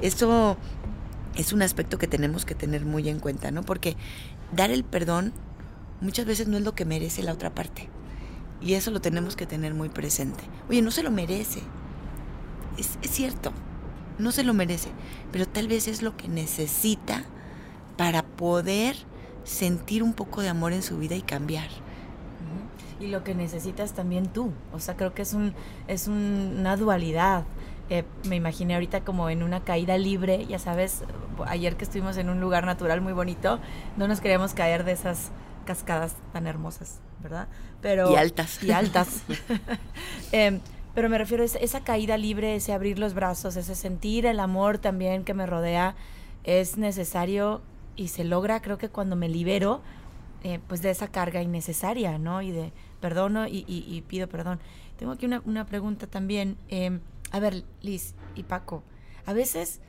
Eso 0.00 0.56
es 1.36 1.52
un 1.52 1.62
aspecto 1.62 1.98
que 1.98 2.06
tenemos 2.06 2.46
que 2.46 2.54
tener 2.54 2.86
muy 2.86 3.08
en 3.08 3.20
cuenta, 3.20 3.50
¿no? 3.50 3.62
Porque 3.62 3.96
dar 4.56 4.70
el 4.70 4.84
perdón 4.84 5.32
muchas 6.00 6.24
veces 6.24 6.48
no 6.48 6.56
es 6.56 6.62
lo 6.62 6.74
que 6.74 6.86
merece 6.86 7.22
la 7.22 7.32
otra 7.32 7.54
parte. 7.54 7.88
Y 8.62 8.74
eso 8.74 8.90
lo 8.90 9.00
tenemos 9.00 9.36
que 9.36 9.46
tener 9.46 9.74
muy 9.74 9.88
presente. 9.88 10.44
Oye, 10.68 10.82
no 10.82 10.90
se 10.90 11.02
lo 11.02 11.10
merece. 11.10 11.60
Es, 12.76 12.98
cierto, 13.02 13.52
no 14.18 14.32
se 14.32 14.44
lo 14.44 14.54
merece, 14.54 14.88
pero 15.32 15.46
tal 15.46 15.68
vez 15.68 15.88
es 15.88 16.02
lo 16.02 16.16
que 16.16 16.28
necesita 16.28 17.24
para 17.96 18.22
poder 18.22 18.96
sentir 19.44 20.02
un 20.02 20.14
poco 20.14 20.40
de 20.42 20.48
amor 20.48 20.72
en 20.72 20.82
su 20.82 20.98
vida 20.98 21.14
y 21.14 21.22
cambiar. 21.22 21.68
Y 23.00 23.06
lo 23.06 23.24
que 23.24 23.34
necesitas 23.34 23.94
también 23.94 24.28
tú. 24.28 24.52
O 24.72 24.78
sea, 24.78 24.96
creo 24.96 25.14
que 25.14 25.22
es, 25.22 25.32
un, 25.32 25.54
es 25.88 26.06
una 26.06 26.76
dualidad. 26.76 27.44
Eh, 27.88 28.04
me 28.28 28.36
imaginé 28.36 28.74
ahorita 28.74 29.00
como 29.04 29.30
en 29.30 29.42
una 29.42 29.64
caída 29.64 29.98
libre, 29.98 30.46
ya 30.46 30.58
sabes, 30.58 31.02
ayer 31.46 31.76
que 31.76 31.84
estuvimos 31.84 32.16
en 32.18 32.28
un 32.28 32.40
lugar 32.40 32.64
natural 32.64 33.00
muy 33.00 33.12
bonito, 33.12 33.58
no 33.96 34.06
nos 34.06 34.20
queríamos 34.20 34.54
caer 34.54 34.84
de 34.84 34.92
esas 34.92 35.30
cascadas 35.70 36.16
tan 36.32 36.48
hermosas, 36.48 36.98
¿verdad? 37.22 37.46
Pero, 37.80 38.10
y 38.10 38.16
altas. 38.16 38.60
Y 38.60 38.72
altas. 38.72 39.22
Em, 40.32 40.58
pero 40.96 41.08
me 41.08 41.16
refiero 41.16 41.44
a 41.44 41.46
esa 41.46 41.84
caída 41.84 42.16
libre, 42.16 42.56
ese 42.56 42.72
abrir 42.72 42.98
los 42.98 43.14
brazos, 43.14 43.54
ese 43.54 43.76
sentir 43.76 44.26
el 44.26 44.40
amor 44.40 44.78
también 44.78 45.22
que 45.22 45.32
me 45.32 45.46
rodea, 45.46 45.94
es 46.42 46.76
necesario 46.76 47.62
y 47.94 48.08
se 48.08 48.24
logra, 48.24 48.60
creo 48.62 48.78
que 48.78 48.88
cuando 48.88 49.14
me 49.14 49.28
libero, 49.28 49.80
eh, 50.42 50.58
pues 50.66 50.82
de 50.82 50.90
esa 50.90 51.06
carga 51.06 51.40
innecesaria, 51.40 52.18
¿no? 52.18 52.42
Y 52.42 52.50
de 52.50 52.72
perdono 53.00 53.46
y, 53.46 54.04
pido 54.08 54.28
perdón. 54.28 54.58
Tengo 54.98 55.12
aquí 55.12 55.26
una, 55.26 55.66
pregunta 55.66 56.08
también. 56.08 56.56
Em, 56.68 56.98
a 57.30 57.38
ver, 57.38 57.62
Liz 57.80 58.14
y 58.34 58.42
Paco, 58.42 58.82
a 59.24 59.32
veces 59.32 59.80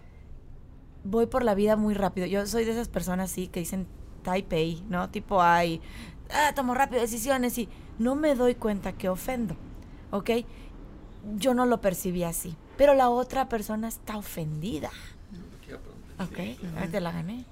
voy 1.03 1.25
por 1.25 1.43
la 1.43 1.55
vida 1.55 1.75
muy 1.75 1.95
rápido. 1.95 2.27
Yo 2.27 2.45
soy 2.45 2.65
de 2.65 2.71
esas 2.73 2.87
personas, 2.87 3.31
sí, 3.31 3.47
que 3.47 3.61
dicen 3.61 3.87
Taipei, 4.21 4.83
¿no? 4.89 5.09
Tipo, 5.09 5.41
ay, 5.41 5.81
ah, 6.31 6.51
tomo 6.55 6.73
rápido 6.73 7.01
decisiones 7.01 7.57
y 7.57 7.69
no 7.99 8.15
me 8.15 8.35
doy 8.35 8.55
cuenta 8.55 8.93
que 8.93 9.09
ofendo, 9.09 9.55
¿ok? 10.11 10.31
Yo 11.35 11.53
no 11.53 11.65
lo 11.65 11.81
percibí 11.81 12.23
así, 12.23 12.55
pero 12.77 12.93
la 12.93 13.09
otra 13.09 13.49
persona 13.49 13.87
está 13.87 14.17
ofendida. 14.17 14.89
Ok, 16.19 16.37
te 16.91 17.01
la 17.01 17.11
gané 17.11 17.45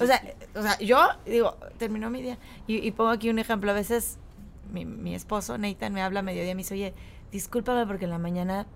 o, 0.00 0.06
sea, 0.06 0.22
o 0.54 0.62
sea, 0.62 0.78
yo 0.78 1.08
digo, 1.24 1.56
terminó 1.78 2.10
mi 2.10 2.22
día 2.22 2.38
y, 2.66 2.90
pongo 2.92 3.10
aquí 3.10 3.28
un 3.30 3.38
ejemplo. 3.38 3.70
A 3.70 3.74
veces 3.74 4.18
mi, 4.72 4.84
mi, 4.84 5.14
esposo, 5.14 5.58
Nathan, 5.58 5.92
me 5.92 6.02
habla 6.02 6.20
a 6.20 6.22
mediodía 6.22 6.52
y 6.52 6.54
me 6.54 6.62
dice, 6.62 6.74
oye, 6.74 6.94
discúlpame 7.32 7.86
porque 7.86 8.04
en 8.04 8.10
la 8.10 8.18
mañana 8.18 8.66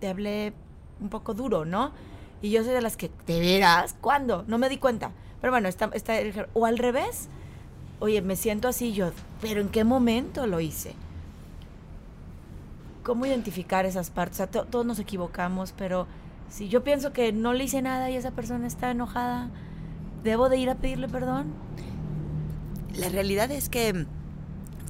te 0.00 0.08
hablé 0.08 0.52
un 1.00 1.08
poco 1.08 1.34
duro, 1.34 1.64
¿no? 1.64 1.92
Y 2.42 2.50
yo 2.50 2.62
soy 2.62 2.72
de 2.72 2.82
las 2.82 2.96
que, 2.96 3.08
¿te 3.08 3.40
verás? 3.40 3.96
¿Cuándo? 4.00 4.44
No 4.46 4.58
me 4.58 4.68
di 4.68 4.78
cuenta. 4.78 5.12
Pero 5.44 5.52
bueno, 5.52 5.68
está, 5.68 5.90
está 5.92 6.14
o 6.54 6.64
al 6.64 6.78
revés, 6.78 7.28
oye, 8.00 8.22
me 8.22 8.34
siento 8.34 8.66
así 8.66 8.94
yo, 8.94 9.10
pero 9.42 9.60
¿en 9.60 9.68
qué 9.68 9.84
momento 9.84 10.46
lo 10.46 10.58
hice? 10.58 10.94
¿Cómo 13.02 13.26
identificar 13.26 13.84
esas 13.84 14.08
partes? 14.08 14.40
O 14.40 14.50
sea, 14.50 14.64
todos 14.64 14.86
nos 14.86 14.98
equivocamos, 14.98 15.74
pero 15.76 16.06
si 16.48 16.70
yo 16.70 16.82
pienso 16.82 17.12
que 17.12 17.30
no 17.32 17.52
le 17.52 17.64
hice 17.64 17.82
nada 17.82 18.08
y 18.08 18.16
esa 18.16 18.30
persona 18.30 18.66
está 18.66 18.90
enojada, 18.90 19.50
¿Debo 20.22 20.48
de 20.48 20.56
ir 20.56 20.70
a 20.70 20.76
pedirle 20.76 21.10
perdón? 21.10 21.52
La 22.96 23.10
realidad 23.10 23.50
es 23.50 23.68
que 23.68 24.06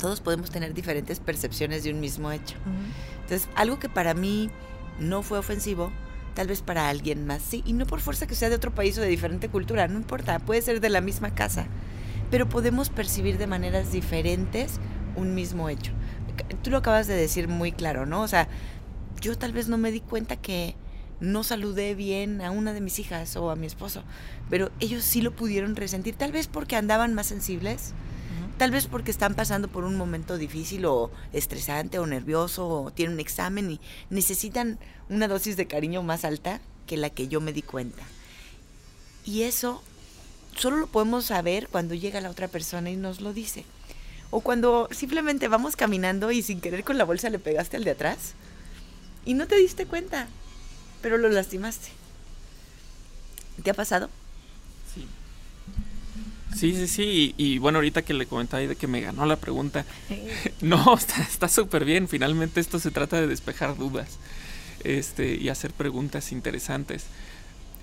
todos 0.01 0.21
podemos 0.21 0.53
tener 0.53 0.73
diferentes 0.73 1.19
percepciones 1.19 1.83
de 1.83 1.91
un 1.91 1.99
mismo 1.99 2.31
hecho. 2.31 2.55
Entonces, 3.23 3.49
algo 3.57 3.81
que 3.81 3.89
para 3.89 4.15
mí 4.15 4.51
no 5.01 5.23
fue 5.25 5.39
ofensivo, 5.39 5.91
tal 6.35 6.49
vez 6.49 6.63
para 6.63 6.89
alguien 6.89 7.27
más 7.27 7.43
sí, 7.43 7.63
y 7.65 7.73
no 7.73 7.87
por 7.87 8.01
fuerza 8.01 8.27
que 8.27 8.35
sea 8.35 8.49
de 8.51 8.57
otro 8.57 8.75
país 8.75 8.99
o 8.99 9.01
de 9.01 9.09
diferente 9.09 9.49
cultura, 9.49 9.89
no 9.89 9.97
importa, 9.97 10.39
puede 10.41 10.63
ser 10.63 10.81
de 10.81 10.91
la 10.91 11.01
misma 11.01 11.35
casa, 11.35 11.67
pero 12.31 12.49
podemos 12.49 12.91
percibir 12.91 13.39
de 13.39 13.47
maneras 13.47 13.93
diferentes 13.93 14.81
un 15.17 15.35
mismo 15.35 15.69
hecho. 15.69 15.93
Tú 16.63 16.71
lo 16.71 16.79
acabas 16.79 17.07
de 17.07 17.15
decir 17.15 17.47
muy 17.47 17.71
claro, 17.71 18.07
¿no? 18.07 18.23
O 18.23 18.29
sea, 18.29 18.49
yo 19.21 19.39
tal 19.39 19.53
vez 19.53 19.69
no 19.69 19.79
me 19.79 19.93
di 19.93 20.01
cuenta 20.01 20.37
que 20.37 20.75
no 21.21 21.45
saludé 21.45 21.95
bien 21.95 22.41
a 22.41 22.51
una 22.51 22.73
de 22.73 22.81
mis 22.81 22.99
hijas 22.99 23.37
o 23.37 23.51
a 23.51 23.57
mi 23.57 23.67
esposo, 23.67 24.03
pero 24.51 24.71
ellos 24.81 25.05
sí 25.05 25.23
lo 25.23 25.35
pudieron 25.35 25.77
resentir, 25.77 26.17
tal 26.17 26.33
vez 26.33 26.49
porque 26.49 26.77
andaban 26.77 27.15
más 27.15 27.27
sensibles, 27.27 27.95
tal 28.59 28.71
vez 28.71 28.87
porque 28.87 29.11
están 29.11 29.35
pasando 29.35 29.69
por 29.69 29.85
un 29.85 29.97
momento 29.97 30.39
difícil 30.39 30.87
o 30.87 31.11
estresante 31.33 31.99
o 31.99 32.07
nervioso 32.07 32.69
o 32.69 32.91
tienen 32.91 33.15
un 33.15 33.21
examen 33.21 33.71
y 33.71 33.81
necesitan 34.11 34.79
una 35.09 35.29
dosis 35.29 35.57
de 35.57 35.67
cariño 35.67 36.03
más 36.03 36.25
alta 36.25 36.61
que 36.87 36.97
la 36.97 37.11
que 37.11 37.29
yo 37.29 37.41
me 37.41 37.53
di 37.53 37.63
cuenta. 37.63 38.03
Y 39.25 39.43
eso 39.43 39.83
solo 40.57 40.77
lo 40.77 40.87
podemos 40.87 41.27
saber 41.27 41.69
cuando 41.69 41.95
llega 41.95 42.21
la 42.21 42.31
otra 42.31 42.49
persona 42.49 42.91
y 42.91 42.97
nos 42.97 43.21
lo 43.21 43.33
dice. 43.33 43.65
O 44.31 44.41
cuando 44.41 44.89
simplemente 44.91 45.49
vamos 45.49 45.77
caminando 45.77 46.31
y 46.31 46.43
sin 46.43 46.61
querer 46.61 46.85
con 46.85 46.99
la 46.99 47.05
bolsa 47.05 47.31
le 47.31 47.39
pegaste 47.39 47.77
al 47.77 47.85
de 47.85 47.93
atrás 47.93 48.35
y 49.25 49.35
no 49.35 49.47
te 49.47 49.57
diste 49.57 49.87
cuenta 49.87 50.29
pero 51.05 51.19
lo 51.19 51.29
lastimaste. 51.29 51.91
¿Te 53.63 53.71
ha 53.71 53.75
pasado? 53.75 54.09
Sí. 56.55 56.75
Sí, 56.75 56.89
sí. 56.89 57.35
Y, 57.37 57.59
bueno, 57.59 57.79
ahorita 57.79 58.03
que 58.03 58.15
le 58.15 58.27
comentaba 58.27 58.63
de 58.63 58.77
que 58.77 58.87
me 58.87 59.01
ganó 59.01 59.27
la 59.27 59.37
pregunta. 59.37 59.85
no, 60.61 60.97
está 60.97 61.49
súper 61.49 61.85
bien. 61.85 62.09
Finalmente 62.09 62.61
esto 62.61 62.79
se 62.79 62.91
trata 62.91 63.21
de 63.21 63.27
despejar 63.27 63.77
dudas. 63.77 64.19
Este, 64.83 65.35
y 65.35 65.49
hacer 65.49 65.73
preguntas 65.73 66.33
interesantes. 66.33 67.07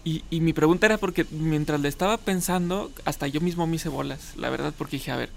Y, 0.04 0.24
y, 0.30 0.42
mi 0.42 0.54
pregunta 0.54 0.88
era 0.88 0.98
porque 0.98 1.26
mientras 1.30 1.80
le 1.80 1.88
estaba 1.88 2.18
pensando, 2.18 2.92
hasta 3.06 3.28
yo 3.28 3.40
mismo 3.40 3.68
me 3.68 3.76
hice 3.76 3.90
bolas, 3.90 4.34
la 4.36 4.50
verdad, 4.50 4.74
porque 4.76 4.98
dije, 4.98 5.12
a 5.12 5.16
ver, 5.16 5.30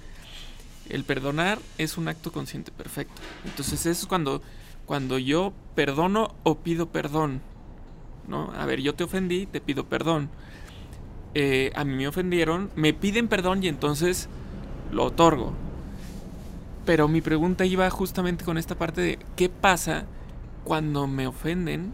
el 0.88 1.05
perdonar 1.05 1.59
es 1.79 1.99
un 1.99 2.09
acto 2.09 2.33
consciente 2.33 2.70
perfecto. 2.70 3.20
Entonces 3.44 3.81
eso 3.81 4.03
es 4.03 4.07
cuando, 4.07 4.42
cuando 4.87 5.18
yo 5.18 5.53
perdono 5.75 6.35
o 6.42 6.57
pido 6.59 6.88
perdón. 6.88 7.40
¿no? 8.29 8.53
A 8.57 8.66
ver, 8.66 8.81
yo 8.81 8.94
te 8.94 9.05
ofendí, 9.05 9.47
te 9.47 9.61
pido 9.61 9.85
perdón. 9.85 10.31
Eh, 11.35 11.73
a 11.75 11.85
mí 11.85 11.94
me 11.94 12.07
ofendieron, 12.07 12.70
me 12.77 12.94
piden 12.94 13.29
perdón 13.29 13.62
y 13.62 13.68
entonces 13.68 14.29
lo 14.92 15.05
otorgo. 15.05 15.53
Pero 16.87 17.09
mi 17.09 17.20
pregunta 17.20 17.64
iba 17.64 17.88
justamente 17.90 18.44
con 18.44 18.59
esta 18.59 18.77
parte 18.77 19.01
de 19.01 19.18
qué 19.37 19.49
pasa 19.49 20.05
cuando 20.64 21.07
me 21.07 21.27
ofenden, 21.27 21.92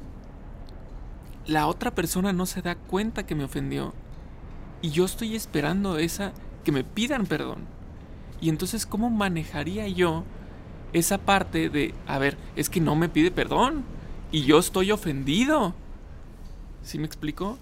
la 1.47 1.67
otra 1.67 1.95
persona 1.95 2.33
no 2.33 2.47
se 2.47 2.63
da 2.63 2.75
cuenta 2.75 3.25
que 3.25 3.35
me 3.35 3.45
ofendió 3.45 3.95
y 4.83 4.91
yo 4.91 5.05
estoy 5.05 5.35
esperando 5.35 5.99
esa 5.99 6.33
que 6.65 6.73
me 6.73 6.85
pidan 6.85 7.27
perdón. 7.27 7.65
Y 8.41 8.49
entonces, 8.49 8.87
¿cómo 8.87 9.11
manejaría 9.11 9.87
yo 9.89 10.25
esa 10.93 11.19
parte 11.19 11.69
de, 11.69 11.95
a 12.07 12.19
ver, 12.19 12.37
es 12.57 12.71
que 12.71 12.81
no 12.81 12.97
me 12.97 13.09
pide 13.09 13.31
perdón 13.31 13.85
y 14.33 14.43
yo 14.43 14.59
estoy 14.59 14.91
ofendido? 14.93 15.75
¿Sí 16.83 16.99
me 16.99 17.07
explico? 17.07 17.59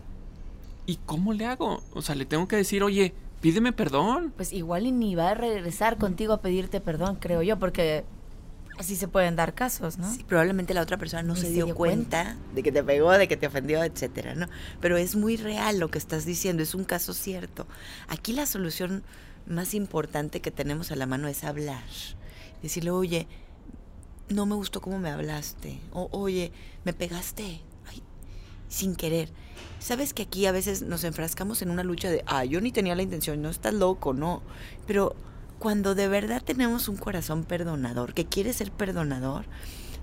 ¿Y 0.89 0.97
cómo 1.05 1.35
le 1.35 1.45
hago? 1.45 1.83
O 1.93 2.01
sea, 2.01 2.15
le 2.15 2.25
tengo 2.25 2.49
que 2.49 2.57
decir, 2.57 2.83
oye, 2.83 3.13
pídeme 3.43 3.73
perdón. 3.75 4.33
Pues 4.35 4.55
igual 4.55 4.87
y 4.87 4.91
ni 4.91 5.15
va 5.15 5.33
a 5.33 5.35
regresar 5.35 5.99
contigo 5.99 6.33
a 6.33 6.41
pedirte 6.41 6.81
perdón, 6.81 7.17
creo 7.17 7.43
yo, 7.43 7.59
porque 7.59 8.07
así 8.79 8.97
se 8.97 9.07
pueden 9.07 9.37
dar 9.37 9.53
casos, 9.53 9.99
¿no? 9.99 10.11
Sí, 10.11 10.25
probablemente 10.25 10.73
la 10.73 10.81
otra 10.81 10.97
persona 10.97 11.23
no 11.23 11.37
se, 11.37 11.51
dio, 11.51 11.75
cuenta, 11.75 12.39
de 12.55 12.63
que 12.63 12.73
te 12.73 12.83
pegó, 12.83 13.13
de 13.13 13.29
que 13.29 13.37
te 13.37 13.47
ofendió, 13.47 13.85
etcétera, 13.85 14.35
¿no? 14.35 14.49
Pero 14.81 14.97
es 14.97 15.15
muy 15.15 15.37
real 15.37 15.79
lo 15.79 15.91
que 15.91 15.99
estás 15.99 16.25
diciendo, 16.25 16.63
es 16.63 16.75
un 16.75 16.85
caso 16.85 17.13
cierto. 17.13 17.67
Aquí 18.09 18.33
la 18.33 18.47
solución 18.47 19.03
más 19.47 19.75
importante 19.75 20.41
que 20.41 20.51
tenemos 20.51 20.91
a 20.91 20.97
la 20.97 21.05
mano 21.05 21.29
es 21.29 21.45
hablar. 21.45 21.85
Decirle, 22.63 22.93
oye, 22.93 23.29
no 24.31 24.47
me 24.47 24.55
gustó 24.55 24.81
cómo 24.81 24.99
me 24.99 25.11
hablaste. 25.11 25.81
O, 25.93 26.09
oye, 26.13 26.51
me 26.87 26.95
pegaste 26.95 27.61
sin 28.69 28.95
querer. 28.95 29.31
Sabes 29.79 30.13
que 30.13 30.23
aquí 30.25 30.47
a 30.47 30.53
veces 30.53 30.83
nos 30.83 31.05
enfrascamos 31.05 31.63
en 31.63 31.71
una 31.71 31.85
lucha 31.85 32.11
de, 32.11 32.25
ah, 32.27 32.45
yo 32.45 32.61
ni 32.61 32.73
tenía 32.73 32.97
la 32.97 33.03
intención, 33.03 33.41
no 33.41 33.49
estás 33.49 33.75
loco, 33.75 34.13
no. 34.13 34.43
Pero 34.87 35.15
cuando 35.59 35.95
de 35.95 36.09
verdad 36.09 36.43
tenemos 36.45 36.89
un 36.89 36.97
corazón 36.97 37.45
perdonador, 37.45 38.15
que 38.15 38.25
quiere 38.25 38.53
ser 38.53 38.71
perdonador, 38.71 39.45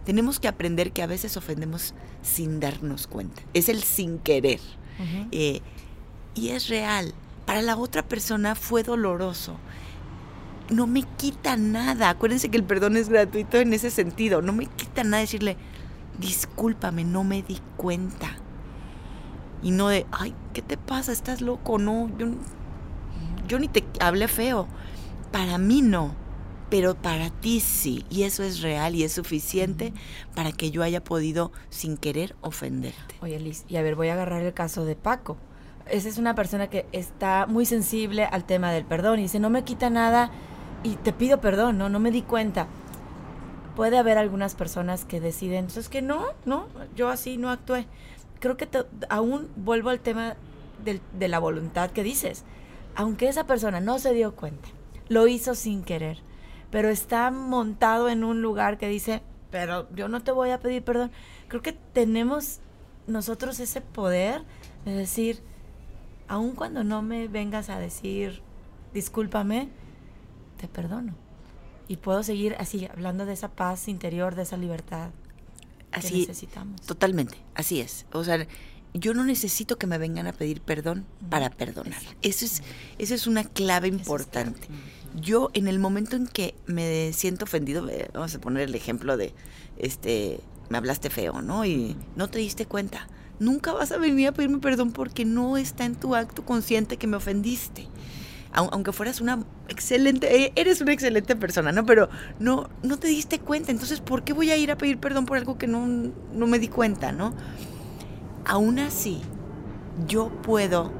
tenemos 0.06 0.40
que 0.40 0.48
aprender 0.48 0.92
que 0.92 1.02
a 1.02 1.08
veces 1.08 1.36
ofendemos 1.36 1.94
sin 2.22 2.60
darnos 2.60 3.08
cuenta. 3.08 3.42
Es 3.54 3.70
el 3.70 3.84
sin 3.84 4.20
querer. 4.20 4.60
Eh, 5.32 5.62
y 6.36 6.50
es 6.50 6.70
real. 6.70 7.14
Para 7.46 7.62
la 7.62 7.76
otra 7.76 8.04
persona 8.04 8.56
fue 8.56 8.84
doloroso. 8.84 9.58
No 10.70 10.88
me 10.88 11.04
quita 11.18 11.58
nada. 11.58 12.10
Acuérdense 12.10 12.50
que 12.50 12.58
el 12.58 12.64
perdón 12.64 12.98
es 12.98 13.10
gratuito 13.10 13.58
en 13.58 13.74
ese 13.74 13.90
sentido. 13.92 14.42
No 14.42 14.54
me 14.54 14.68
quita 14.68 15.04
nada 15.04 15.22
decirle, 15.22 15.58
discúlpame, 16.20 17.04
no 17.04 17.24
me 17.24 17.42
di 17.42 17.60
cuenta 17.78 18.38
y 19.66 19.72
no 19.72 19.88
de, 19.88 20.06
ay, 20.12 20.36
¿qué 20.54 20.62
te 20.62 20.78
pasa? 20.78 21.12
¿Estás 21.12 21.42
loco? 21.42 21.80
No, 21.80 22.08
yo 22.20 22.28
yo 23.48 23.58
ni 23.58 23.68
te 23.68 23.84
hablé 24.00 24.28
feo. 24.28 24.68
Para 25.32 25.58
mí 25.58 25.82
no, 25.82 26.14
pero 26.70 26.94
para 26.94 27.32
ti 27.32 27.60
sí. 27.62 28.06
Y 28.12 28.24
eso 28.24 28.44
es 28.44 28.62
real 28.62 28.94
y 28.94 29.04
es 29.04 29.14
suficiente 29.14 29.92
para 30.36 30.52
que 30.52 30.70
yo 30.70 30.84
haya 30.84 31.04
podido 31.04 31.52
sin 31.72 31.98
querer 31.98 32.36
ofenderte. 32.42 33.16
Oye, 33.22 33.40
Liz, 33.40 33.66
y 33.68 33.78
a 33.78 33.82
ver, 33.82 33.96
voy 33.96 34.10
a 34.10 34.14
agarrar 34.14 34.44
el 34.44 34.54
caso 34.54 34.86
de 34.86 34.96
Paco. 34.96 35.36
Esa 35.90 36.10
es 36.10 36.20
una 36.20 36.36
persona 36.36 36.70
que 36.70 36.86
está 36.92 37.48
muy 37.48 37.66
sensible 37.66 38.26
al 38.26 38.46
tema 38.46 38.72
del 38.72 38.86
perdón 38.86 39.18
y 39.18 39.24
dice, 39.24 39.40
no 39.40 39.50
me 39.50 39.64
quita 39.64 39.90
nada 39.90 40.30
y 40.84 40.96
te 40.98 41.12
pido 41.12 41.42
perdón, 41.42 41.80
no, 41.80 41.90
no 41.90 42.00
me 42.00 42.12
di 42.12 42.22
cuenta. 42.22 42.68
Puede 43.76 43.98
haber 43.98 44.20
algunas 44.20 44.54
personas 44.54 45.06
que 45.06 45.20
deciden, 45.20 45.62
entonces 45.62 45.90
que 45.90 46.04
no, 46.04 46.28
no, 46.46 46.68
yo 46.96 47.10
así 47.10 47.38
no 47.38 47.50
actué. 47.50 47.88
Creo 48.40 48.58
que 48.58 48.68
aún 49.10 49.50
vuelvo 49.56 49.90
al 49.90 50.00
tema 50.00 50.36
de 50.84 51.28
la 51.28 51.40
voluntad 51.40 51.92
que 51.92 52.04
dices. 52.04 52.44
Aunque 52.96 53.28
esa 53.28 53.46
persona 53.46 53.80
no 53.80 54.00
se 54.00 54.14
dio 54.14 54.36
cuenta, 54.36 54.70
lo 55.10 55.28
hizo 55.28 55.56
sin 55.56 55.84
querer, 55.84 56.20
pero 56.72 56.90
está 56.90 57.30
montado 57.32 58.10
en 58.10 58.24
un 58.24 58.42
lugar 58.42 58.78
que 58.78 58.88
dice, 58.88 59.22
pero 59.52 59.90
yo 59.94 60.08
no 60.08 60.22
te 60.24 60.32
voy 60.32 60.52
a 60.52 60.60
pedir 60.60 60.84
perdón. 60.84 61.12
Creo 61.48 61.62
que 61.62 61.74
tenemos 61.74 62.60
nosotros 63.08 63.60
ese 63.60 63.82
poder 63.82 64.44
de 64.86 64.94
decir, 64.94 65.42
aun 66.28 66.56
cuando 66.56 66.84
no 66.84 67.02
me 67.02 67.28
vengas 67.28 67.70
a 67.70 67.80
decir, 67.80 68.42
discúlpame, 68.94 69.70
te 70.58 70.68
perdono. 70.68 71.14
Y 71.88 71.98
puedo 71.98 72.24
seguir 72.24 72.56
así, 72.60 72.86
hablando 72.86 73.26
de 73.26 73.34
esa 73.34 73.50
paz 73.50 73.88
interior, 73.88 74.36
de 74.36 74.44
esa 74.44 74.58
libertad 74.58 75.10
así, 76.00 76.10
que 76.10 76.28
necesitamos. 76.28 76.82
Totalmente, 76.82 77.38
así 77.54 77.80
es. 77.80 78.06
O 78.12 78.24
sea, 78.24 78.48
yo 78.94 79.14
no 79.14 79.26
necesito 79.26 79.78
que 79.78 79.88
me 79.88 79.98
vengan 79.98 80.28
a 80.28 80.34
pedir 80.34 80.62
perdón 80.62 81.06
para 81.30 81.50
perdonar. 81.50 82.02
Eso 82.22 82.46
es, 82.46 82.64
eso 82.98 83.14
es 83.14 83.28
una 83.28 83.44
clave 83.44 83.88
importante. 83.88 84.68
Yo 85.20 85.50
en 85.54 85.68
el 85.68 85.80
momento 85.80 86.16
en 86.16 86.28
que 86.28 86.56
me 86.66 87.12
siento 87.14 87.46
ofendido, 87.46 87.88
vamos 88.14 88.36
a 88.36 88.40
poner 88.40 88.64
el 88.64 88.76
ejemplo 88.76 89.18
de, 89.18 89.34
este, 89.78 90.40
me 90.70 90.78
hablaste 90.78 91.10
feo, 91.10 91.42
¿no? 91.42 91.66
Y 91.66 91.96
no 92.16 92.30
te 92.30 92.40
diste 92.40 92.66
cuenta. 92.66 93.08
Nunca 93.40 93.74
vas 93.74 93.92
a 93.92 93.98
venir 93.98 94.30
a 94.30 94.32
pedirme 94.32 94.60
perdón 94.60 94.92
porque 94.92 95.26
no 95.26 95.58
está 95.58 95.84
en 95.86 95.96
tu 95.96 96.16
acto 96.16 96.46
consciente 96.46 96.98
que 96.98 97.08
me 97.08 97.18
ofendiste. 97.18 97.88
Aunque 98.56 98.94
fueras 98.94 99.20
una 99.20 99.44
excelente, 99.68 100.44
e, 100.44 100.54
eres 100.56 100.80
una 100.80 100.94
excelente 100.94 101.36
persona, 101.36 101.72
¿no? 101.72 101.86
Pero 101.86 102.10
no, 102.40 102.70
no 102.84 102.98
te 102.98 103.08
diste 103.08 103.40
cuenta. 103.40 103.72
Entonces, 103.72 104.00
¿por 104.00 104.24
qué 104.24 104.32
voy 104.34 104.50
a 104.52 104.58
ir 104.58 104.72
a 104.72 104.78
pedir 104.78 104.98
perdón 104.98 105.26
por 105.26 105.38
algo 105.38 105.58
que 105.58 105.68
no, 105.68 105.86
no 105.86 106.48
me 106.48 106.58
di 106.58 106.70
cuenta, 106.70 107.12
¿no? 107.12 107.34
aún 108.46 108.80
así, 108.80 109.22
yo 110.08 110.30
puedo 110.30 110.92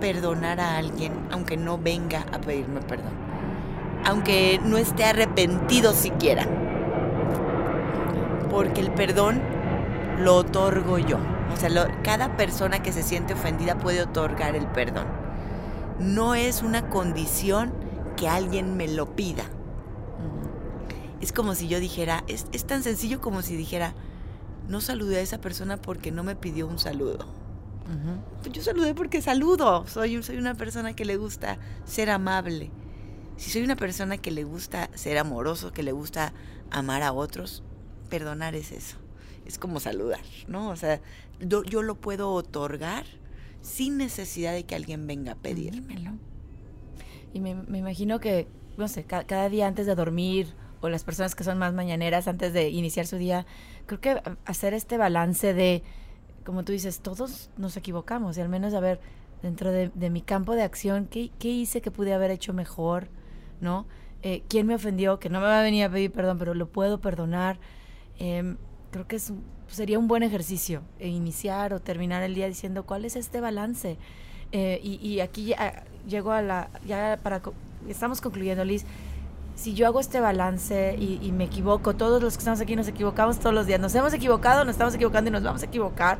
perdonar 0.00 0.60
a 0.60 0.76
alguien 0.76 1.12
aunque 1.30 1.56
no 1.56 1.78
venga 1.78 2.26
a 2.32 2.40
pedirme 2.40 2.80
perdón. 2.80 3.12
Aunque 4.04 4.60
no 4.64 4.78
esté 4.78 5.04
arrepentido 5.04 5.92
siquiera. 5.92 6.46
Porque 8.50 8.80
el 8.80 8.90
perdón 8.92 9.40
lo 10.18 10.36
otorgo 10.36 10.98
yo. 10.98 11.18
O 11.52 11.56
sea, 11.56 11.70
cada 12.02 12.36
persona 12.36 12.82
que 12.82 12.92
se 12.92 13.02
siente 13.02 13.34
ofendida 13.34 13.76
puede 13.76 14.02
otorgar 14.02 14.56
el 14.56 14.66
perdón. 14.66 15.06
No 16.00 16.34
es 16.34 16.62
una 16.62 16.88
condición 16.88 17.72
que 18.16 18.28
alguien 18.28 18.76
me 18.76 18.88
lo 18.88 19.14
pida. 19.14 19.44
Es 21.20 21.32
como 21.32 21.54
si 21.54 21.68
yo 21.68 21.80
dijera, 21.80 22.24
es, 22.28 22.46
es 22.52 22.64
tan 22.64 22.82
sencillo 22.82 23.20
como 23.20 23.42
si 23.42 23.54
dijera, 23.54 23.94
no 24.68 24.80
saludé 24.80 25.18
a 25.18 25.20
esa 25.20 25.40
persona 25.40 25.76
porque 25.76 26.10
no 26.10 26.24
me 26.24 26.36
pidió 26.36 26.66
un 26.66 26.78
saludo. 26.78 27.26
Yo 28.52 28.62
saludé 28.62 28.94
porque 28.94 29.20
saludo. 29.20 29.86
Soy, 29.86 30.22
soy 30.22 30.38
una 30.38 30.54
persona 30.54 30.94
que 30.94 31.04
le 31.04 31.16
gusta 31.16 31.58
ser 31.84 32.10
amable. 32.10 32.70
Si 33.36 33.50
soy 33.50 33.62
una 33.62 33.76
persona 33.76 34.18
que 34.18 34.30
le 34.30 34.44
gusta 34.44 34.90
ser 34.94 35.18
amoroso, 35.18 35.72
que 35.72 35.82
le 35.82 35.92
gusta 35.92 36.32
amar 36.70 37.02
a 37.02 37.12
otros, 37.12 37.62
perdonar 38.08 38.54
es 38.54 38.70
eso. 38.70 38.96
Es 39.44 39.58
como 39.58 39.80
saludar, 39.80 40.20
¿no? 40.46 40.68
O 40.68 40.76
sea, 40.76 41.00
yo, 41.40 41.62
lo 41.82 41.94
puedo 41.96 42.30
otorgar 42.30 43.06
sin 43.62 43.96
necesidad 43.96 44.52
de 44.52 44.64
que 44.64 44.74
alguien 44.74 45.06
venga 45.06 45.32
a 45.32 45.36
pedírmelo. 45.36 46.12
Y 47.32 47.40
me, 47.40 47.50
imagino 47.50 48.20
que, 48.20 48.48
no 48.76 48.88
sé, 48.88 49.04
cada 49.04 49.48
día 49.48 49.66
antes 49.66 49.86
de 49.86 49.94
dormir 49.94 50.54
o 50.80 50.88
las 50.88 51.04
personas 51.04 51.34
que 51.34 51.44
son 51.44 51.58
más 51.58 51.74
mañaneras 51.74 52.26
antes 52.26 52.52
de 52.52 52.70
iniciar 52.70 53.06
su 53.06 53.16
día, 53.16 53.46
creo 53.86 54.00
que 54.00 54.22
hacer 54.44 54.74
este 54.74 54.96
balance 54.96 55.54
de, 55.54 55.82
como 56.44 56.64
tú 56.64 56.72
dices, 56.72 57.00
todos 57.00 57.50
nos 57.56 57.76
equivocamos 57.76 58.38
y 58.38 58.40
al 58.40 58.48
menos 58.48 58.74
a 58.74 58.80
ver, 58.80 59.00
dentro 59.42 59.70
de, 59.70 60.10
mi 60.10 60.22
campo 60.22 60.54
de 60.54 60.62
acción, 60.62 61.06
¿qué, 61.06 61.30
hice 61.40 61.80
que 61.80 61.90
pude 61.90 62.14
haber 62.14 62.30
hecho 62.30 62.52
mejor? 62.52 63.08
¿No? 63.60 63.86
Eh, 64.22 64.42
¿Quién 64.48 64.66
me 64.66 64.74
ofendió? 64.74 65.18
Que 65.18 65.30
no 65.30 65.40
me 65.40 65.46
va 65.46 65.60
a 65.60 65.62
venir 65.62 65.84
a 65.84 65.90
pedir 65.90 66.12
perdón, 66.12 66.38
pero 66.38 66.54
lo 66.54 66.68
puedo 66.68 67.00
perdonar. 67.00 67.58
Em, 68.18 68.56
creo 68.90 69.06
que 69.06 69.16
es, 69.16 69.32
sería 69.68 69.98
un 69.98 70.08
buen 70.08 70.22
ejercicio 70.22 70.82
e 70.98 71.08
iniciar 71.08 71.72
o 71.74 71.80
terminar 71.80 72.22
el 72.22 72.34
día 72.34 72.46
diciendo 72.46 72.84
cuál 72.84 73.04
es 73.04 73.16
este 73.16 73.40
balance. 73.40 73.96
Eh, 74.52 74.80
y, 74.82 74.96
y, 75.06 75.20
aquí 75.20 75.54
llego 76.08 76.32
a 76.32 76.42
la, 76.42 76.70
ya 76.84 77.18
para, 77.22 77.40
estamos 77.88 78.20
concluyendo, 78.20 78.64
Liz 78.64 78.84
si 79.60 79.74
yo 79.74 79.86
hago 79.86 80.00
este 80.00 80.20
balance 80.20 80.96
y, 80.98 81.32
me 81.32 81.44
equivoco, 81.44 81.94
todos 81.94 82.22
los 82.22 82.34
que 82.34 82.38
estamos 82.38 82.62
aquí 82.62 82.76
nos 82.76 82.88
equivocamos 82.88 83.38
todos 83.38 83.54
los 83.54 83.66
días, 83.66 83.78
nos 83.78 83.94
hemos 83.94 84.14
equivocado, 84.14 84.64
nos 84.64 84.72
estamos 84.72 84.94
equivocando 84.94 85.28
y 85.28 85.32
nos 85.32 85.42
vamos 85.42 85.62
a 85.62 85.66
equivocar, 85.66 86.18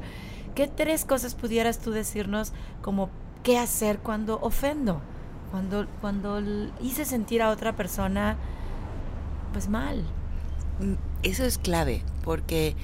¿qué 0.55 0.69
tres 0.69 1.07
cosas 1.07 1.35
pudieras 1.35 1.79
tú 1.79 1.91
decirnos 1.91 2.53
como 2.83 3.09
qué 3.43 3.59
hacer 3.59 3.99
cuando 3.99 4.39
ofendo? 4.43 5.01
Cuando, 5.51 5.87
cuando 6.03 6.39
hice 6.83 7.07
sentir 7.07 7.41
a 7.41 7.49
otra 7.49 7.75
persona 7.75 8.37
pues 9.55 9.71
mal. 9.71 10.05
Mm, 10.81 10.95
eso 11.23 11.45
es 11.45 11.57
clave, 11.57 12.03
porque 12.23 12.77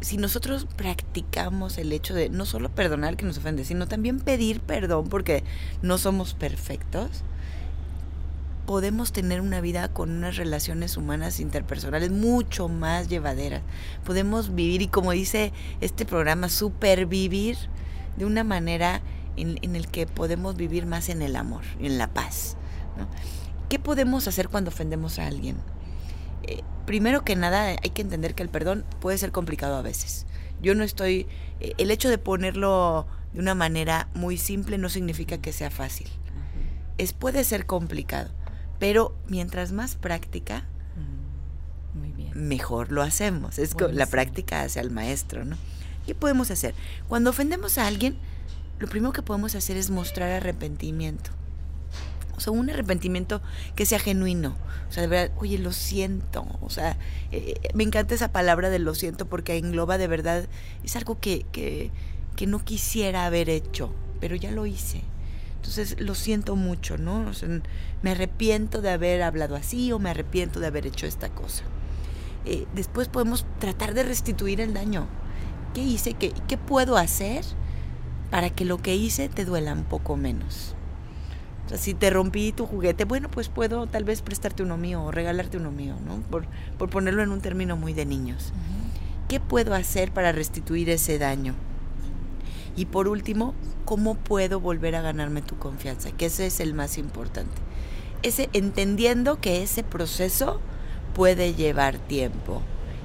si 0.00 0.16
nosotros 0.16 0.66
practicamos 0.76 1.78
el 1.78 1.92
hecho 1.92 2.14
de 2.14 2.28
no 2.28 2.44
solo 2.44 2.68
perdonar 2.68 3.16
que 3.16 3.24
nos 3.24 3.38
ofende, 3.38 3.64
sino 3.64 3.86
también 3.86 4.18
pedir 4.20 4.60
perdón 4.60 5.08
porque 5.08 5.44
no 5.80 5.96
somos 5.96 6.34
perfectos, 6.34 7.22
podemos 8.66 9.12
tener 9.12 9.40
una 9.40 9.60
vida 9.60 9.88
con 9.88 10.10
unas 10.10 10.36
relaciones 10.36 10.96
humanas 10.96 11.40
interpersonales 11.40 12.10
mucho 12.10 12.68
más 12.68 13.08
llevaderas. 13.08 13.62
Podemos 14.04 14.54
vivir 14.54 14.82
y 14.82 14.88
como 14.88 15.12
dice 15.12 15.52
este 15.80 16.04
programa, 16.04 16.48
supervivir 16.48 17.56
de 18.16 18.24
una 18.24 18.44
manera 18.44 19.02
en, 19.36 19.58
en 19.62 19.76
el 19.76 19.88
que 19.88 20.06
podemos 20.06 20.56
vivir 20.56 20.86
más 20.86 21.08
en 21.08 21.22
el 21.22 21.36
amor, 21.36 21.62
en 21.80 21.98
la 21.98 22.08
paz. 22.08 22.56
¿Qué 23.68 23.78
podemos 23.78 24.28
hacer 24.28 24.48
cuando 24.48 24.70
ofendemos 24.70 25.18
a 25.18 25.26
alguien? 25.26 25.56
Eh, 26.42 26.62
primero 26.86 27.24
que 27.24 27.36
nada 27.36 27.76
hay 27.82 27.90
que 27.90 28.02
entender 28.02 28.34
que 28.34 28.42
el 28.42 28.48
perdón 28.48 28.84
puede 29.00 29.18
ser 29.18 29.32
complicado 29.32 29.76
a 29.76 29.82
veces. 29.82 30.26
Yo 30.60 30.74
no 30.74 30.84
estoy, 30.84 31.26
eh, 31.60 31.74
el 31.78 31.90
hecho 31.90 32.08
de 32.08 32.18
ponerlo 32.18 33.06
de 33.32 33.40
una 33.40 33.54
manera 33.54 34.08
muy 34.14 34.36
simple 34.36 34.78
no 34.78 34.88
significa 34.88 35.38
que 35.38 35.52
sea 35.52 35.70
fácil. 35.70 36.08
Es, 36.98 37.12
puede 37.12 37.44
ser 37.44 37.66
complicado 37.66 38.30
pero 38.82 39.14
mientras 39.28 39.70
más 39.70 39.94
práctica, 39.94 40.64
mejor 42.34 42.90
lo 42.90 43.00
hacemos. 43.00 43.60
Es 43.60 43.76
la 43.92 44.06
práctica 44.06 44.62
hace 44.62 44.80
al 44.80 44.90
maestro, 44.90 45.44
¿no? 45.44 45.56
¿Qué 46.04 46.16
podemos 46.16 46.50
hacer? 46.50 46.74
Cuando 47.06 47.30
ofendemos 47.30 47.78
a 47.78 47.86
alguien, 47.86 48.16
lo 48.80 48.88
primero 48.88 49.12
que 49.12 49.22
podemos 49.22 49.54
hacer 49.54 49.76
es 49.76 49.88
mostrar 49.90 50.32
arrepentimiento. 50.32 51.30
O 52.42 52.44
sea, 52.44 52.52
un 52.52 52.70
arrepentimiento 52.70 53.40
que 53.76 53.86
sea 53.86 54.00
genuino. 54.00 54.56
O 54.88 54.92
sea, 54.92 55.02
de 55.02 55.06
verdad, 55.06 55.36
oye, 55.38 55.58
lo 55.58 55.70
siento. 55.70 56.44
O 56.60 56.70
sea, 56.70 56.96
eh, 57.30 57.54
me 57.72 57.84
encanta 57.84 58.16
esa 58.16 58.32
palabra 58.32 58.68
de 58.68 58.80
lo 58.80 58.96
siento 58.96 59.26
porque 59.26 59.56
engloba 59.56 59.96
de 59.96 60.08
verdad, 60.08 60.48
es 60.82 60.96
algo 60.96 61.20
que, 61.20 61.46
que, 61.52 61.92
que 62.34 62.48
no 62.48 62.64
quisiera 62.64 63.26
haber 63.26 63.48
hecho, 63.48 63.94
pero 64.20 64.34
ya 64.34 64.50
lo 64.50 64.66
hice. 64.66 65.02
Entonces 65.54 66.00
lo 66.00 66.16
siento 66.16 66.56
mucho, 66.56 66.98
¿no? 66.98 67.30
me 68.02 68.10
arrepiento 68.10 68.82
de 68.82 68.90
haber 68.90 69.22
hablado 69.22 69.54
así 69.54 69.92
o 69.92 70.00
me 70.00 70.10
arrepiento 70.10 70.58
de 70.58 70.66
haber 70.66 70.88
hecho 70.88 71.06
esta 71.06 71.28
cosa. 71.28 71.62
Eh, 72.44 72.66
después 72.74 73.06
podemos 73.06 73.46
tratar 73.60 73.94
de 73.94 74.02
restituir 74.02 74.60
el 74.60 74.74
daño. 74.74 75.06
¿Qué 75.74 75.82
hice? 75.82 76.14
¿Qué, 76.14 76.32
¿Qué 76.48 76.58
puedo 76.58 76.96
hacer 76.96 77.44
para 78.32 78.50
que 78.50 78.64
lo 78.64 78.78
que 78.78 78.96
hice 78.96 79.28
te 79.28 79.44
duela 79.44 79.72
un 79.72 79.84
poco 79.84 80.16
menos? 80.16 80.74
O 81.66 81.68
sea, 81.68 81.78
si 81.78 81.94
te 81.94 82.10
rompí 82.10 82.52
tu 82.52 82.66
juguete, 82.66 83.04
bueno, 83.04 83.30
pues 83.30 83.48
puedo 83.48 83.86
tal 83.86 84.04
vez 84.04 84.22
prestarte 84.22 84.62
uno 84.62 84.76
mío 84.76 85.02
o 85.02 85.10
regalarte 85.10 85.56
uno 85.56 85.70
mío, 85.70 85.94
¿no? 86.04 86.16
Por, 86.30 86.46
por 86.78 86.90
ponerlo 86.90 87.22
en 87.22 87.30
un 87.30 87.40
término 87.40 87.76
muy 87.76 87.92
de 87.92 88.04
niños. 88.04 88.52
¿Qué 89.28 89.40
puedo 89.40 89.74
hacer 89.74 90.12
para 90.12 90.32
restituir 90.32 90.90
ese 90.90 91.18
daño? 91.18 91.54
Y 92.76 92.86
por 92.86 93.08
último, 93.08 93.54
¿cómo 93.84 94.14
puedo 94.14 94.60
volver 94.60 94.96
a 94.96 95.02
ganarme 95.02 95.42
tu 95.42 95.58
confianza? 95.58 96.10
Que 96.10 96.26
ese 96.26 96.46
es 96.46 96.60
el 96.60 96.74
más 96.74 96.98
importante. 96.98 97.52
Ese, 98.22 98.48
entendiendo 98.52 99.40
que 99.40 99.62
ese 99.62 99.82
proceso 99.82 100.60
puede 101.14 101.54
llevar 101.54 101.98
tiempo. 101.98 102.62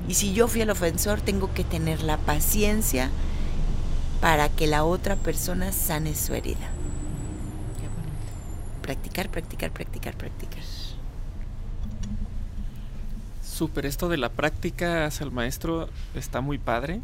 Y 0.08 0.14
si 0.14 0.34
yo 0.34 0.48
fui 0.48 0.62
el 0.62 0.70
ofensor, 0.70 1.22
tengo 1.22 1.54
que 1.54 1.64
tener 1.64 2.02
la 2.04 2.18
paciencia 2.18 3.10
para 4.22 4.50
que 4.50 4.68
la 4.68 4.84
otra 4.84 5.16
persona 5.16 5.72
sane 5.72 6.16
su 6.16 6.34
herida. 6.34 6.70
Practicar, 8.88 9.30
practicar, 9.30 9.72
practicar, 9.72 10.16
practicar. 10.16 10.64
Súper, 13.44 13.86
esto 13.86 14.08
de 14.08 14.16
la 14.16 14.30
práctica 14.30 15.06
hacia 15.06 15.26
el 15.26 15.32
maestro 15.32 15.90
está 16.16 16.40
muy 16.40 16.58
padre. 16.58 17.02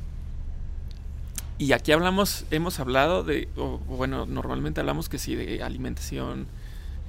Y 1.58 1.74
aquí 1.74 1.92
hablamos, 1.92 2.46
hemos 2.52 2.80
hablado 2.80 3.24
de, 3.24 3.50
bueno, 3.88 4.26
normalmente 4.26 4.80
hablamos 4.80 5.10
que 5.10 5.20
sí, 5.20 5.36
de 5.36 5.62
alimentación, 5.62 6.48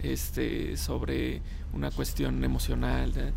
este, 0.03 0.77
sobre 0.77 1.41
una 1.73 1.93
cuestión 1.93 2.43
emocional, 2.43 3.33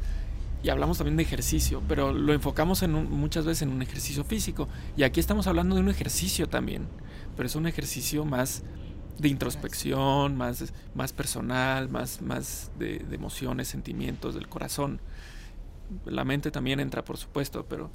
y 0.64 0.70
hablamos 0.70 0.98
también 0.98 1.18
de 1.18 1.24
ejercicio, 1.24 1.84
pero 1.88 2.14
lo 2.14 2.34
enfocamos 2.34 2.82
en 2.82 2.94
muchas 3.12 3.46
veces 3.46 3.62
en 3.62 3.70
un 3.70 3.84
ejercicio 3.84 4.24
físico. 4.24 4.68
Y 4.98 5.04
aquí 5.04 5.20
estamos 5.20 5.46
hablando 5.46 5.76
de 5.76 5.82
un 5.82 5.90
ejercicio 5.90 6.50
también, 6.50 6.88
pero 7.36 7.46
es 7.46 7.56
un 7.56 7.68
ejercicio 7.68 8.26
más 8.26 8.64
de 9.18 9.30
introspección, 9.30 10.36
más, 10.36 10.74
más 10.94 11.14
personal, 11.14 11.90
más, 11.90 12.22
más 12.22 12.72
de, 12.78 13.04
emociones, 13.12 13.68
sentimientos 13.68 14.36
del 14.36 14.48
corazón. 14.48 15.00
La 16.06 16.24
mente 16.24 16.52
también 16.52 16.80
entra, 16.80 17.04
por 17.04 17.18
supuesto, 17.18 17.66
pero, 17.68 17.90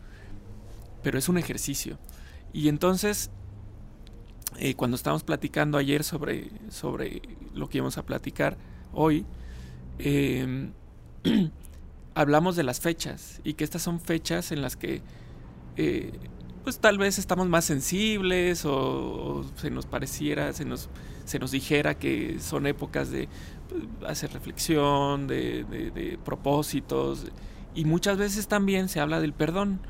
pero 1.03 1.19
es 1.19 1.29
un 1.29 1.39
ejercicio. 1.39 1.99
Y 2.53 2.69
entonces, 2.69 3.31
eh, 4.59 4.75
cuando 4.75 4.97
estábamos 4.97 5.23
platicando 5.23 5.79
ayer 5.79 6.05
sobre, 6.05 6.51
sobre 6.71 7.23
lo 7.55 7.69
que 7.69 7.79
íbamos 7.79 7.99
a 7.99 8.05
platicar 8.05 8.57
hoy, 8.93 9.25
eh, 9.99 10.71
hablamos 12.15 12.57
de 12.57 12.63
las 12.63 12.81
fechas 12.81 13.41
y 13.45 13.55
que 13.55 13.65
estas 13.65 13.83
son 13.83 14.01
fechas 14.01 14.53
en 14.53 14.63
las 14.63 14.77
que 14.77 15.03
eh, 15.77 16.13
pues 16.65 16.79
tal 16.79 16.99
vez 16.99 17.19
estamos 17.19 17.49
más 17.49 17.65
sensibles 17.65 18.65
o, 18.65 19.45
se 19.57 19.71
nos 19.71 19.87
pareciera, 19.87 20.53
se 20.53 20.65
nos, 20.65 20.89
se 21.25 21.39
nos 21.39 21.51
dijera 21.51 21.99
que 21.99 22.39
son 22.41 22.67
épocas 22.67 23.11
de 23.11 23.29
pues, 23.69 24.11
hacer 24.11 24.33
reflexión, 24.33 25.27
de, 25.27 25.65
de, 25.65 26.19
propósitos 26.25 27.27
y 27.75 27.85
muchas 27.85 28.19
veces 28.19 28.49
también 28.49 28.89
se 28.89 29.01
habla 29.01 29.21
del 29.21 29.33
perdón. 29.33 29.81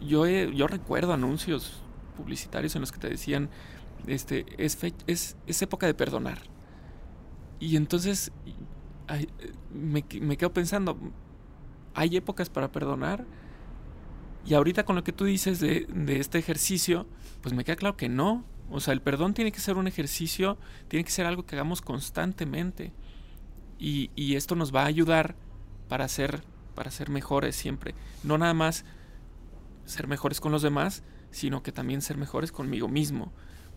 Yo, 0.00 0.26
yo 0.26 0.66
recuerdo 0.66 1.12
anuncios 1.12 1.82
publicitarios 2.16 2.74
en 2.74 2.82
los 2.82 2.92
que 2.92 2.98
te 2.98 3.08
decían, 3.08 3.48
este, 4.06 4.44
es, 4.58 4.78
es, 5.06 5.36
es 5.46 5.62
época 5.62 5.86
de 5.86 5.94
perdonar. 5.94 6.38
Y 7.58 7.76
entonces 7.76 8.32
me, 9.72 10.04
me 10.20 10.36
quedo 10.36 10.52
pensando, 10.52 10.98
hay 11.94 12.16
épocas 12.16 12.50
para 12.50 12.70
perdonar. 12.70 13.24
Y 14.44 14.54
ahorita 14.54 14.84
con 14.84 14.94
lo 14.94 15.02
que 15.02 15.12
tú 15.12 15.24
dices 15.24 15.58
de, 15.58 15.86
este 16.20 16.38
ejercicio, 16.38 17.06
pues 17.42 17.54
me 17.54 17.64
queda 17.64 17.76
claro 17.76 17.96
que 17.96 18.08
no. 18.08 18.44
O 18.70 18.80
sea, 18.80 18.92
el 18.92 19.00
perdón 19.00 19.34
tiene 19.34 19.52
que 19.52 19.60
ser 19.60 19.76
un 19.76 19.86
ejercicio, 19.86 20.58
tiene 20.88 21.04
que 21.04 21.10
ser 21.10 21.26
algo 21.26 21.46
que 21.46 21.54
hagamos 21.54 21.82
constantemente. 21.82 22.92
Y, 23.78 24.34
esto 24.34 24.56
nos 24.56 24.74
va 24.74 24.82
a 24.82 24.86
ayudar 24.86 25.36
para 25.88 26.08
ser, 26.08 26.42
para 26.74 26.90
ser 26.90 27.10
mejores 27.10 27.56
siempre. 27.56 27.94
No 28.22 28.38
nada 28.38 28.54
más 28.54 28.84
ser 29.84 30.08
mejores 30.08 30.40
con 30.40 30.52
los 30.52 30.62
demás, 30.62 31.04
sino 31.30 31.62
que 31.62 31.72
también 31.72 32.02
ser 32.02 32.16
mejores 32.16 32.52
conmigo 32.52 32.88
mismo. 32.88 33.32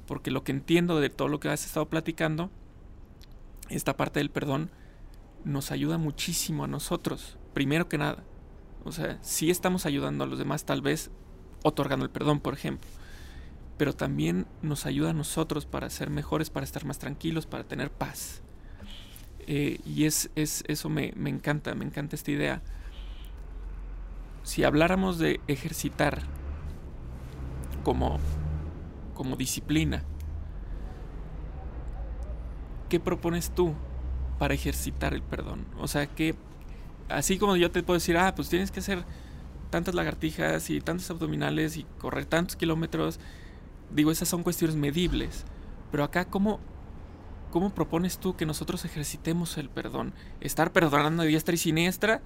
Porque 0.08 0.32
lo 0.32 0.44
que 0.44 0.52
entiendo 0.52 1.00
de 1.00 1.10
todo 1.10 1.28
lo 1.28 1.40
que 1.40 1.50
has 1.50 1.66
estado 1.66 1.88
platicando, 1.90 2.50
esta 3.70 3.96
parte 3.96 4.20
del 4.20 4.32
perdón, 4.32 4.72
nos 5.44 5.72
ayuda 5.72 5.98
muchísimo 5.98 6.64
a 6.64 6.68
nosotros 6.68 7.38
primero 7.54 7.90
que 7.90 7.98
nada. 7.98 8.24
O 8.86 8.92
sea, 8.92 9.20
sí 9.22 9.50
estamos 9.50 9.86
ayudando 9.86 10.24
a 10.24 10.28
los 10.28 10.40
demás, 10.40 10.66
tal 10.66 10.82
vez 10.82 11.12
otorgando 11.64 12.06
el 12.06 12.12
perdón, 12.12 12.40
por 12.40 12.54
ejemplo. 12.54 12.90
Pero 13.80 13.94
también 13.94 14.46
nos 14.62 14.86
ayuda 14.86 15.10
a 15.10 15.14
nosotros 15.14 15.66
para 15.66 15.90
ser 15.90 16.12
mejores, 16.12 16.52
para 16.52 16.64
estar 16.64 16.86
más 16.86 17.00
tranquilos, 17.00 17.48
para 17.48 17.64
tener 17.64 17.90
paz. 17.90 18.44
Eh, 19.48 19.80
y 19.84 20.06
es, 20.06 20.30
es 20.36 20.64
eso 20.68 20.90
me, 20.90 21.12
me 21.16 21.32
encanta, 21.32 21.74
me 21.74 21.84
encanta 21.84 22.16
esta 22.16 22.30
idea. 22.30 22.62
Si 24.44 24.64
habláramos 24.64 25.18
de 25.18 25.40
ejercitar 25.48 26.22
como, 27.84 28.20
como 29.16 29.36
disciplina, 29.36 30.04
¿qué 32.90 33.00
propones 33.00 33.50
tú 33.50 33.74
para 34.38 34.54
ejercitar 34.54 35.16
el 35.16 35.24
perdón? 35.24 35.66
O 35.80 35.88
sea, 35.88 36.06
¿qué 36.06 36.36
así 37.10 37.38
como 37.38 37.56
yo 37.56 37.72
te 37.72 37.84
puedo 37.84 37.98
decir, 37.98 38.18
ah, 38.18 38.34
pues 38.36 38.50
tienes 38.50 38.72
que 38.72 38.80
hacer 38.80 39.04
tantas 39.70 39.94
lagartijas 39.94 40.70
y 40.70 40.82
tantos 40.82 41.10
abdominales 41.12 41.78
y 41.78 41.86
correr 41.98 42.26
tantos 42.26 42.56
kilómetros, 42.56 43.20
digo, 43.94 44.12
esas 44.12 44.28
son 44.28 44.44
cuestiones 44.44 44.76
medibles. 44.76 45.46
Pero 45.92 46.04
acá, 46.04 46.26
¿cómo, 46.26 46.60
cómo 47.52 47.72
propones 47.72 48.20
tú 48.20 48.36
que 48.36 48.46
nosotros 48.46 48.86
ejercitemos 48.86 49.58
el 49.58 49.70
perdón? 49.70 50.14
¿Estar 50.42 50.72
perdonando 50.72 51.24
de 51.24 51.30
diestra 51.30 51.56
y 51.56 51.58
siniestra? 51.58 52.22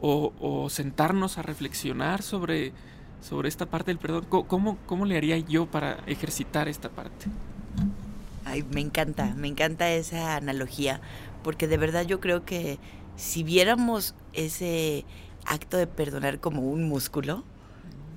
¿O, 0.00 0.68
sentarnos 0.68 1.38
a 1.38 1.42
reflexionar 1.42 2.22
sobre, 2.22 2.72
sobre 3.22 3.48
esta 3.48 3.66
parte 3.66 3.90
del 3.90 3.98
perdón? 3.98 4.26
¿Cómo, 4.28 4.76
¿Cómo 4.86 5.06
le 5.06 5.16
haría 5.16 5.38
yo 5.38 5.66
para 5.66 5.94
ejercitar 6.06 6.68
esta 6.68 6.90
parte? 6.90 7.26
Ay, 8.44 8.62
me 8.70 8.82
encanta, 8.82 9.34
me 9.34 9.48
encanta 9.48 9.90
esa 9.90 10.36
analogía, 10.36 11.00
porque 11.42 11.66
de 11.66 11.78
verdad 11.78 12.04
yo 12.04 12.20
creo 12.20 12.44
que 12.44 12.78
si 13.16 13.42
viéramos 13.42 14.14
ese 14.34 15.06
acto 15.46 15.78
de 15.78 15.86
perdonar 15.86 16.40
como 16.40 16.62
un 16.62 16.86
músculo 16.88 17.44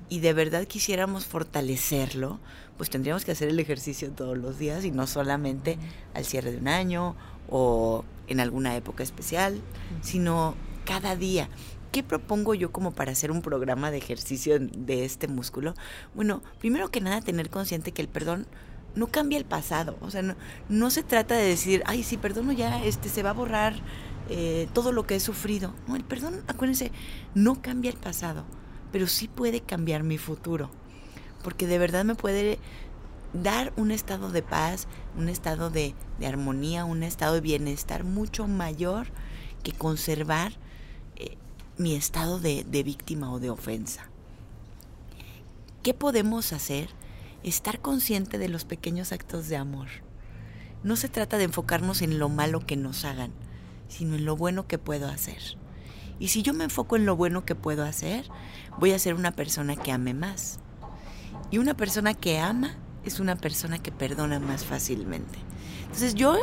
y 0.08 0.20
de 0.20 0.32
verdad 0.32 0.66
quisiéramos 0.66 1.24
fortalecerlo, 1.24 2.40
pues 2.78 2.88
tendríamos 2.88 3.24
que 3.24 3.32
hacer 3.32 3.48
el 3.48 3.60
ejercicio 3.60 4.10
todos 4.12 4.38
los 4.38 4.58
días 4.58 4.84
y 4.84 4.90
no 4.90 5.06
solamente 5.06 5.78
al 6.14 6.24
cierre 6.24 6.52
de 6.52 6.58
un 6.58 6.68
año 6.68 7.16
o 7.50 8.04
en 8.28 8.40
alguna 8.40 8.76
época 8.76 9.02
especial, 9.02 9.60
sino 10.00 10.54
cada 10.86 11.16
día. 11.16 11.48
¿Qué 11.92 12.02
propongo 12.02 12.54
yo 12.54 12.70
como 12.70 12.92
para 12.92 13.12
hacer 13.12 13.30
un 13.30 13.42
programa 13.42 13.90
de 13.90 13.98
ejercicio 13.98 14.58
de 14.60 15.04
este 15.04 15.26
músculo? 15.26 15.74
Bueno, 16.14 16.42
primero 16.60 16.90
que 16.90 17.00
nada 17.00 17.20
tener 17.20 17.50
consciente 17.50 17.92
que 17.92 18.02
el 18.02 18.08
perdón 18.08 18.46
no 18.94 19.06
cambia 19.06 19.38
el 19.38 19.44
pasado, 19.44 19.96
o 20.00 20.10
sea, 20.10 20.22
no, 20.22 20.34
no 20.68 20.90
se 20.90 21.02
trata 21.02 21.34
de 21.36 21.44
decir, 21.44 21.82
ay, 21.86 22.02
sí, 22.02 22.16
perdono 22.16 22.52
ya, 22.52 22.82
este 22.82 23.08
se 23.08 23.22
va 23.22 23.30
a 23.30 23.34
borrar 23.34 23.74
eh, 24.28 24.68
todo 24.72 24.92
lo 24.92 25.06
que 25.06 25.16
he 25.16 25.20
sufrido. 25.20 25.74
No, 25.86 25.96
el 25.96 26.04
perdón, 26.04 26.42
acuérdense, 26.48 26.92
no 27.34 27.62
cambia 27.62 27.90
el 27.90 27.96
pasado, 27.96 28.44
pero 28.92 29.06
sí 29.06 29.28
puede 29.28 29.60
cambiar 29.60 30.02
mi 30.02 30.18
futuro. 30.18 30.70
Porque 31.42 31.66
de 31.66 31.78
verdad 31.78 32.04
me 32.04 32.14
puede 32.14 32.58
dar 33.32 33.72
un 33.76 33.90
estado 33.90 34.30
de 34.30 34.42
paz, 34.42 34.86
un 35.16 35.28
estado 35.28 35.70
de, 35.70 35.94
armonía, 36.26 36.84
un 36.84 37.02
estado 37.02 37.34
de 37.34 37.40
bienestar 37.40 38.04
mucho 38.04 38.46
mayor 38.48 39.08
que 39.62 39.72
conservar 39.72 40.52
eh, 41.16 41.36
mi 41.76 41.94
estado 41.94 42.40
de, 42.40 42.64
de 42.64 42.82
víctima 42.82 43.32
o 43.32 43.38
de 43.38 43.50
ofensa. 43.50 44.08
¿Qué 45.82 45.94
podemos 45.94 46.52
hacer? 46.52 46.88
Estar 47.42 47.80
consciente 47.80 48.38
de 48.38 48.48
los 48.48 48.64
pequeños 48.64 49.12
actos 49.12 49.48
de 49.48 49.56
amor. 49.56 49.88
No 50.82 50.96
se 50.96 51.08
trata 51.08 51.38
de 51.38 51.44
enfocarnos 51.44 52.02
en 52.02 52.18
lo 52.18 52.28
malo 52.28 52.60
que 52.60 52.76
nos 52.76 53.04
hagan, 53.04 53.32
sino 53.88 54.16
en 54.16 54.24
lo 54.24 54.36
bueno 54.36 54.66
que 54.66 54.78
puedo 54.78 55.08
hacer. 55.08 55.38
Y 56.18 56.28
si 56.28 56.42
yo 56.42 56.52
me 56.52 56.64
enfoco 56.64 56.96
en 56.96 57.06
lo 57.06 57.16
bueno 57.16 57.44
que 57.44 57.54
puedo 57.54 57.84
hacer, 57.84 58.28
voy 58.78 58.92
a 58.92 58.98
ser 58.98 59.14
una 59.14 59.32
persona 59.32 59.76
que 59.76 59.92
ame 59.92 60.14
más. 60.14 60.58
Y 61.50 61.58
una 61.58 61.74
persona 61.74 62.14
que 62.14 62.38
ama 62.38 62.76
es 63.04 63.20
una 63.20 63.36
persona 63.36 63.78
que 63.78 63.92
perdona 63.92 64.38
más 64.38 64.64
fácilmente. 64.64 65.38
Entonces 65.82 66.14
yo 66.14 66.38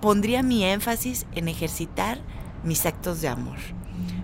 pondría 0.00 0.42
mi 0.42 0.64
énfasis 0.64 1.26
en 1.34 1.48
ejercitar 1.48 2.20
mis 2.64 2.86
actos 2.86 3.20
de 3.20 3.28
amor. 3.28 3.58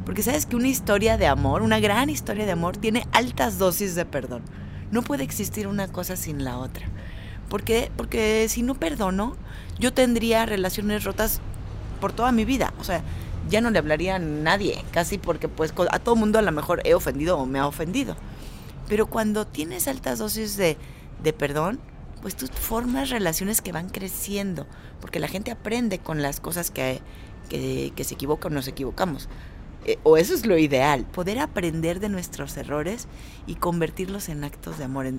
Porque 0.05 0.23
sabes 0.23 0.47
que 0.47 0.57
una 0.57 0.69
historia 0.69 1.17
de 1.17 1.27
amor, 1.27 1.63
una 1.63 1.81
gran 1.81 2.11
historia 2.11 2.47
de 2.47 2.53
amor, 2.53 2.77
tiene 2.77 3.07
altas 3.13 3.59
dosis 3.59 3.95
de 3.95 4.05
perdón. 4.05 4.43
No 4.91 5.03
puede 5.03 5.25
existir 5.25 5.67
una 5.67 5.89
cosa 5.89 6.17
sin 6.17 6.45
la 6.45 6.59
otra. 6.59 6.87
¿Por 7.49 7.63
qué? 7.63 7.91
Porque 7.97 8.47
si 8.49 8.63
no 8.63 8.75
perdono, 8.75 9.37
yo 9.79 9.93
tendría 9.93 10.47
relaciones 10.47 11.05
rotas 11.05 11.41
por 12.01 12.13
toda 12.13 12.33
mi 12.33 12.45
vida. 12.45 12.73
O 12.81 12.85
sea, 12.85 13.03
ya 13.49 13.61
no 13.61 13.71
le 13.71 13.79
hablaría 13.79 14.17
a 14.17 14.19
nadie, 14.19 14.83
casi 14.93 15.19
porque 15.19 15.49
pues 15.49 15.73
a 15.91 15.99
todo 15.99 16.17
mundo 16.17 16.39
a 16.39 16.43
lo 16.43 16.53
mejor 16.53 16.81
he 16.85 16.95
ofendido 16.95 17.39
o 17.39 17.47
me 17.47 17.59
ha 17.59 17.67
ofendido. 17.67 18.17
Pero 18.89 19.07
cuando 19.07 19.47
tienes 19.47 19.89
altas 19.89 20.19
dosis 20.19 20.57
de, 20.57 20.77
de 21.23 21.33
perdón, 21.33 21.81
pues 22.25 22.37
tú 22.37 22.47
formas 22.47 23.11
relaciones 23.11 23.61
que 23.61 23.73
van 23.73 23.91
creciendo, 23.91 24.67
porque 25.01 25.21
la 25.21 25.29
gente 25.29 25.51
aprende 25.51 25.99
con 25.99 26.23
las 26.23 26.41
cosas 26.41 26.71
que, 26.71 27.03
que, 27.49 28.05
se 28.05 28.15
equivocan 28.15 28.53
o 28.53 28.55
nos 28.55 28.67
equivocamos. 28.67 29.29
Eh, 29.85 29.99
o 30.05 30.17
eso 30.17 30.35
es 30.35 30.47
lo 30.47 30.57
ideal, 30.57 31.05
poder 31.05 31.39
aprender 31.39 32.01
de 32.01 32.09
nuestros 32.09 32.57
errores 32.57 33.09
y 33.47 33.57
convertirlos 33.57 34.31
en 34.31 34.43
actos 34.43 34.79
de 34.79 34.85
amor. 34.85 35.13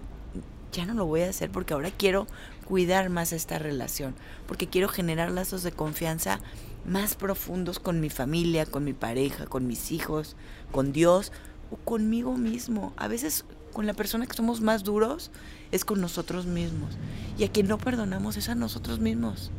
ya 0.72 0.86
no 0.88 0.96
lo 0.96 1.06
voy 1.06 1.22
a 1.22 1.30
hacer 1.30 1.52
porque 1.52 1.76
ahora 1.76 1.92
quiero 1.92 2.26
cuidar 2.66 3.10
más 3.10 3.34
esta 3.34 3.60
relación, 3.60 4.16
porque 4.48 4.68
quiero 4.68 4.90
generar 4.90 5.30
lazos 5.30 5.62
de 5.62 5.72
confianza 5.72 6.40
más 6.86 7.14
profundos 7.14 7.78
con 7.78 8.00
mi 8.00 8.10
familia, 8.10 8.66
con 8.66 8.84
mi 8.84 8.94
pareja, 8.94 9.46
con 9.46 9.68
mis 9.68 9.92
hijos, 9.92 10.36
con 10.72 10.92
Dios 10.92 11.32
o 11.72 11.78
conmigo 11.78 12.38
mismo. 12.38 12.94
A 12.98 13.08
veces 13.08 13.46
con 13.74 13.86
la 13.86 13.94
persona 13.94 14.26
que 14.26 14.36
somos 14.36 14.62
más 14.62 14.84
duros 14.84 15.32
es 15.72 15.84
con 15.84 16.00
nosotros 16.00 16.46
mismos. 16.46 16.98
Y 17.38 17.44
a 17.44 17.52
quien 17.52 17.68
no 17.68 17.78
perdonamos 17.78 18.38
es 18.38 18.48
a 18.50 18.56
nosotros 18.56 19.00
mismos. 19.00 19.52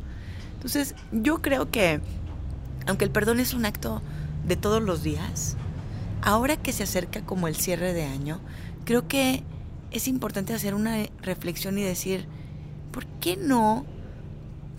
Entonces, 0.55 0.95
yo 1.11 1.41
creo 1.41 1.69
que, 1.69 2.01
aunque 2.87 3.05
el 3.05 3.11
perdón 3.11 3.39
es 3.39 3.53
un 3.53 3.65
acto 3.65 4.01
de 4.47 4.55
todos 4.55 4.81
los 4.81 5.03
días, 5.03 5.55
ahora 6.23 6.57
que 6.57 6.73
se 6.73 6.83
acerca 6.83 7.21
como 7.21 7.47
el 7.47 7.55
cierre 7.55 7.93
de 7.93 8.05
año, 8.05 8.39
creo 8.85 9.07
que 9.07 9.43
es 9.91 10.07
importante 10.07 10.53
hacer 10.53 10.73
una 10.73 11.05
reflexión 11.21 11.77
y 11.77 11.83
decir, 11.83 12.25
¿por 12.91 13.05
qué 13.05 13.37
no 13.37 13.85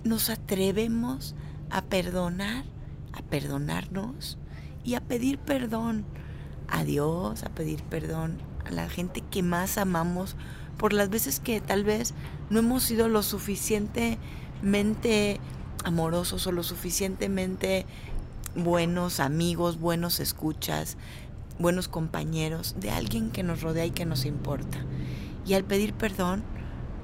nos 0.03 0.31
atrevemos 0.31 1.37
a 1.71 1.83
perdonar, 1.83 2.65
a 3.13 3.23
perdonarnos 3.23 4.37
y 4.85 4.95
a 4.95 5.01
pedir 5.01 5.39
perdón 5.39 6.05
a 6.69 6.85
Dios, 6.85 7.43
a 7.43 7.51
pedir 7.51 7.83
perdón 7.85 8.39
a 8.65 8.71
la 8.71 8.89
gente 8.89 9.23
que 9.23 9.43
más 9.43 9.79
amamos 9.79 10.37
por 10.77 10.93
las 10.93 11.11
veces 11.11 11.41
que 11.41 11.61
tal 11.61 11.85
vez 11.85 12.15
no 12.51 12.61
hemos 12.61 12.85
sido 12.85 13.09
lo 13.09 13.23
suficientemente 13.23 15.41
amorosos 15.85 16.47
o 16.47 16.53
lo 16.53 16.63
suficientemente 16.63 17.87
buenos 18.55 19.21
amigos, 19.21 19.79
buenos 19.79 20.21
escuchas, 20.21 20.97
buenos 21.59 21.89
compañeros 21.89 22.77
de 22.79 22.91
alguien 22.91 23.31
que 23.31 23.43
nos 23.43 23.63
rodea 23.63 23.87
y 23.87 23.91
que 23.91 24.07
nos 24.07 24.25
importa. 24.25 24.79
Y 25.47 25.55
al 25.55 25.65
pedir 25.65 25.95
perdón, 25.95 26.45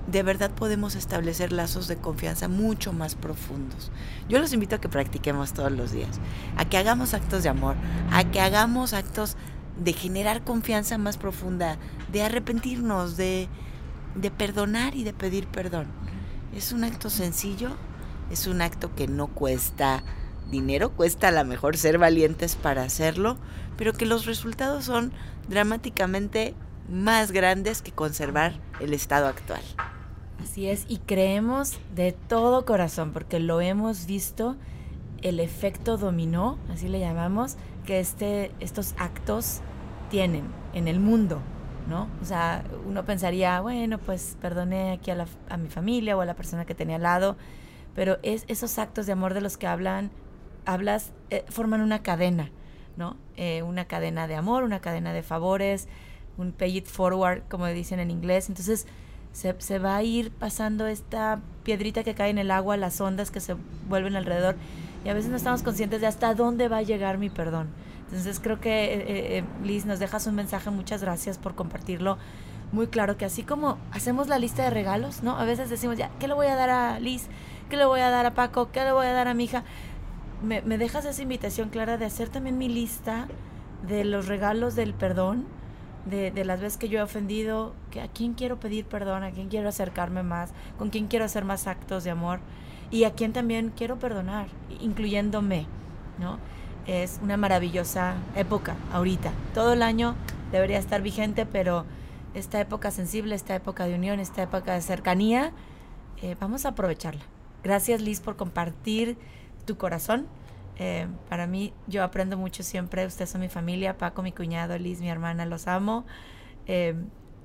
de 0.06 0.22
verdad 0.22 0.50
podemos 0.50 0.96
establecer 0.96 1.52
lazos 1.52 1.88
de 1.88 1.96
confianza 1.96 2.48
mucho 2.48 2.92
más 2.92 3.14
profundos. 3.14 3.90
Yo 4.28 4.38
los 4.38 4.52
invito 4.52 4.76
a 4.76 4.80
que 4.80 4.88
practiquemos 4.88 5.54
todos 5.54 5.72
los 5.72 5.92
días, 5.92 6.20
a 6.56 6.66
que 6.66 6.76
hagamos 6.76 7.14
actos 7.14 7.42
de 7.42 7.48
amor, 7.48 7.76
a 8.10 8.24
que 8.24 8.40
hagamos 8.40 8.92
actos 8.92 9.36
de 9.78 9.92
generar 9.92 10.44
confianza 10.44 10.98
más 10.98 11.16
profunda, 11.16 11.78
de 12.12 12.22
arrepentirnos, 12.22 13.16
de, 13.16 13.48
de 14.14 14.30
perdonar 14.30 14.94
y 14.94 15.04
de 15.04 15.12
pedir 15.12 15.46
perdón. 15.46 15.86
Es 16.54 16.72
un 16.72 16.84
acto 16.84 17.10
sencillo, 17.10 17.70
es 18.30 18.46
un 18.46 18.62
acto 18.62 18.94
que 18.94 19.08
no 19.08 19.26
cuesta 19.28 20.02
dinero, 20.50 20.90
cuesta 20.90 21.28
a 21.28 21.32
lo 21.32 21.44
mejor 21.44 21.76
ser 21.76 21.98
valientes 21.98 22.56
para 22.56 22.82
hacerlo, 22.82 23.36
pero 23.76 23.92
que 23.92 24.06
los 24.06 24.26
resultados 24.26 24.84
son 24.84 25.12
dramáticamente 25.48 26.54
más 26.88 27.32
grandes 27.32 27.82
que 27.82 27.92
conservar 27.92 28.60
el 28.80 28.92
estado 28.92 29.26
actual. 29.26 29.62
Así 30.42 30.66
es, 30.68 30.84
y 30.88 30.98
creemos 30.98 31.78
de 31.94 32.12
todo 32.12 32.64
corazón, 32.64 33.12
porque 33.12 33.40
lo 33.40 33.60
hemos 33.60 34.06
visto, 34.06 34.56
el 35.22 35.40
efecto 35.40 35.96
dominó, 35.96 36.58
así 36.70 36.88
le 36.88 37.00
llamamos, 37.00 37.56
que 37.84 38.00
este, 38.00 38.50
estos 38.60 38.94
actos 38.98 39.60
tienen 40.10 40.44
en 40.72 40.88
el 40.88 41.00
mundo, 41.00 41.40
¿no? 41.88 42.08
O 42.22 42.24
sea, 42.24 42.64
uno 42.86 43.04
pensaría, 43.04 43.60
bueno, 43.60 43.98
pues 43.98 44.36
perdoné 44.40 44.92
aquí 44.92 45.10
a, 45.10 45.56
mi 45.56 45.68
familia 45.68 46.16
o 46.16 46.20
a 46.20 46.24
la 46.24 46.34
persona 46.34 46.64
que 46.64 46.74
tenía 46.74 46.96
al 46.96 47.02
lado, 47.02 47.36
pero 47.94 48.18
es, 48.22 48.44
esos 48.48 48.78
actos 48.78 49.06
de 49.06 49.12
amor 49.12 49.34
de 49.34 49.40
los 49.40 49.56
que 49.56 49.66
hablan, 49.66 50.10
hablas, 50.66 51.12
eh, 51.30 51.44
forman 51.48 51.80
una 51.80 52.02
cadena, 52.02 52.50
¿no? 52.96 53.16
Eh, 53.36 53.62
una 53.62 53.84
cadena 53.86 54.26
de 54.26 54.34
amor, 54.34 54.64
una 54.64 54.80
cadena 54.80 55.12
de 55.12 55.22
favores, 55.22 55.88
un 56.36 56.52
pay 56.52 56.78
it 56.78 56.86
forward, 56.86 57.42
como 57.48 57.66
dicen 57.66 58.00
en 58.00 58.10
inglés. 58.10 58.48
Entonces, 58.48 58.86
se, 59.32 59.78
va 59.78 59.96
a 59.96 60.02
ir 60.02 60.30
pasando 60.30 60.86
esta 60.86 61.40
piedrita 61.64 62.04
que 62.04 62.14
cae 62.14 62.30
en 62.30 62.38
el 62.38 62.50
agua, 62.50 62.76
las 62.76 63.00
ondas 63.00 63.30
que 63.30 63.40
se 63.40 63.56
vuelven 63.88 64.14
alrededor, 64.14 64.56
y 65.04 65.08
a 65.10 65.14
veces 65.14 65.30
no 65.30 65.36
estamos 65.36 65.62
conscientes 65.62 66.00
de 66.00 66.06
hasta 66.06 66.34
dónde 66.34 66.68
va 66.68 66.78
a 66.78 66.82
llegar 66.82 67.18
mi 67.18 67.28
perdón. 67.28 67.68
Entonces 68.06 68.40
creo 68.40 68.60
que 68.60 68.94
eh, 68.94 69.38
eh, 69.38 69.44
Liz 69.62 69.84
nos 69.84 69.98
dejas 69.98 70.26
un 70.26 70.34
mensaje, 70.34 70.70
muchas 70.70 71.02
gracias 71.02 71.38
por 71.38 71.54
compartirlo. 71.54 72.16
Muy 72.72 72.86
claro 72.86 73.16
que 73.16 73.24
así 73.24 73.42
como 73.42 73.78
hacemos 73.92 74.28
la 74.28 74.38
lista 74.38 74.64
de 74.64 74.70
regalos, 74.70 75.22
¿no? 75.22 75.38
A 75.38 75.44
veces 75.44 75.70
decimos, 75.70 75.98
ya, 75.98 76.10
¿qué 76.18 76.26
le 76.26 76.34
voy 76.34 76.46
a 76.46 76.56
dar 76.56 76.70
a 76.70 76.98
Liz? 77.00 77.28
¿Qué 77.68 77.76
le 77.76 77.84
voy 77.84 78.00
a 78.00 78.10
dar 78.10 78.26
a 78.26 78.34
Paco? 78.34 78.70
¿Qué 78.72 78.82
le 78.82 78.92
voy 78.92 79.06
a 79.06 79.12
dar 79.12 79.28
a 79.28 79.34
mi 79.34 79.44
hija? 79.44 79.62
Me, 80.42 80.62
me 80.62 80.78
dejas 80.78 81.04
esa 81.04 81.22
invitación 81.22 81.68
clara 81.68 81.98
de 81.98 82.06
hacer 82.06 82.30
también 82.30 82.58
mi 82.58 82.68
lista 82.68 83.28
de 83.86 84.04
los 84.04 84.26
regalos 84.26 84.74
del 84.74 84.94
perdón, 84.94 85.46
de, 86.06 86.30
de, 86.30 86.44
las 86.44 86.60
veces 86.60 86.78
que 86.78 86.88
yo 86.88 86.98
he 86.98 87.02
ofendido, 87.02 87.74
que 87.90 88.00
a 88.00 88.08
quién 88.08 88.34
quiero 88.34 88.58
pedir 88.58 88.86
perdón, 88.86 89.22
a 89.22 89.30
quién 89.30 89.48
quiero 89.48 89.68
acercarme 89.68 90.22
más, 90.22 90.52
con 90.78 90.90
quién 90.90 91.06
quiero 91.06 91.24
hacer 91.24 91.44
más 91.44 91.66
actos 91.66 92.04
de 92.04 92.10
amor 92.10 92.40
y 92.90 93.04
a 93.04 93.12
quién 93.12 93.32
también 93.32 93.72
quiero 93.76 93.98
perdonar, 93.98 94.48
incluyéndome, 94.80 95.66
¿no? 96.18 96.38
Es 96.86 97.18
una 97.22 97.36
maravillosa 97.36 98.14
época 98.36 98.76
ahorita. 98.92 99.32
Todo 99.54 99.72
el 99.72 99.82
año 99.82 100.14
debería 100.52 100.78
estar 100.78 101.02
vigente, 101.02 101.46
pero 101.46 101.84
esta 102.34 102.60
época 102.60 102.90
sensible, 102.90 103.34
esta 103.34 103.54
época 103.54 103.86
de 103.86 103.94
unión, 103.94 104.20
esta 104.20 104.42
época 104.42 104.74
de 104.74 104.82
cercanía, 104.82 105.52
eh, 106.22 106.36
vamos 106.38 106.66
a 106.66 106.70
aprovecharla. 106.70 107.22
Gracias 107.62 108.00
Liz 108.02 108.20
por 108.20 108.36
compartir 108.36 109.16
tu 109.64 109.76
corazón. 109.76 110.26
Eh, 110.78 111.06
para 111.28 111.46
mí, 111.46 111.72
yo 111.86 112.02
aprendo 112.02 112.36
mucho 112.36 112.62
siempre. 112.62 113.06
Ustedes 113.06 113.30
son 113.30 113.40
mi 113.40 113.48
familia, 113.48 113.96
Paco, 113.96 114.22
mi 114.22 114.32
cuñado, 114.32 114.76
Liz, 114.78 115.00
mi 115.00 115.08
hermana, 115.08 115.46
los 115.46 115.66
amo. 115.68 116.04
Eh, 116.66 116.94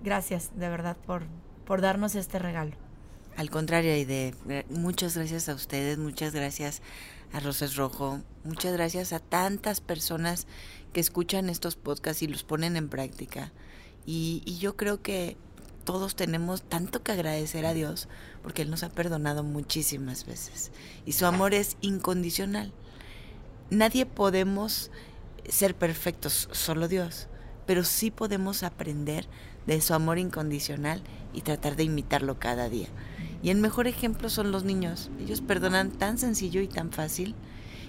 gracias, 0.04 0.52
de 0.58 0.70
verdad, 0.70 0.98
por, 1.06 1.24
por 1.66 1.82
darnos 1.82 2.16
este 2.16 2.40
regalo. 2.40 2.89
Al 3.40 3.50
contrario, 3.50 3.94
Aide, 3.94 4.36
muchas 4.70 5.16
gracias 5.16 5.48
a 5.48 5.54
ustedes, 5.54 5.98
muchas 5.98 6.34
gracias 6.34 6.82
a 7.32 7.40
Roses 7.40 7.78
Rojo, 7.78 8.20
muchas 8.44 8.74
gracias 8.74 9.14
a 9.14 9.20
tantas 9.20 9.80
personas 9.80 10.46
que 10.92 11.00
escuchan 11.00 11.48
estos 11.50 11.78
podcasts 11.78 12.22
y 12.22 12.28
los 12.28 12.44
ponen 12.44 12.76
en 12.76 12.90
práctica. 12.90 13.54
Y, 14.06 14.42
y 14.44 14.58
yo 14.58 14.76
creo 14.76 15.02
que 15.02 15.38
todos 15.86 16.18
tenemos 16.18 16.64
tanto 16.64 17.02
que 17.02 17.14
agradecer 17.14 17.66
a 17.66 17.74
Dios 17.74 18.10
porque 18.44 18.64
Él 18.64 18.70
nos 18.70 18.84
ha 18.84 18.90
perdonado 18.90 19.42
muchísimas 19.44 20.26
veces. 20.26 20.74
Y 21.06 21.14
su 21.14 21.26
amor 21.26 21.54
es 21.54 21.78
incondicional 21.80 22.74
nadie 23.70 24.06
podemos 24.06 24.92
ser 25.48 25.76
perfectos, 25.76 26.50
solo 26.52 26.90
Dios, 26.90 27.28
pero 27.66 27.84
sí 27.84 28.12
podemos 28.12 28.64
aprender 28.64 29.28
de 29.68 29.80
su 29.82 29.94
amor 29.94 30.18
incondicional 30.18 31.02
y 31.34 31.42
tratar 31.42 31.76
de 31.76 31.84
imitarlo 31.84 32.40
cada 32.40 32.68
día. 32.68 32.88
Y 33.42 33.50
el 33.50 33.58
mejor 33.58 33.88
ejemplo 33.88 34.30
son 34.30 34.52
los 34.52 34.64
niños. 34.64 35.10
Ellos 35.20 35.42
perdonan 35.42 35.92
tan 35.92 36.18
sencillo 36.18 36.62
y 36.62 36.68
tan 36.68 36.92
fácil. 36.92 37.36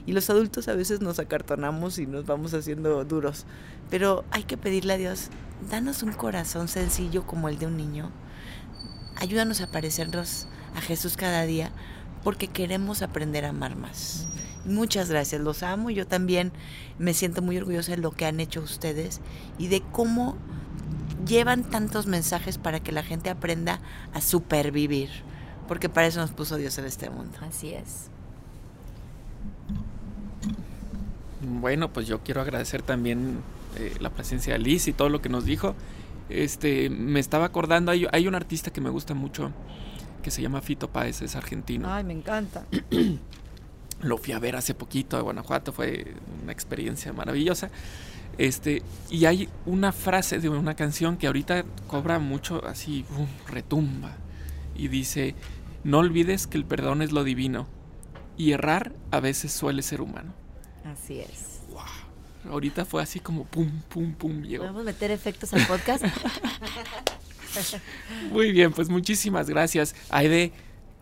Y 0.07 0.13
los 0.13 0.31
adultos 0.31 0.69
a 0.69 0.75
veces 0.75 1.01
nos 1.01 1.19
acartonamos 1.19 1.99
y 1.99 2.07
nos 2.07 2.27
vamos 2.27 2.55
haciendo 2.55 3.05
duros. 3.05 3.47
Pero 3.91 4.25
hay 4.31 4.45
que 4.45 4.57
pedirle 4.57 4.95
a 4.95 4.99
Dios, 4.99 5.29
danos 5.71 6.03
un 6.03 6.13
corazón 6.13 6.69
sencillo 6.69 7.27
como 7.27 7.49
el 7.49 7.59
de 7.59 7.67
un 7.67 7.77
niño. 7.77 8.11
Ayúdanos 9.17 9.61
a 9.61 9.71
parecernos 9.71 10.47
a 10.75 10.81
Jesús 10.81 11.17
cada 11.17 11.43
día 11.43 11.73
porque 12.23 12.49
queremos 12.49 13.03
aprender 13.03 13.45
a 13.45 13.51
amar 13.51 13.77
más. 13.77 14.29
Muchas 14.65 15.11
gracias, 15.11 15.41
los 15.41 15.63
amo. 15.63 15.91
Yo 15.91 16.07
también 16.07 16.53
me 16.99 17.15
siento 17.15 17.43
muy 17.43 17.57
orgullosa 17.57 17.93
de 17.93 17.99
lo 17.99 18.13
que 18.13 18.27
han 18.27 18.41
hecho 18.41 18.61
ustedes 18.61 19.21
y 19.59 19.69
de 19.69 19.83
cómo 19.93 20.37
llevan 21.27 21.65
tantos 21.65 22.07
mensajes 22.07 22.59
para 22.59 22.81
que 22.81 22.93
la 22.93 23.03
gente 23.03 23.31
aprenda 23.31 23.81
a 24.13 24.21
supervivir, 24.21 25.11
porque 25.71 25.89
para 25.89 26.09
eso 26.09 26.19
nos 26.19 26.33
puso 26.33 26.57
Dios 26.57 26.77
en 26.79 26.85
este 26.85 27.09
mundo. 27.11 27.39
Así 27.43 27.73
es. 27.73 28.09
Bueno, 31.43 31.93
pues 31.93 32.09
yo 32.09 32.25
quiero 32.25 32.41
agradecer 32.41 32.83
también 32.83 33.39
eh, 33.77 33.95
la 34.01 34.11
presencia 34.11 34.55
de 34.55 34.59
Liz 34.59 34.89
y 34.89 34.93
todo 34.93 35.09
lo 35.09 35.23
que 35.23 35.29
nos 35.29 35.45
dijo. 35.45 35.77
Este, 36.29 36.91
me 36.91 37.21
estaba 37.21 37.45
acordando, 37.45 37.93
hay, 37.93 38.09
hay 38.11 38.27
un 38.27 38.35
artista 38.35 38.73
que 38.73 38.81
me 38.81 38.91
gusta 38.91 39.15
mucho 39.15 39.53
que 40.25 40.33
se 40.33 40.43
llama 40.43 40.61
Fito 40.61 40.91
Páez, 40.91 41.23
es 41.23 41.37
argentino. 41.37 41.89
Ay, 41.89 42.03
me 42.03 42.15
encanta. 42.15 42.67
Lo 44.03 44.19
fui 44.19 44.33
a 44.33 44.41
ver 44.41 44.57
hace 44.57 44.75
poquito 44.75 45.19
a 45.19 45.21
Guanajuato, 45.21 45.73
fue 45.73 46.17
una 46.43 46.51
experiencia 46.51 47.13
maravillosa. 47.13 47.71
Este, 48.39 48.83
y 49.09 49.27
hay 49.27 49.49
una 49.67 49.93
frase 49.93 50.41
de 50.41 50.49
una 50.49 50.75
canción 50.75 51.17
que 51.17 51.29
ahorita 51.29 51.65
cobra 51.87 52.19
mucho 52.19 52.61
así, 52.67 53.05
retumba. 53.47 54.17
Y 54.75 54.89
dice, 54.89 55.35
no 55.85 55.99
olvides 55.99 56.47
que 56.47 56.59
el 56.59 56.65
perdón 56.65 57.03
es 57.03 57.13
lo 57.13 57.25
divino. 57.25 57.67
Y 58.37 58.53
errar 58.53 58.93
a 59.11 59.21
veces 59.21 59.53
suele 59.53 59.83
ser 59.83 60.01
humano. 60.01 60.33
Así 60.85 61.21
es. 61.21 61.61
Wow. 61.71 62.53
Ahorita 62.53 62.85
fue 62.85 63.03
así 63.03 63.21
como 63.21 63.45
pum, 63.45 63.71
pum, 63.89 64.15
pum. 64.15 64.43
Llegó. 64.43 64.65
¿Podemos 64.65 64.85
meter 64.85 65.11
efectos 65.11 65.53
al 65.53 65.67
podcast? 65.67 66.05
Muy 68.33 68.53
bien, 68.53 68.73
pues 68.73 68.89
muchísimas 68.89 69.51
gracias. 69.51 69.95
Aide, 70.09 70.53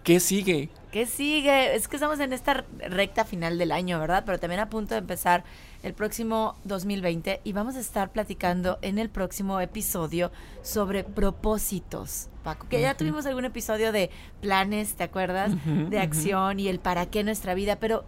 ¿qué 0.03 0.19
sigue? 0.19 0.71
¿Qué 0.91 1.07
sigue? 1.07 1.77
Es 1.77 1.87
que 1.87 1.97
estamos 1.97 2.19
en 2.21 2.33
esta 2.33 2.65
recta 2.79 3.25
final 3.25 3.59
del 3.59 3.73
año, 3.73 4.01
¿verdad? 4.01 4.25
Pero 4.25 4.39
también 4.41 4.61
a 4.61 4.71
punto 4.71 4.95
de 4.95 5.01
empezar 5.01 5.45
el 5.83 5.95
próximo 5.95 6.57
2020 6.65 7.41
y 7.45 7.53
vamos 7.53 7.77
a 7.77 7.81
estar 7.81 8.11
platicando 8.11 8.79
en 8.83 8.99
el 8.99 9.11
próximo 9.11 9.61
episodio 9.61 10.33
sobre 10.63 11.05
propósitos, 11.05 12.29
Paco. 12.43 12.67
Que 12.69 12.81
ya 12.81 12.97
tuvimos 12.97 13.27
algún 13.27 13.45
episodio 13.45 13.93
de 13.93 14.11
planes, 14.41 14.95
¿te 14.95 15.05
acuerdas? 15.05 15.53
de 15.91 16.01
acción 16.01 16.59
y 16.59 16.69
el 16.69 16.81
para 16.81 17.07
qué 17.07 17.23
nuestra 17.23 17.55
vida, 17.55 17.77
pero 17.77 18.05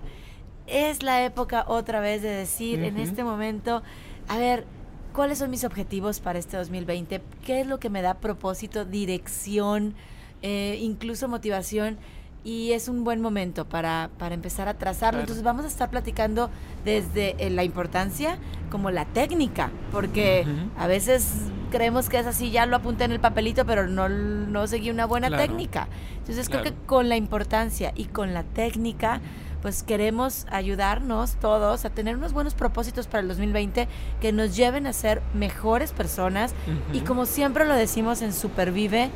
es 0.67 1.03
la 1.03 1.25
época 1.25 1.65
otra 1.69 2.01
vez 2.01 2.23
de 2.23 2.31
decir 2.31 2.83
en 2.83 2.97
este 2.97 3.25
momento, 3.25 3.83
a 4.29 4.39
ver, 4.39 4.65
¿cuáles 5.13 5.39
son 5.39 5.51
mis 5.51 5.65
objetivos 5.65 6.21
para 6.21 6.39
este 6.39 6.57
2020? 6.57 7.21
¿Qué 7.45 7.61
es 7.61 7.67
lo 7.67 7.79
que 7.79 7.91
me 7.91 8.03
da 8.03 8.15
propósito, 8.15 8.85
dirección, 8.85 9.95
eh, 10.43 10.79
incluso 10.81 11.29
motivación? 11.29 11.99
Y 12.43 12.73
es 12.73 12.89
un 12.89 13.05
buen 13.05 13.21
momento 13.21 13.67
para, 13.67 14.11
para 14.19 14.35
empezar 14.35 14.69
a 14.69 14.75
trazarlo. 14.75 15.21
Entonces 15.21 15.45
vamos 15.45 15.65
a 15.65 15.69
estar 15.69 15.91
platicando 15.91 16.51
desde 16.85 17.37
eh, 17.39 17.51
la 17.51 17.65
importancia 17.65 18.39
como 18.71 18.91
la 18.91 19.05
técnica, 19.05 19.71
porque 19.93 20.47
a 20.79 20.87
veces 20.87 21.33
creemos 21.71 22.09
que 22.09 22.19
es 22.19 22.27
así, 22.27 22.51
ya 22.51 22.67
lo 22.67 22.77
apunté 22.77 23.05
en 23.05 23.13
el 23.13 23.21
papelito, 23.21 23.67
pero 23.67 23.87
no, 23.87 24.09
no 24.09 24.67
seguí 24.67 24.91
una 24.91 25.05
buena 25.05 25.29
técnica. 25.37 25.89
Entonces 26.19 26.49
creo 26.49 26.63
que 26.63 26.73
con 26.87 27.09
la 27.09 27.17
importancia 27.17 27.93
y 27.95 28.07
con 28.07 28.33
la 28.33 28.43
técnica, 28.43 29.21
pues 29.61 29.83
queremos 29.83 30.47
ayudarnos 30.51 31.35
todos 31.35 31.85
a 31.85 31.91
tener 31.91 32.17
unos 32.17 32.33
buenos 32.33 32.55
propósitos 32.55 33.07
para 33.07 33.21
el 33.21 33.29
2020 33.29 33.89
que 34.21 34.33
nos 34.33 34.57
lleven 34.57 34.87
a 34.87 34.95
ser 34.95 35.21
mejores 35.35 35.93
personas. 35.93 36.55
Y 36.95 37.01
como 37.01 37.27
siempre 37.27 37.67
lo 37.67 37.75
decimos 37.75 38.23
en 38.23 38.33
Supervive, 38.33 39.11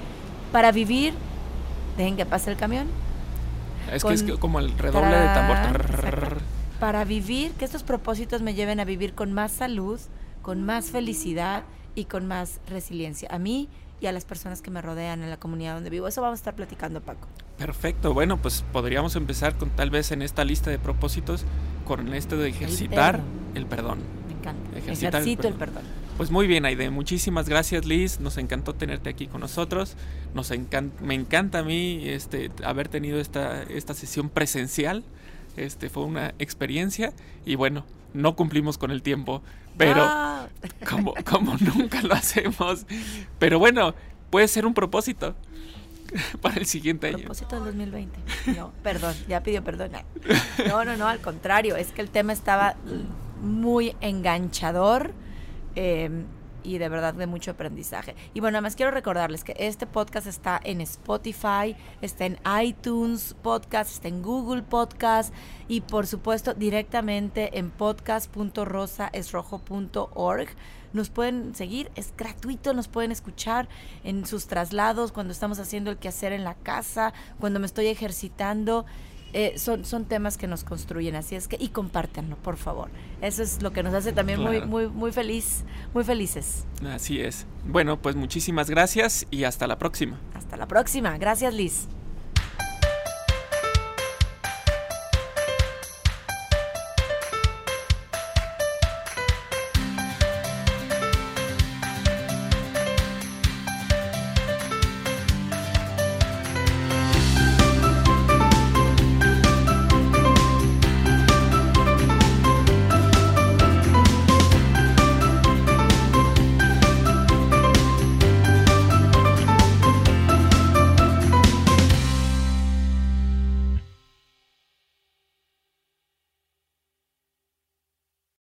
para 0.53 0.73
vivir, 0.73 1.15
dejen 1.97 2.17
que 2.17 2.27
pase 2.27 2.51
el 2.51 2.57
camión 2.57 2.87
es 3.93 4.05
que 4.05 4.15
es 4.15 4.23
como 4.39 4.59
el 4.61 4.77
redoble 4.79 5.17
de 5.17 5.27
tambor. 5.27 6.39
Para 6.81 7.05
vivir, 7.05 7.53
que 7.53 7.65
estos 7.65 7.83
propósitos 7.83 8.43
me 8.43 8.55
lleven 8.55 8.81
a 8.81 8.85
vivir 8.85 9.15
con 9.15 9.33
más 9.33 9.53
salud, 9.53 10.01
con 10.43 10.65
más 10.65 10.91
felicidad 10.91 11.65
y 11.95 12.05
con 12.05 12.27
más 12.27 12.61
resiliencia. 12.69 13.29
A 13.33 13.39
mí 13.39 13.69
y 14.01 14.07
a 14.07 14.13
las 14.13 14.25
personas 14.25 14.61
que 14.61 14.71
me 14.71 14.83
rodean 14.83 15.23
en 15.23 15.31
la 15.31 15.39
comunidad 15.39 15.75
donde 15.75 15.91
vivo. 15.91 16.07
Eso 16.09 16.21
vamos 16.21 16.39
a 16.39 16.41
estar 16.41 16.55
platicando, 16.55 17.01
Paco. 17.01 17.27
Perfecto. 17.59 18.13
Bueno, 18.13 18.37
pues 18.37 18.65
podríamos 18.73 19.17
empezar 19.17 19.57
con 19.57 19.71
tal 19.71 19.91
vez 19.91 20.13
en 20.13 20.23
esta 20.23 20.45
lista 20.45 20.71
de 20.71 20.79
propósitos 20.79 21.45
con 21.87 22.13
este 22.13 22.37
de 22.37 22.49
ejercitar 22.49 23.21
el, 23.55 23.67
perdón. 23.67 24.01
Me 24.29 24.35
encanta. 24.35 24.79
Ejercitar 24.79 25.23
Ejercito 25.23 25.49
el 25.49 25.55
perdón. 25.55 25.85
Pues 26.17 26.31
muy 26.31 26.47
bien, 26.47 26.65
Aide. 26.65 26.91
Muchísimas 26.91 27.49
gracias, 27.49 27.87
Liz. 27.87 28.21
Nos 28.21 28.39
encantó 28.39 28.73
tenerte 28.73 29.11
aquí 29.11 29.27
con 29.27 29.41
nosotros. 29.41 29.97
Nos 30.33 30.53
me 31.01 31.15
encanta 31.15 31.59
a 31.59 31.63
mí 31.65 32.03
este, 32.05 32.53
haber 32.65 32.89
tenido 32.89 33.19
esta, 33.19 33.65
esta 33.65 33.95
sesión 33.95 34.29
presencial. 34.29 35.03
Este, 35.57 35.91
fue 35.91 36.05
una 36.05 36.35
experiencia 36.39 37.13
y 37.45 37.57
bueno, 37.57 37.85
no 38.13 38.37
cumplimos 38.37 38.79
con 38.79 38.93
el 38.93 39.03
tiempo, 39.03 39.43
pero 39.77 40.03
ah. 40.05 40.49
como, 40.89 41.15
como 41.25 41.57
nunca 41.59 42.01
lo 42.03 42.15
hacemos. 42.15 42.87
Pero 43.41 43.59
bueno, 43.59 43.95
puede 44.31 44.47
ser 44.47 44.67
un 44.67 44.75
propósito 44.75 45.35
para 46.41 46.57
el 46.57 46.67
siguiente 46.67 47.09
año. 47.09 47.19
Propósito 47.19 47.57
del 47.57 47.65
2020. 47.65 48.21
No, 48.57 48.73
perdón, 48.85 49.17
ya 49.29 49.43
pidió 49.43 49.65
perdón. 49.65 49.91
No, 50.69 50.85
no, 50.85 50.97
no, 50.97 51.09
al 51.09 51.21
contrario, 51.21 51.75
es 51.75 51.91
que 51.91 52.03
el 52.03 52.11
tema 52.11 52.33
estaba 52.33 52.77
muy 53.43 53.97
enganchador 54.01 55.13
Em, 55.75 56.27
y 56.65 56.79
de 56.79 56.89
verdad 56.89 57.15
de 57.15 57.27
mucho 57.27 57.53
aprendizaje. 57.53 58.17
Y 58.33 58.41
bueno, 58.41 58.57
además 58.57 58.75
quiero 58.75 58.91
recordarles 58.91 59.45
que 59.45 59.55
este 59.59 59.87
podcast 59.87 60.27
está 60.27 60.59
en 60.65 60.81
Spotify, 60.81 61.77
está 62.01 62.25
en 62.27 62.39
iTunes 62.63 63.37
Podcast, 63.43 63.93
está 63.93 64.09
en 64.09 64.23
Google 64.23 64.63
Podcast 64.63 65.35
y 65.69 65.83
por 65.83 66.07
supuesto 66.07 66.55
directamente 66.55 67.59
en 67.59 67.71
podcast.rosaesrojo.org. 67.71 70.49
Nos 70.95 71.11
pueden 71.11 71.55
seguir, 71.55 71.91
es 71.97 72.15
gratuito, 72.17 72.73
nos 72.73 72.89
pueden 72.89 73.13
escuchar 73.13 73.69
en 74.05 74.25
sus 74.27 74.47
traslados, 74.47 75.13
cuando 75.13 75.33
estamos 75.33 75.59
haciendo 75.59 75.91
el 75.91 75.99
quehacer 75.99 76.33
en 76.33 76.45
la 76.45 76.55
casa, 76.55 77.13
cuando 77.41 77.61
me 77.61 77.67
estoy 77.67 77.89
ejercitando. 77.89 78.87
Eh, 79.37 79.59
son, 79.59 79.85
son 79.85 80.05
temas 80.05 80.39
que 80.39 80.47
nos 80.47 80.63
construyen, 80.63 81.17
así 81.17 81.35
es 81.35 81.49
que, 81.49 81.57
y 81.59 81.71
compártanlo, 81.71 82.37
por 82.37 82.57
favor. 82.57 82.89
Eso 83.21 83.43
es 83.43 83.63
lo 83.63 83.73
que 83.73 83.83
nos 83.83 83.93
hace 83.93 84.13
también 84.13 84.41
muy, 84.41 84.61
muy, 84.61 84.87
muy 84.87 85.11
feliz, 85.11 85.65
muy 85.93 86.05
felices. 86.05 86.65
Así 86.89 87.21
es. 87.21 87.45
Bueno, 87.67 88.01
pues 88.01 88.15
muchísimas 88.15 88.71
gracias 88.71 89.27
y 89.33 89.43
hasta 89.43 89.67
la 89.67 89.77
próxima. 89.77 90.21
Hasta 90.35 90.57
la 90.57 90.69
próxima. 90.69 91.19
Gracias, 91.19 91.53
Liz. 91.53 91.89